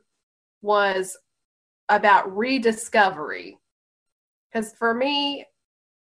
was 0.61 1.17
about 1.89 2.35
rediscovery. 2.35 3.57
Because 4.51 4.73
for 4.73 4.93
me, 4.93 5.45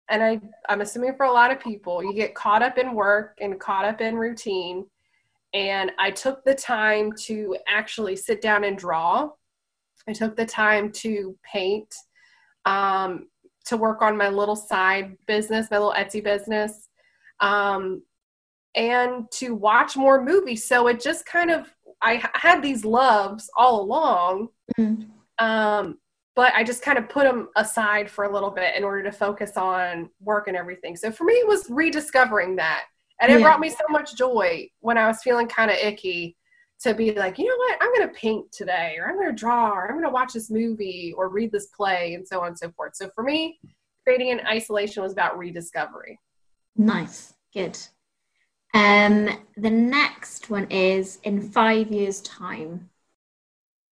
and 0.09 0.23
I, 0.23 0.39
I'm 0.69 0.81
assuming 0.81 1.15
for 1.15 1.25
a 1.25 1.31
lot 1.31 1.51
of 1.51 1.59
people, 1.59 2.03
you 2.03 2.13
get 2.13 2.35
caught 2.35 2.63
up 2.63 2.77
in 2.77 2.93
work 2.93 3.37
and 3.41 3.59
caught 3.59 3.85
up 3.85 3.99
in 4.01 4.15
routine. 4.15 4.85
And 5.53 5.91
I 5.99 6.11
took 6.11 6.43
the 6.43 6.55
time 6.55 7.11
to 7.23 7.57
actually 7.67 8.15
sit 8.15 8.41
down 8.41 8.63
and 8.63 8.77
draw. 8.77 9.29
I 10.07 10.13
took 10.13 10.35
the 10.35 10.45
time 10.45 10.91
to 10.93 11.37
paint, 11.43 11.93
um, 12.65 13.27
to 13.65 13.77
work 13.77 14.01
on 14.01 14.17
my 14.17 14.29
little 14.29 14.55
side 14.55 15.15
business, 15.27 15.69
my 15.71 15.77
little 15.77 15.93
Etsy 15.93 16.23
business. 16.23 16.89
Um, 17.39 18.03
and 18.75 19.29
to 19.31 19.53
watch 19.53 19.95
more 19.95 20.23
movies. 20.23 20.65
So 20.67 20.87
it 20.87 20.99
just 20.99 21.25
kind 21.25 21.51
of, 21.51 21.71
I 22.01 22.27
had 22.33 22.61
these 22.61 22.83
loves 22.83 23.49
all 23.55 23.81
along, 23.81 24.49
Mm. 24.77 25.09
um, 25.39 25.99
but 26.35 26.51
I 26.55 26.63
just 26.63 26.81
kind 26.81 26.97
of 26.97 27.07
put 27.07 27.25
them 27.25 27.49
aside 27.55 28.09
for 28.09 28.25
a 28.25 28.33
little 28.33 28.49
bit 28.49 28.75
in 28.75 28.83
order 28.83 29.03
to 29.03 29.11
focus 29.11 29.55
on 29.57 30.09
work 30.19 30.47
and 30.47 30.57
everything. 30.57 30.95
So 30.95 31.11
for 31.11 31.25
me, 31.25 31.33
it 31.33 31.47
was 31.47 31.69
rediscovering 31.69 32.55
that, 32.55 32.85
and 33.21 33.31
it 33.31 33.39
Yeah. 33.39 33.43
brought 33.43 33.59
me 33.59 33.69
so 33.69 33.85
much 33.89 34.15
joy 34.15 34.69
when 34.79 34.97
I 34.97 35.07
was 35.07 35.21
feeling 35.21 35.47
kind 35.47 35.71
of 35.71 35.77
icky 35.77 36.35
to 36.81 36.93
be 36.93 37.13
like, 37.13 37.37
you 37.39 37.47
know 37.47 37.55
what, 37.55 37.77
I'm 37.81 37.93
going 37.93 38.07
to 38.09 38.13
paint 38.13 38.51
today, 38.51 38.97
or 38.99 39.07
I'm 39.07 39.15
going 39.15 39.29
to 39.29 39.33
draw, 39.33 39.71
or 39.71 39.85
I'm 39.85 39.93
going 39.93 40.03
to 40.03 40.09
watch 40.09 40.33
this 40.33 40.49
movie, 40.49 41.13
or 41.15 41.29
read 41.29 41.51
this 41.51 41.67
play, 41.67 42.13
and 42.13 42.27
so 42.27 42.41
on 42.41 42.47
and 42.47 42.59
so 42.59 42.71
forth. 42.71 42.95
So 42.95 43.09
for 43.15 43.23
me, 43.23 43.59
creating 44.03 44.29
in 44.29 44.45
isolation 44.45 45.01
was 45.01 45.13
about 45.13 45.37
rediscovery. 45.37 46.19
Nice, 46.75 47.35
good. 47.53 47.77
Um, 48.73 49.29
the 49.55 49.69
next 49.69 50.49
one 50.49 50.65
is 50.69 51.19
in 51.23 51.41
five 51.41 51.89
years' 51.91 52.19
time. 52.21 52.89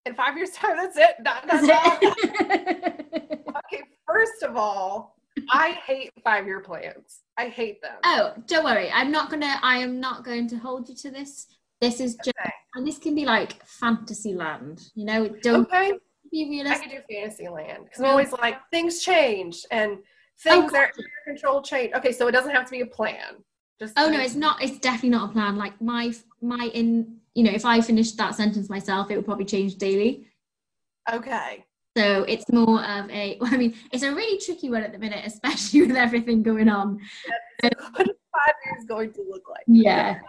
In 0.06 0.16
five 0.16 0.36
years' 0.36 0.52
time, 0.52 0.76
that's 0.76 0.98
it. 0.98 1.16
Dot, 1.24 1.48
dot, 1.48 1.64
dot. 1.68 2.04
Okay, 2.04 3.84
first 4.08 4.44
of 4.44 4.58
all, 4.58 5.11
I 5.50 5.72
hate 5.86 6.12
five 6.24 6.46
year 6.46 6.60
plans. 6.60 7.22
I 7.38 7.48
hate 7.48 7.82
them. 7.82 7.96
oh, 8.04 8.34
don't 8.48 8.64
worry. 8.64 8.92
I'm 8.92 9.12
not 9.12 9.30
gonna. 9.30 9.56
I 9.62 9.78
am 9.78 10.00
not 10.00 10.24
going 10.24 10.48
to 10.50 10.58
hold 10.58 10.88
you 10.90 10.96
to 10.96 11.12
this. 11.12 11.48
This 11.80 12.00
is 12.00 12.16
just, 12.18 12.30
Okay. 12.40 12.52
and 12.76 12.86
this 12.86 13.00
can 13.00 13.16
be 13.16 13.26
like 13.26 13.66
fantasy 13.66 14.34
land. 14.36 14.82
You 14.94 15.06
know, 15.06 15.28
don't 15.42 15.66
Okay, 15.68 15.94
be 16.32 16.48
realistic. 16.50 16.88
I 16.88 16.92
can 16.92 16.98
do 16.98 17.04
Fantasyland 17.10 17.86
because 17.86 18.00
I'm 18.02 18.06
always 18.12 18.32
like 18.34 18.58
things 18.70 19.02
change 19.04 19.66
and 19.72 19.94
oh, 19.94 20.02
things 20.38 20.72
that 20.74 20.82
are 20.82 20.92
under 20.96 21.10
control 21.26 21.62
change. 21.64 21.94
Okay, 21.94 22.12
so 22.12 22.28
it 22.28 22.32
doesn't 22.34 22.52
have 22.52 22.66
to 22.66 22.72
be 22.72 22.82
a 22.82 22.86
plan. 22.86 23.44
Just 23.80 23.94
Oh 23.98 24.10
no, 24.10 24.20
it's 24.20 24.36
not. 24.36 24.62
It's 24.62 24.78
definitely 24.78 25.10
not 25.10 25.30
a 25.32 25.34
plan. 25.34 25.58
Like 25.58 25.80
my 25.82 26.14
my 26.42 26.70
in. 26.74 27.18
You 27.34 27.44
know, 27.46 27.52
if 27.52 27.64
I 27.66 27.80
finished 27.80 28.18
that 28.18 28.36
sentence 28.36 28.70
myself, 28.70 29.10
it 29.10 29.16
would 29.16 29.24
probably 29.26 29.46
change 29.46 29.76
daily. 29.78 30.28
okay. 31.12 31.66
So 31.98 32.24
it's 32.24 32.46
more 32.52 32.84
of 32.84 33.10
a. 33.10 33.38
I 33.42 33.58
mean, 33.58 33.76
it's 33.92 34.04
a 34.04 34.14
really 34.14 34.40
tricky 34.40 34.70
one 34.70 34.84
at 34.84 34.92
the 34.92 35.00
minute, 35.00 35.24
especially 35.26 35.82
with 35.88 35.96
everything 35.98 36.44
going 36.44 36.70
on. 36.70 37.00
What 37.62 37.74
is 37.74 38.16
five 38.32 38.56
years 38.66 38.86
going 38.88 39.12
to 39.14 39.22
look 39.30 39.44
like? 39.50 39.64
Yeah. 39.68 40.20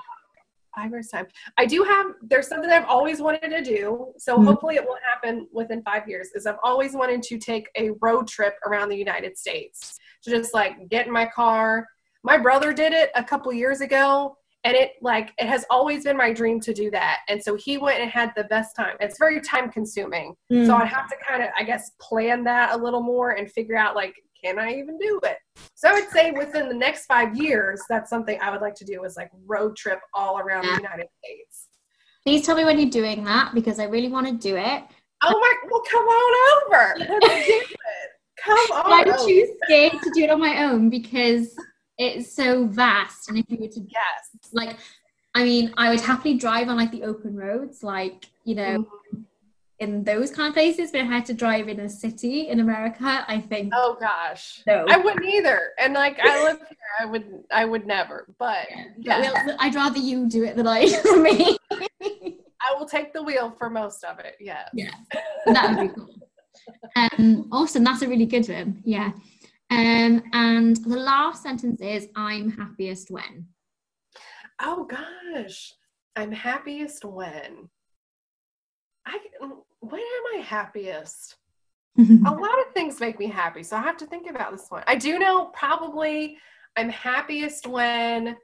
Five 0.74 0.90
years 0.90 1.08
time. 1.08 1.26
I 1.58 1.66
do 1.66 1.82
have. 1.84 2.06
There's 2.22 2.48
something 2.48 2.70
I've 2.70 2.86
always 2.88 3.20
wanted 3.20 3.50
to 3.50 3.62
do. 3.62 4.12
So 4.16 4.38
Mhm. 4.38 4.46
hopefully 4.46 4.76
it 4.76 4.84
will 4.84 4.96
happen 5.12 5.46
within 5.52 5.82
five 5.82 6.08
years. 6.08 6.30
Is 6.34 6.46
I've 6.46 6.56
always 6.64 6.94
wanted 6.94 7.22
to 7.24 7.38
take 7.38 7.68
a 7.76 7.90
road 8.00 8.26
trip 8.26 8.54
around 8.66 8.88
the 8.88 8.96
United 8.96 9.36
States. 9.38 9.98
To 10.24 10.30
just 10.30 10.54
like 10.54 10.88
get 10.88 11.06
in 11.06 11.12
my 11.12 11.26
car. 11.26 11.86
My 12.24 12.38
brother 12.38 12.72
did 12.72 12.92
it 12.92 13.10
a 13.16 13.24
couple 13.24 13.52
years 13.52 13.80
ago, 13.80 14.36
and 14.64 14.76
it 14.76 14.92
like 15.00 15.32
it 15.38 15.46
has 15.46 15.64
always 15.70 16.04
been 16.04 16.16
my 16.16 16.32
dream 16.32 16.60
to 16.60 16.72
do 16.72 16.90
that. 16.92 17.20
And 17.28 17.42
so 17.42 17.56
he 17.56 17.78
went 17.78 18.00
and 18.00 18.10
had 18.10 18.32
the 18.36 18.44
best 18.44 18.76
time. 18.76 18.96
It's 19.00 19.18
very 19.18 19.40
time 19.40 19.70
consuming. 19.70 20.34
So 20.50 20.56
Mm. 20.56 20.70
I'd 20.80 20.88
have 20.88 21.08
to 21.08 21.16
kind 21.26 21.42
of, 21.42 21.48
I 21.58 21.64
guess, 21.64 21.90
plan 22.00 22.44
that 22.44 22.72
a 22.72 22.76
little 22.76 23.02
more 23.02 23.30
and 23.32 23.50
figure 23.50 23.76
out 23.76 23.94
like, 23.96 24.14
can 24.42 24.58
I 24.58 24.72
even 24.74 24.98
do 24.98 25.20
it? 25.24 25.36
So 25.74 25.88
I 25.88 25.94
would 25.94 26.08
say 26.10 26.30
within 26.32 26.68
the 26.68 26.74
next 26.74 27.06
five 27.06 27.36
years, 27.36 27.80
that's 27.88 28.10
something 28.10 28.38
I 28.40 28.50
would 28.50 28.60
like 28.60 28.74
to 28.76 28.84
do 28.84 29.04
is 29.04 29.16
like 29.16 29.30
road 29.46 29.76
trip 29.76 30.00
all 30.14 30.38
around 30.38 30.64
Yeah. 30.64 30.76
the 30.76 30.82
United 30.82 31.06
States. 31.24 31.68
Please 32.24 32.46
tell 32.46 32.56
me 32.56 32.64
when 32.64 32.78
you're 32.78 32.90
doing 32.90 33.24
that 33.24 33.52
because 33.54 33.78
I 33.80 33.84
really 33.84 34.08
want 34.08 34.26
to 34.28 34.32
do 34.34 34.56
it. 34.56 34.84
Oh 35.24 35.40
my, 35.40 35.54
well, 35.70 35.82
come 35.90 36.04
on 36.04 36.66
over. 36.66 36.94
Let's 37.20 37.46
do 37.46 37.52
it. 37.60 37.66
Come 38.44 38.58
on. 38.72 39.08
I'm 39.08 39.26
too 39.26 39.56
scared 39.64 39.92
to 40.02 40.10
do 40.14 40.22
it 40.24 40.30
on 40.30 40.40
my 40.40 40.64
own 40.64 40.90
because 40.90 41.54
it's 41.98 42.32
so 42.34 42.66
vast. 42.66 43.28
And 43.28 43.38
if 43.38 43.44
you 43.48 43.58
were 43.60 43.68
to 43.68 43.80
guess, 43.80 44.52
like, 44.52 44.76
I 45.34 45.44
mean, 45.44 45.72
I 45.76 45.90
would 45.90 46.00
happily 46.00 46.36
drive 46.36 46.68
on 46.68 46.76
like 46.76 46.90
the 46.90 47.04
open 47.04 47.36
roads, 47.36 47.82
like 47.82 48.26
you 48.44 48.54
know, 48.54 48.86
Mhm. 49.14 49.24
in 49.78 50.04
those 50.04 50.30
kind 50.30 50.48
of 50.48 50.54
places. 50.54 50.90
But 50.92 51.00
if 51.02 51.06
I 51.08 51.14
had 51.14 51.26
to 51.26 51.34
drive 51.34 51.68
in 51.68 51.80
a 51.80 51.88
city 51.88 52.48
in 52.48 52.60
America, 52.60 53.24
I 53.26 53.40
think 53.40 53.72
Oh 53.74 53.96
gosh. 54.00 54.62
no. 54.66 54.84
I 54.88 54.96
wouldn't 54.98 55.24
either. 55.24 55.70
And 55.78 55.94
like 55.94 56.18
I 56.22 56.42
live 56.44 56.58
here, 56.68 56.78
I 57.00 57.04
would 57.06 57.44
I 57.50 57.64
would 57.64 57.86
never. 57.86 58.26
But 58.38 58.68
yeah, 58.98 59.20
Well, 59.32 59.56
I'd 59.58 59.74
rather 59.74 59.98
you 59.98 60.28
do 60.28 60.44
it 60.44 60.56
than 60.56 60.66
I 60.66 60.88
for 61.02 61.18
me. 61.18 61.56
I 62.64 62.78
will 62.78 62.86
take 62.86 63.12
the 63.12 63.22
wheel 63.22 63.50
for 63.58 63.68
most 63.70 64.04
of 64.04 64.18
it. 64.20 64.36
Yeah. 64.38 64.64
Yeah. 64.72 64.90
that 65.46 65.76
would 65.78 65.88
be 65.88 65.94
cool. 65.94 66.08
Um, 66.94 67.48
awesome. 67.50 67.82
That's 67.82 68.02
a 68.02 68.08
really 68.08 68.26
good 68.26 68.48
one. 68.48 68.82
Yeah. 68.84 69.10
Um, 69.72 70.22
and 70.34 70.76
the 70.76 70.98
last 70.98 71.42
sentence 71.42 71.80
is 71.80 72.08
I'm 72.14 72.50
happiest 72.50 73.10
when. 73.10 73.46
Oh 74.60 74.84
gosh. 74.84 75.72
I'm 76.14 76.30
happiest 76.30 77.06
when. 77.06 77.70
I 79.06 79.18
when 79.80 80.00
am 80.00 80.38
I 80.38 80.42
happiest? 80.42 81.36
A 81.98 82.02
lot 82.30 82.58
of 82.60 82.72
things 82.74 83.00
make 83.00 83.18
me 83.18 83.28
happy, 83.28 83.62
so 83.62 83.76
I 83.76 83.82
have 83.82 83.96
to 83.98 84.06
think 84.06 84.28
about 84.28 84.52
this 84.52 84.66
one. 84.68 84.84
I 84.86 84.94
do 84.94 85.18
know 85.18 85.46
probably 85.46 86.36
I'm 86.76 86.90
happiest 86.90 87.66
when 87.66 88.36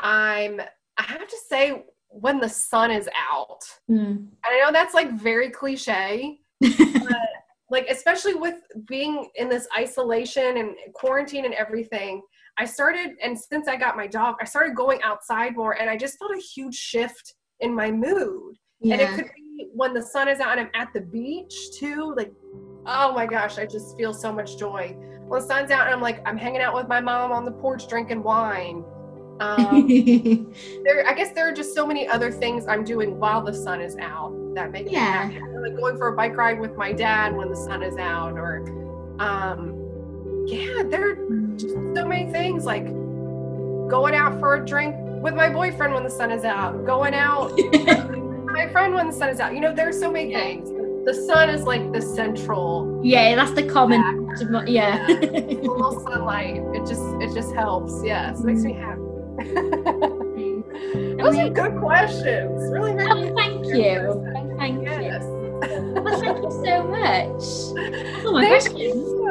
I'm 0.00 0.60
I 0.96 1.02
have 1.02 1.28
to 1.28 1.36
say 1.48 1.84
when 2.08 2.40
the 2.40 2.48
sun 2.48 2.90
is 2.90 3.08
out. 3.30 3.62
Mm. 3.88 4.26
I 4.44 4.60
know 4.60 4.72
that's 4.72 4.94
like 4.94 5.12
very 5.12 5.50
cliche, 5.50 6.40
like 7.70 7.86
especially 7.88 8.34
with 8.34 8.56
being 8.88 9.30
in 9.36 9.48
this 9.48 9.66
isolation 9.76 10.58
and 10.58 10.70
quarantine 10.94 11.44
and 11.44 11.54
everything 11.54 12.22
i 12.58 12.64
started 12.64 13.10
and 13.22 13.38
since 13.38 13.68
i 13.68 13.76
got 13.76 13.96
my 13.96 14.06
dog 14.06 14.36
i 14.40 14.44
started 14.44 14.74
going 14.74 15.00
outside 15.02 15.56
more 15.56 15.80
and 15.80 15.88
i 15.88 15.96
just 15.96 16.18
felt 16.18 16.32
a 16.32 16.40
huge 16.40 16.74
shift 16.74 17.34
in 17.60 17.74
my 17.74 17.90
mood. 17.90 18.56
And 18.82 19.00
it 19.00 19.10
could 19.10 19.30
be 19.36 19.68
when 19.74 19.92
the 19.92 20.02
sun 20.02 20.28
is 20.28 20.40
out 20.40 20.58
and 20.58 20.60
i'm 20.60 20.70
at 20.74 20.92
the 20.94 21.02
beach 21.02 21.54
too 21.78 22.14
like 22.16 22.32
oh 22.86 23.12
my 23.12 23.26
gosh 23.26 23.58
i 23.58 23.66
just 23.66 23.96
feel 23.96 24.14
so 24.14 24.32
much 24.32 24.58
joy. 24.58 24.96
When 25.28 25.40
the 25.40 25.46
sun's 25.46 25.70
out 25.70 25.86
and 25.86 25.94
i'm 25.94 26.00
like 26.00 26.26
i'm 26.26 26.38
hanging 26.38 26.62
out 26.62 26.74
with 26.74 26.88
my 26.88 27.00
mom 27.00 27.30
on 27.30 27.44
the 27.44 27.52
porch 27.52 27.86
drinking 27.88 28.22
wine 28.22 28.82
Um, 29.40 29.86
there, 30.84 31.06
I 31.08 31.14
guess 31.14 31.32
there 31.32 31.48
are 31.48 31.52
just 31.52 31.74
so 31.74 31.86
many 31.86 32.06
other 32.06 32.30
things 32.30 32.66
I'm 32.68 32.84
doing 32.84 33.18
while 33.18 33.42
the 33.42 33.54
sun 33.54 33.80
is 33.80 33.96
out 33.96 34.32
that 34.54 34.70
make 34.70 34.90
Yeah. 34.90 35.28
me 35.28 35.34
happy. 35.34 35.56
Like 35.58 35.76
going 35.76 35.96
for 35.96 36.08
a 36.08 36.12
bike 36.16 36.36
ride 36.36 36.60
with 36.60 36.76
my 36.76 36.92
dad 36.92 37.34
when 37.34 37.48
the 37.48 37.56
sun 37.56 37.82
is 37.82 37.96
out, 37.96 38.32
or 38.34 38.58
um, 39.18 39.74
yeah, 40.46 40.82
there 40.84 41.10
are 41.12 41.16
just 41.56 41.74
so 41.74 42.06
many 42.06 42.30
things 42.30 42.64
like 42.64 42.86
going 43.88 44.14
out 44.14 44.38
for 44.40 44.54
a 44.54 44.64
drink 44.64 44.94
with 45.22 45.34
my 45.34 45.48
boyfriend 45.50 45.92
when 45.94 46.02
the 46.04 46.10
sun 46.10 46.30
is 46.30 46.44
out, 46.44 46.84
going 46.86 47.14
out 47.14 47.52
with 47.56 48.44
my 48.46 48.68
friend 48.72 48.94
when 48.94 49.06
the 49.06 49.12
sun 49.12 49.28
is 49.30 49.40
out. 49.40 49.54
You 49.54 49.60
know, 49.60 49.74
there's 49.74 49.98
so 49.98 50.10
many 50.10 50.30
Yeah. 50.32 50.40
things. 50.40 50.70
The 51.06 51.14
sun 51.14 51.48
is 51.48 51.62
like 51.64 51.92
the 51.92 52.02
central 52.02 53.00
yeah, 53.02 53.34
that's 53.34 53.52
the 53.52 53.62
common. 53.62 54.28
Yeah. 54.66 55.06
a 55.08 55.12
little 55.12 55.98
sunlight. 56.00 56.56
It 56.74 56.80
just 56.86 57.02
it 57.20 57.34
just 57.34 57.54
helps. 57.54 58.02
Yes, 58.04 58.40
it 58.40 58.44
makes 58.46 58.60
me 58.62 58.74
happy. 58.74 59.00
Those 61.18 61.36
are 61.38 61.50
good 61.50 61.78
questions. 61.80 62.70
Really 62.70 62.92
oh, 62.92 63.14
me 63.14 63.30
Oh, 63.30 63.34
thank 63.36 63.66
you. 63.66 63.72
Thank 64.58 64.82
you. 64.82 66.00
Well, 66.02 66.20
thank 66.20 66.42
you 66.42 66.50
so 66.50 66.82
much. 66.84 67.42
All 68.24 68.32
my 68.32 68.40
Thank 68.48 68.62
questions. 68.62 68.94
you. 68.94 69.26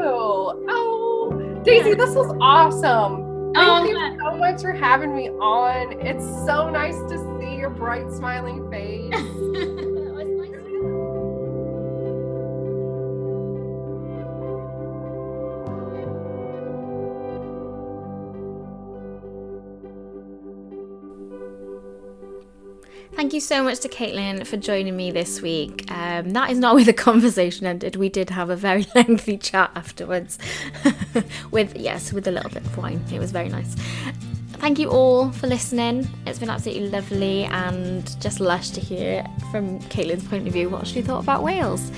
Oh, 0.69 1.61
Daisy, 1.63 1.93
this 1.95 2.13
was 2.15 2.35
awesome. 2.39 3.53
Thank 3.53 3.67
Oh, 3.67 3.83
you 3.83 4.17
so 4.19 4.37
much 4.37 4.61
for 4.61 4.73
having 4.73 5.15
me 5.15 5.29
on. 5.29 5.93
It's 5.99 6.23
so 6.45 6.69
nice 6.69 6.97
to 7.09 7.17
see 7.39 7.55
your 7.55 7.71
bright, 7.71 8.11
smiling 8.11 8.69
face. 8.69 9.13
Thank 23.29 23.35
you 23.35 23.41
so 23.41 23.63
much 23.63 23.81
to 23.81 23.89
Caitlin 23.89 24.47
for 24.47 24.57
joining 24.57 24.97
me 24.97 25.11
this 25.11 25.39
week. 25.39 25.85
Um, 25.91 26.31
that 26.31 26.49
is 26.49 26.57
not 26.57 26.73
where 26.75 26.83
the 26.83 26.93
conversation 26.93 27.67
ended. 27.67 27.95
We 27.95 28.09
did 28.09 28.31
have 28.31 28.49
a 28.49 28.55
very 28.55 28.87
lengthy 28.95 29.37
chat 29.37 29.69
afterwards, 29.75 30.39
with 31.51 31.77
yes, 31.77 32.11
with 32.11 32.27
a 32.27 32.31
little 32.31 32.49
bit 32.49 32.65
of 32.65 32.75
wine. 32.75 33.05
It 33.13 33.19
was 33.19 33.31
very 33.31 33.47
nice. 33.47 33.75
Thank 34.53 34.79
you 34.79 34.89
all 34.89 35.29
for 35.29 35.45
listening. 35.45 36.07
It's 36.25 36.39
been 36.39 36.49
absolutely 36.49 36.89
lovely 36.89 37.43
and 37.43 38.19
just 38.19 38.39
lush 38.39 38.71
to 38.71 38.81
hear 38.81 39.23
from 39.51 39.79
Caitlin's 39.81 40.27
point 40.27 40.47
of 40.47 40.53
view 40.53 40.67
what 40.67 40.87
she 40.87 41.03
thought 41.03 41.21
about 41.21 41.43
Wales. 41.43 41.91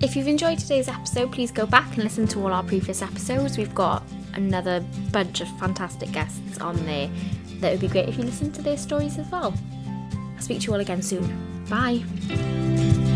If 0.00 0.16
you've 0.16 0.26
enjoyed 0.26 0.58
today's 0.58 0.88
episode, 0.88 1.32
please 1.32 1.50
go 1.50 1.66
back 1.66 1.86
and 1.96 2.02
listen 2.02 2.26
to 2.28 2.40
all 2.40 2.54
our 2.54 2.62
previous 2.62 3.02
episodes. 3.02 3.58
We've 3.58 3.74
got 3.74 4.04
another 4.32 4.82
bunch 5.12 5.42
of 5.42 5.48
fantastic 5.58 6.12
guests 6.12 6.56
on 6.62 6.76
there 6.86 7.10
that 7.60 7.72
would 7.72 7.80
be 7.82 7.88
great 7.88 8.08
if 8.08 8.16
you 8.16 8.24
listened 8.24 8.54
to 8.54 8.62
their 8.62 8.78
stories 8.78 9.18
as 9.18 9.30
well. 9.30 9.52
Speak 10.46 10.60
to 10.60 10.66
you 10.68 10.74
all 10.74 10.80
again 10.80 11.02
soon. 11.02 11.64
Bye. 11.68 13.15